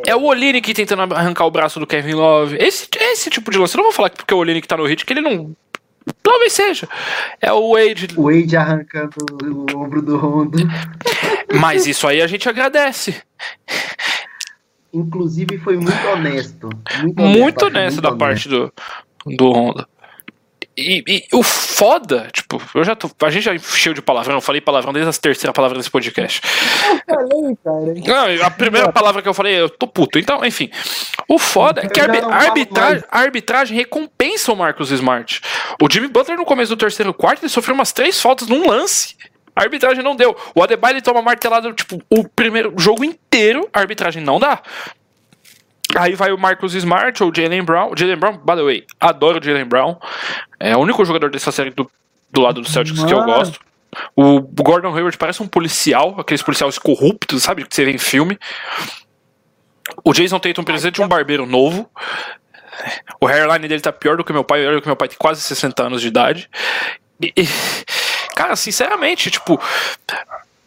É 0.07 0.15
o 0.15 0.25
Olinick 0.25 0.73
tentando 0.75 1.15
arrancar 1.15 1.47
o 1.47 1.51
braço 1.51 1.79
do 1.79 1.87
Kevin 1.87 2.15
Love. 2.15 2.57
Esse, 2.59 2.89
esse 2.99 3.31
tipo 3.31 3.51
de 3.51 3.59
lance. 3.59 3.77
Eu 3.77 3.79
não 3.79 3.85
vou 3.85 3.93
falar 3.93 4.11
que 4.11 4.17
porque 4.17 4.35
o 4.35 4.39
Olinick 4.39 4.67
tá 4.67 4.77
no 4.77 4.87
hit 4.87 5.05
que 5.05 5.13
ele 5.13 5.21
não. 5.21 5.55
Talvez 6.23 6.53
seja. 6.53 6.89
É 7.41 7.53
o 7.53 7.73
Wade. 7.73 8.09
O 8.17 8.25
Wade 8.25 8.57
arrancando 8.57 9.15
o 9.43 9.77
ombro 9.77 10.03
do 10.03 10.17
Rondo. 10.17 10.59
Mas 11.61 11.87
isso 11.87 12.07
aí 12.07 12.21
a 12.21 12.27
gente 12.27 12.49
agradece. 12.49 13.23
Inclusive 14.95 15.59
foi 15.59 15.77
muito 15.77 16.07
honesto. 16.07 16.71
Muito 17.03 17.21
honesto, 17.21 17.41
muito 17.41 17.67
honesto 17.67 17.95
muito 17.95 18.01
da 18.01 18.09
honesto. 18.11 18.19
parte 18.19 18.49
do, 18.49 18.73
do 19.27 19.51
Honda. 19.51 19.89
E, 20.77 21.05
e, 21.07 21.37
o 21.37 21.43
foda, 21.43 22.29
tipo, 22.33 22.61
eu 22.75 22.83
já 22.83 22.97
tô. 22.97 23.09
A 23.23 23.31
gente 23.31 23.45
já 23.45 23.55
encheu 23.55 23.95
de 23.95 24.03
palavrão, 24.03 24.37
eu 24.37 24.41
falei 24.41 24.61
palavrão 24.61 24.93
desde 24.93 25.09
a 25.09 25.13
terceira 25.13 25.53
palavra 25.53 25.79
desse 25.79 25.91
podcast. 25.91 26.41
Eu 27.07 27.17
falei, 27.17 28.03
cara. 28.03 28.37
Não, 28.37 28.47
a 28.47 28.51
primeira 28.51 28.93
palavra 28.93 29.23
que 29.23 29.29
eu 29.29 29.35
falei, 29.35 29.61
eu 29.61 29.69
tô 29.69 29.87
puto. 29.87 30.19
Então, 30.19 30.45
enfim. 30.45 30.71
O 31.29 31.39
foda 31.39 31.83
é 31.83 31.89
que 31.89 32.01
a, 32.01 32.05
arbitragem, 32.05 33.05
a 33.11 33.19
arbitragem 33.21 33.77
recompensa 33.77 34.53
o 34.53 34.57
Marcos 34.57 34.91
Smart. 34.91 35.41
O 35.81 35.91
Jimmy 35.91 36.09
Butler, 36.09 36.37
no 36.37 36.45
começo 36.45 36.75
do 36.75 36.79
terceiro 36.79 37.13
quarto, 37.15 37.43
ele 37.43 37.49
sofreu 37.49 37.75
umas 37.75 37.93
três 37.93 38.21
faltas 38.21 38.49
num 38.49 38.69
lance. 38.69 39.17
A 39.55 39.63
arbitragem 39.63 40.03
não 40.03 40.17
deu. 40.17 40.37
O 40.55 40.63
Adebayo 40.63 41.01
toma 41.03 41.23
martelada, 41.23 41.73
tipo, 41.73 42.03
o 42.11 42.29
primeiro 42.29 42.75
jogo 42.77 43.05
inteiro, 43.05 43.69
a 43.73 43.81
arbitragem 43.81 44.23
não 44.23 44.41
dá. 44.41 44.63
Aí 45.97 46.15
vai 46.15 46.33
o 46.33 46.39
Marcus 46.39 46.75
Smart 46.75 47.23
ou 47.23 47.31
o 47.31 47.35
Jalen 47.35 47.63
Brown. 47.63 47.93
O 47.93 47.97
Jalen 47.97 48.17
Brown, 48.17 48.37
by 48.39 48.57
the 48.57 48.63
way, 48.63 48.85
adoro 48.99 49.39
o 49.39 49.43
Jalen 49.43 49.65
Brown. 49.65 49.97
É 50.59 50.77
o 50.77 50.81
único 50.81 51.05
jogador 51.05 51.31
dessa 51.31 51.53
série 51.53 51.71
do, 51.71 51.89
do 52.31 52.41
lado 52.41 52.61
do 52.61 52.69
Celtics 52.69 52.99
Mano. 52.99 53.09
que 53.09 53.15
eu 53.15 53.25
gosto. 53.25 53.61
O 54.17 54.41
Gordon 54.41 54.93
Hayward 54.95 55.17
parece 55.17 55.41
um 55.41 55.47
policial, 55.47 56.17
aqueles 56.19 56.43
policiais 56.43 56.79
corruptos, 56.79 57.45
sabe? 57.45 57.65
Que 57.65 57.75
você 57.75 57.85
vê 57.85 57.93
em 57.93 57.99
filme. 57.99 58.37
O 60.05 60.13
Jason 60.13 60.41
Tatum 60.41 60.65
precisa 60.65 60.91
de 60.91 61.01
um 61.01 61.07
barbeiro 61.07 61.47
novo. 61.47 61.89
O 63.21 63.29
hairline 63.29 63.69
dele 63.69 63.81
tá 63.81 63.93
pior 63.93 64.17
do 64.17 64.25
que 64.25 64.33
meu 64.33 64.43
pai. 64.43 64.67
Olha 64.67 64.81
que 64.81 64.87
meu 64.87 64.97
pai 64.97 65.09
tem 65.09 65.19
quase 65.19 65.41
60 65.43 65.85
anos 65.85 66.01
de 66.01 66.09
idade. 66.09 66.51
E, 67.23 67.33
e, 67.37 67.47
cara, 68.35 68.57
sinceramente, 68.57 69.31
tipo, 69.31 69.61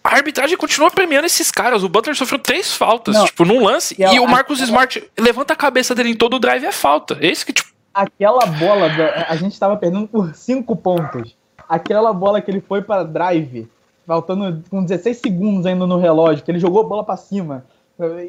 a 0.04 0.16
arbitragem 0.16 0.58
continua 0.58 0.90
premiando 0.90 1.26
esses 1.26 1.52
caras. 1.52 1.84
O 1.84 1.90
Butler 1.90 2.16
sofreu 2.16 2.40
três 2.40 2.74
faltas, 2.74 3.16
não. 3.16 3.26
tipo, 3.26 3.44
num 3.44 3.66
lance. 3.66 3.96
E, 4.00 4.04
e 4.04 4.20
o 4.20 4.28
Marcus 4.28 4.62
aquela... 4.62 4.70
Smart 4.70 5.12
levanta 5.20 5.54
a 5.54 5.56
cabeça 5.56 5.94
dele 5.94 6.12
em 6.12 6.16
todo 6.16 6.36
o 6.36 6.40
drive 6.40 6.66
é 6.66 6.72
falta. 6.72 7.18
Esse 7.20 7.46
que, 7.46 7.54
tipo. 7.54 7.70
Aquela 7.94 8.46
bola, 8.46 8.88
a 9.28 9.36
gente 9.36 9.60
tava 9.60 9.76
perdendo 9.76 10.08
por 10.08 10.34
cinco 10.36 10.76
pontos. 10.76 11.36
Aquela 11.68 12.14
bola 12.14 12.40
que 12.42 12.50
ele 12.50 12.62
foi 12.62 12.82
para 12.82 13.04
drive, 13.04 13.68
faltando 14.06 14.64
com 14.70 14.84
16 14.84 15.18
segundos 15.18 15.66
ainda 15.66 15.86
no 15.86 15.98
relógio, 15.98 16.44
que 16.44 16.52
ele 16.52 16.60
jogou 16.60 16.82
a 16.82 16.88
bola 16.88 17.04
para 17.04 17.18
cima 17.18 17.66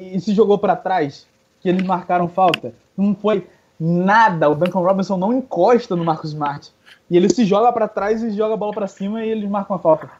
e 0.00 0.18
se 0.20 0.34
jogou 0.34 0.58
para 0.58 0.74
trás, 0.74 1.26
que 1.60 1.68
eles 1.68 1.84
marcaram 1.84 2.28
falta. 2.28 2.74
Não 2.96 3.14
foi 3.14 3.46
nada. 3.78 4.48
O 4.48 4.54
Duncan 4.54 4.80
Robinson 4.80 5.16
não 5.16 5.32
encosta 5.32 5.94
no 5.94 6.04
Marcus 6.04 6.30
Smart. 6.30 6.70
E 7.10 7.16
ele 7.16 7.28
se 7.30 7.44
joga 7.46 7.72
para 7.72 7.88
trás 7.88 8.22
e 8.22 8.30
joga 8.30 8.54
a 8.54 8.56
bola 8.56 8.72
para 8.72 8.86
cima 8.86 9.24
e 9.24 9.30
eles 9.30 9.48
marcam 9.48 9.76
a 9.76 9.78
falta. 9.78 10.10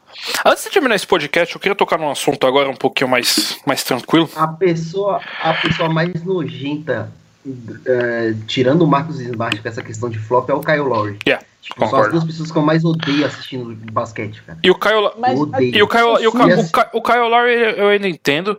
Antes 0.43 0.63
de 0.63 0.71
terminar 0.71 0.95
esse 0.95 1.05
podcast, 1.05 1.53
eu 1.53 1.61
queria 1.61 1.75
tocar 1.75 1.99
num 1.99 2.09
assunto 2.09 2.47
agora 2.47 2.67
um 2.67 2.75
pouquinho 2.75 3.09
mais, 3.09 3.59
mais 3.65 3.83
tranquilo. 3.83 4.27
A 4.35 4.47
pessoa, 4.47 5.21
a 5.43 5.53
pessoa 5.53 5.87
mais 5.87 6.23
nojenta, 6.23 7.11
uh, 7.45 8.45
tirando 8.47 8.81
o 8.81 8.87
Marcos 8.87 9.19
Smart 9.19 9.61
com 9.61 9.67
essa 9.67 9.83
questão 9.83 10.09
de 10.09 10.17
flop, 10.17 10.49
é 10.49 10.53
o 10.53 10.61
Kyle 10.61 10.79
Lowry. 10.79 11.19
Yeah. 11.27 11.45
Tipo, 11.61 11.87
são 11.87 11.99
as 12.01 12.11
duas 12.11 12.23
pessoas 12.23 12.51
que 12.51 12.57
eu 12.57 12.61
mais 12.63 12.83
odeio 12.83 13.25
assistindo 13.25 13.75
basquete, 13.91 14.41
cara. 14.41 14.57
E 14.63 14.71
o 14.71 14.75
Kyle, 14.75 15.11
Mas, 15.19 15.39
odeio. 15.39 15.75
E 15.75 15.83
o 15.83 15.87
Kyle, 15.87 16.23
e 16.23 16.27
o, 16.27 16.31
Kyle, 16.31 16.53
o, 16.55 16.97
o 16.97 17.01
Kyle 17.03 17.29
Lowry 17.29 17.53
eu 17.77 17.89
ainda 17.89 18.07
entendo. 18.07 18.57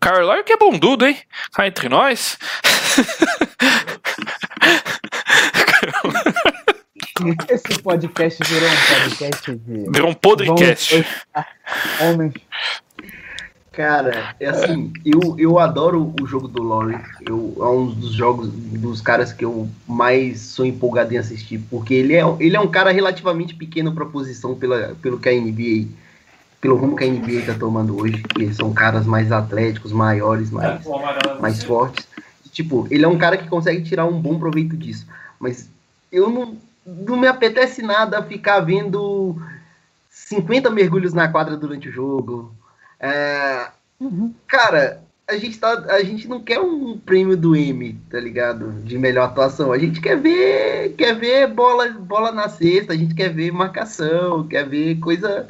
Kyle 0.00 0.24
Lowry 0.24 0.44
que 0.44 0.52
é 0.52 0.56
bondudo, 0.56 1.06
hein? 1.06 1.18
Cá 1.52 1.66
entre 1.66 1.88
nós. 1.88 2.38
Esse 7.48 7.82
podcast 7.82 8.38
virou 8.44 8.68
um 8.68 9.00
podcast 9.00 9.56
de. 9.56 9.90
Virou 9.90 10.10
um 10.10 10.14
podcast. 10.14 11.06
Homens. 12.00 12.34
Cara, 13.72 14.34
é 14.40 14.46
assim, 14.46 14.92
eu, 15.04 15.36
eu 15.38 15.58
adoro 15.58 16.12
o 16.20 16.26
jogo 16.26 16.48
do 16.48 16.62
Lowry. 16.62 16.98
Eu, 17.24 17.54
é 17.60 17.64
um 17.66 17.86
dos 17.86 18.12
jogos, 18.12 18.48
dos 18.48 19.00
caras 19.00 19.32
que 19.32 19.44
eu 19.44 19.68
mais 19.86 20.40
sou 20.40 20.66
empolgado 20.66 21.14
em 21.14 21.16
assistir, 21.16 21.60
porque 21.70 21.94
ele 21.94 22.14
é, 22.14 22.22
ele 22.40 22.56
é 22.56 22.60
um 22.60 22.66
cara 22.66 22.90
relativamente 22.90 23.54
pequeno 23.54 23.92
para 23.92 24.04
posição 24.04 24.56
pela, 24.56 24.96
pelo 25.00 25.18
que 25.20 25.28
a 25.28 25.32
NBA, 25.32 25.86
pelo 26.60 26.76
rumo 26.76 26.96
que 26.96 27.04
a 27.04 27.06
NBA 27.06 27.42
tá 27.46 27.54
tomando 27.54 28.00
hoje, 28.00 28.20
que 28.22 28.52
são 28.52 28.72
caras 28.72 29.06
mais 29.06 29.30
atléticos, 29.30 29.92
maiores, 29.92 30.50
mais, 30.50 30.84
mais 31.40 31.62
fortes. 31.62 32.04
Tipo, 32.50 32.88
ele 32.90 33.04
é 33.04 33.08
um 33.08 33.18
cara 33.18 33.36
que 33.36 33.46
consegue 33.46 33.82
tirar 33.82 34.06
um 34.06 34.20
bom 34.20 34.40
proveito 34.40 34.76
disso. 34.76 35.06
Mas 35.38 35.70
eu 36.10 36.28
não, 36.30 36.56
não 36.96 37.16
me 37.16 37.26
apetece 37.26 37.82
nada 37.82 38.22
ficar 38.22 38.60
vendo 38.60 39.36
50 40.08 40.70
mergulhos 40.70 41.12
na 41.12 41.28
quadra 41.28 41.56
durante 41.56 41.88
o 41.88 41.92
jogo. 41.92 42.54
É, 42.98 43.68
uhum. 44.00 44.32
Cara, 44.46 45.02
a 45.28 45.36
gente, 45.36 45.58
tá, 45.58 45.72
a 45.90 46.02
gente 46.02 46.26
não 46.26 46.40
quer 46.40 46.58
um 46.58 46.98
prêmio 46.98 47.36
do 47.36 47.54
M, 47.54 48.00
tá 48.10 48.18
ligado? 48.18 48.72
De 48.82 48.96
melhor 48.96 49.26
atuação. 49.26 49.72
A 49.72 49.78
gente 49.78 50.00
quer 50.00 50.18
ver, 50.18 50.94
quer 50.96 51.14
ver 51.14 51.46
bola, 51.48 51.88
bola 51.90 52.32
na 52.32 52.48
cesta, 52.48 52.94
a 52.94 52.96
gente 52.96 53.14
quer 53.14 53.28
ver 53.28 53.52
marcação, 53.52 54.46
quer 54.48 54.66
ver 54.66 54.98
coisa, 54.98 55.46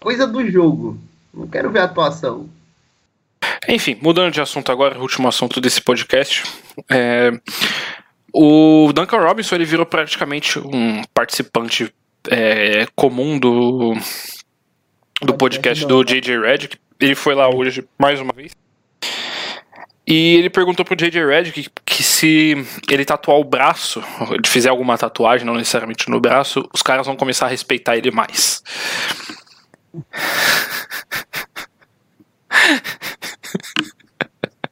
coisa 0.00 0.26
do 0.26 0.48
jogo. 0.50 0.98
Não 1.32 1.46
quero 1.46 1.70
ver 1.70 1.80
atuação. 1.80 2.48
Enfim, 3.68 3.96
mudando 4.02 4.32
de 4.32 4.40
assunto 4.40 4.72
agora, 4.72 4.98
último 4.98 5.28
assunto 5.28 5.60
desse 5.60 5.80
podcast. 5.80 6.42
É, 6.90 7.30
o 8.32 8.92
Duncan 8.92 9.18
Robinson 9.18 9.54
ele 9.54 9.64
virou 9.64 9.86
praticamente 9.86 10.58
um 10.58 11.02
participante 11.14 11.92
é, 12.30 12.86
comum 12.94 13.38
do, 13.38 13.94
do 15.22 15.34
podcast 15.34 15.86
do 15.86 16.04
JJ 16.04 16.38
Redick. 16.38 16.76
Ele 17.00 17.14
foi 17.14 17.34
lá 17.34 17.48
hoje 17.48 17.86
mais 17.98 18.20
uma 18.20 18.32
vez. 18.32 18.52
E 20.06 20.36
ele 20.36 20.48
perguntou 20.48 20.84
pro 20.84 20.96
JJ 20.96 21.24
Redick 21.26 21.62
que, 21.62 21.70
que 21.84 22.02
se 22.02 22.54
ele 22.90 23.04
tatuar 23.04 23.38
o 23.38 23.44
braço, 23.44 24.02
ele 24.30 24.46
fizer 24.46 24.70
alguma 24.70 24.96
tatuagem, 24.96 25.46
não 25.46 25.54
necessariamente 25.54 26.08
no 26.08 26.20
braço, 26.20 26.68
os 26.72 26.82
caras 26.82 27.06
vão 27.06 27.16
começar 27.16 27.46
a 27.46 27.50
respeitar 27.50 27.96
ele 27.96 28.10
mais. 28.10 28.62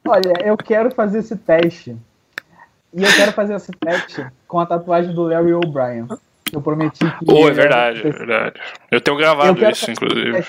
Olha, 0.07 0.33
eu 0.43 0.55
quero 0.57 0.89
fazer 0.91 1.19
esse 1.19 1.35
teste 1.35 1.95
e 2.93 3.03
eu 3.03 3.13
quero 3.13 3.31
fazer 3.33 3.55
esse 3.55 3.71
teste 3.71 4.25
com 4.47 4.59
a 4.59 4.65
tatuagem 4.65 5.13
do 5.13 5.23
Larry 5.23 5.53
O'Brien. 5.53 6.07
Eu 6.51 6.61
prometi 6.61 6.99
que. 6.99 7.25
Oh, 7.31 7.47
é 7.47 7.51
verdade, 7.51 8.07
é 8.07 8.11
verdade. 8.11 8.59
Eu 8.89 9.01
tenho 9.01 9.17
gravado 9.17 9.63
eu 9.63 9.69
isso, 9.69 9.91
inclusive. 9.91 10.45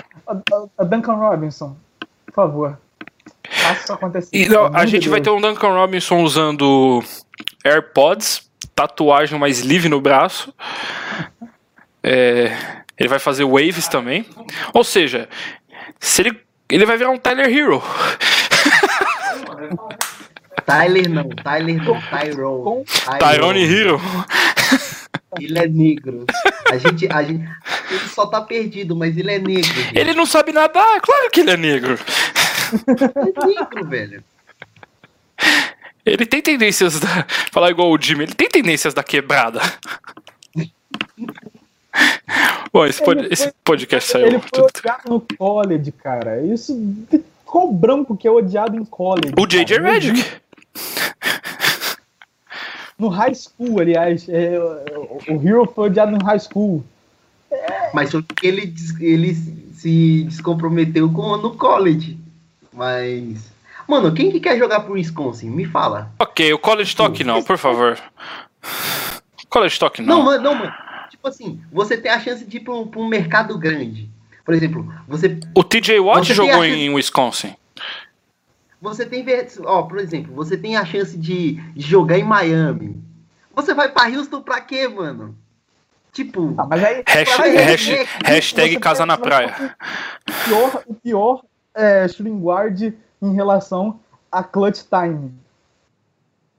A 0.79 0.85
Duncan 0.85 1.15
Robinson, 1.15 1.77
por 2.27 2.35
favor. 2.35 2.79
Faça 3.51 3.83
isso 3.83 3.93
acontecer. 3.93 4.37
E, 4.37 4.49
não, 4.49 4.67
a 4.67 4.87
gente 4.87 5.03
Deus. 5.03 5.11
vai 5.11 5.21
ter 5.21 5.31
um 5.31 5.41
Duncan 5.41 5.73
Robinson 5.73 6.23
usando 6.23 7.03
AirPods, 7.65 8.49
tatuagem 8.75 9.39
mais 9.39 9.61
livre 9.61 9.89
no 9.89 10.01
braço. 10.01 10.55
É, 12.03 12.57
Ele 12.99 13.09
vai 13.09 13.19
fazer 13.19 13.45
waves 13.45 13.89
também. 13.89 14.27
Ou 14.75 14.83
seja, 14.85 15.29
se 16.01 16.23
ele, 16.23 16.41
ele 16.69 16.85
vai 16.85 16.97
virar 16.97 17.11
um 17.11 17.19
Tyler 17.19 17.49
Hero. 17.49 17.83
Tyler 20.69 21.09
não, 21.09 21.29
Tyler 21.43 21.83
não, 21.83 21.99
Tyrone. 22.03 22.85
Tyrone 23.19 23.63
Hero. 23.65 24.01
Ele 25.41 25.59
é 25.59 25.67
negro. 25.67 26.27
A 26.71 26.77
gente, 26.77 27.09
a 27.11 27.23
gente, 27.23 27.49
ele 27.91 28.09
só 28.09 28.27
tá 28.27 28.43
perdido, 28.43 28.95
mas 28.95 29.17
ele 29.17 29.33
é 29.33 29.39
negro. 29.39 29.65
Gente. 29.65 29.99
Ele 29.99 30.13
não 30.13 30.27
sabe 30.27 30.53
nadar, 30.53 31.01
claro 31.01 31.31
que 31.31 31.41
ele 31.41 31.51
é 31.53 31.57
negro. 31.57 31.99
Ele 32.87 33.33
é 33.35 33.47
negro, 33.47 33.87
velho. 33.87 34.25
Ele 36.05 36.27
tem 36.27 36.43
tendências 36.43 37.01
da. 37.01 37.25
Falar 37.51 37.71
igual 37.71 37.91
o 37.91 38.01
Jimmy, 38.01 38.25
ele 38.25 38.35
tem 38.35 38.49
tendências 38.49 38.93
da 38.93 39.03
quebrada. 39.03 39.61
Bom, 42.73 42.85
esse, 42.85 43.03
pod... 43.03 43.21
Ele 43.21 43.33
esse 43.33 43.45
foi- 43.45 43.53
podcast 43.65 44.11
saiu. 44.11 44.27
Ele 44.27 44.39
foi 44.39 44.61
odiado 44.63 45.03
no 45.07 45.21
college, 45.39 45.93
cara. 45.93 46.43
Isso 46.43 46.77
ficou 47.11 47.73
branco 47.73 48.17
que 48.17 48.29
é 48.29 48.31
odiado 48.31 48.77
em 48.77 48.85
college. 48.85 49.33
O 49.39 49.47
JJ. 49.47 49.79
Redick. 49.81 50.48
No 52.99 53.09
high 53.09 53.35
school, 53.35 53.81
aliás. 53.81 54.29
é, 54.29 54.59
o, 54.59 55.19
o 55.37 55.47
Hero 55.49 55.67
foi 55.73 55.87
odiado 55.89 56.13
no 56.13 56.25
high 56.25 56.39
school. 56.41 56.85
Mas 57.95 58.11
ele, 58.43 58.75
ele 59.01 59.35
se 59.35 60.25
descomprometeu 60.25 61.11
com, 61.11 61.37
no 61.37 61.57
college. 61.57 62.19
Mas. 62.73 63.51
Mano, 63.87 64.13
quem 64.13 64.31
que 64.31 64.41
quer 64.41 64.59
jogar 64.59 64.81
pro 64.81 64.95
Wisconsin? 64.95 65.49
Me 65.49 65.65
fala. 65.65 66.13
Ok, 66.19 66.53
o 66.53 66.59
College 66.59 66.95
Talk 66.95 67.25
não, 67.25 67.43
por 67.43 67.57
favor. 67.57 67.99
College 69.49 69.79
Talk 69.79 70.03
Não, 70.03 70.19
não. 70.19 70.25
mano, 70.25 70.43
não, 70.43 70.55
mano. 70.55 70.73
Tipo 71.09 71.27
assim, 71.29 71.59
você 71.73 71.97
tem 71.97 72.11
a 72.11 72.21
chance 72.21 72.45
de 72.45 72.59
ir 72.59 72.61
pra 72.61 72.75
um, 72.75 72.87
pra 72.87 73.01
um 73.01 73.09
mercado 73.09 73.57
grande. 73.57 74.11
Por 74.45 74.53
exemplo, 74.55 74.93
você, 75.07 75.39
O 75.55 75.65
TJ 75.65 76.01
Watt 76.01 76.27
Você 76.27 76.35
jogou 76.35 76.61
a- 76.61 76.69
em 76.69 76.91
Wisconsin. 76.91 77.55
Você 78.81 79.05
tem. 79.07 79.23
ver- 79.25 79.49
Ó, 79.65 79.83
por 79.83 79.99
exemplo, 79.99 80.35
você 80.35 80.57
tem 80.57 80.77
a 80.77 80.85
chance 80.85 81.17
de, 81.17 81.55
de 81.73 81.81
jogar 81.81 82.19
em 82.19 82.25
Miami. 82.25 82.97
Você 83.55 83.75
vai 83.75 83.89
pra 83.91 84.09
Houston 84.09 84.41
pra 84.43 84.61
quê, 84.61 84.87
mano? 84.89 85.37
Tipo. 86.13 86.55
Ah, 86.57 86.67
mas 86.67 86.83
aí. 86.85 87.03
É- 87.07 87.23
hash- 87.65 87.89
é- 87.91 88.07
hashtag 88.25 88.75
você 88.75 88.81
casa 88.81 89.05
na 89.07 89.17
praia. 89.19 89.77
O 90.29 90.45
pior, 90.49 90.83
o 90.87 90.95
pior 90.95 91.43
é 91.75 92.09
shooting 92.09 92.41
guard 92.41 92.81
em 93.21 93.35
relação 93.35 93.99
a 94.31 94.43
clutch 94.43 94.83
time. 94.89 95.33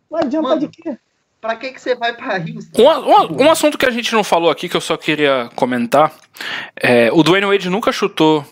Não 0.09 0.20
adianta 0.20 0.47
Mano, 0.49 0.61
de 0.61 0.67
quê? 0.67 0.97
Pra 1.41 1.55
que, 1.55 1.72
que 1.72 1.80
você 1.80 1.95
vai 1.95 2.13
pra 2.13 2.36
Houston? 2.38 2.82
Um, 2.82 2.88
um- 3.43 3.43
um 3.45 3.51
assunto 3.51 3.78
que 3.78 3.86
a 3.86 3.91
gente 3.91 4.13
não 4.13 4.24
falou 4.26 4.49
aqui, 4.49 4.67
que 4.67 4.76
eu 4.76 4.82
só 4.82 4.97
queria 4.97 5.49
comentar, 5.55 6.11
é, 6.76 7.09
o 7.13 7.24
Dwayne 7.24 7.45
Wade 7.47 7.70
nunca 7.70 7.91
chutou 7.93 8.43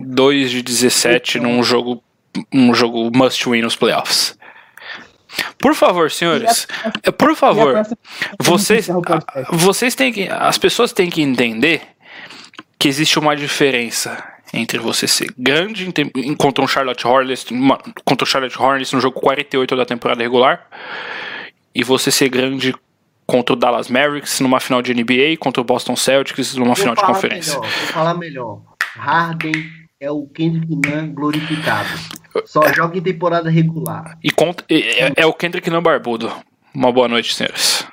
2 0.00 0.50
de 0.50 0.60
17 0.62 1.38
num 1.38 1.62
jogo, 1.62 2.02
um 2.52 2.74
jogo 2.74 3.10
must 3.16 3.48
win 3.48 3.62
nos 3.62 3.76
playoffs. 3.76 4.36
Por 5.58 5.74
favor, 5.74 6.10
senhores, 6.10 6.66
é, 7.02 7.10
por 7.10 7.30
E 7.30 7.32
é 7.32 7.36
favor, 7.36 7.76
essa- 7.76 7.98
vocês, 8.40 8.86
vocês 9.50 9.94
têm 9.94 10.12
que, 10.12 10.28
as 10.28 10.56
pessoas 10.58 10.92
têm 10.92 11.10
que 11.10 11.20
entender 11.22 11.82
que 12.78 12.86
existe 12.86 13.18
uma 13.18 13.34
diferença 13.34 14.22
entre 14.52 14.78
você 14.78 15.08
ser 15.08 15.34
grande 15.36 15.88
em 15.88 15.90
tem- 15.90 16.10
em- 16.16 16.36
contra 16.36 16.62
um 16.62 16.68
Charlotte 16.68 17.04
Hornets, 17.06 17.50
uma- 17.50 17.78
contra 18.04 18.24
o 18.24 18.26
Charlotte 18.28 18.56
Hornets 18.60 18.92
no 18.92 19.00
jogo 19.00 19.18
48 19.20 19.74
da 19.74 19.84
temporada 19.84 20.22
regular 20.22 20.66
e 21.74 21.82
você 21.82 22.12
ser 22.12 22.28
grande 22.28 22.72
contra 23.26 23.54
o 23.54 23.56
Dallas 23.56 23.88
Mavericks 23.88 24.38
numa 24.38 24.60
final 24.60 24.82
de 24.82 24.92
NBA, 24.92 25.36
contra 25.38 25.60
o 25.60 25.64
Boston 25.64 25.96
Celtics 25.96 26.54
numa 26.54 26.66
Vou 26.66 26.76
final 26.76 26.94
de 26.94 27.00
falar 27.00 27.12
conferência. 27.14 27.54
Melhor, 27.58 27.62
vou 27.72 27.86
falar 27.88 28.14
melhor. 28.14 28.60
Harden 28.96 29.52
é 30.04 30.10
o 30.10 30.26
Kendrick 30.26 30.68
Nunn 30.68 31.14
glorificado. 31.14 31.88
Só 32.44 32.60
joga 32.72 32.98
em 32.98 33.02
temporada 33.02 33.48
regular. 33.48 34.18
E 34.22 34.30
contra, 34.30 34.66
é, 34.68 35.12
é 35.16 35.26
o 35.26 35.32
Kendrick 35.32 35.70
não 35.70 35.82
barbudo. 35.82 36.30
Uma 36.74 36.92
boa 36.92 37.08
noite, 37.08 37.34
senhores. 37.34 37.86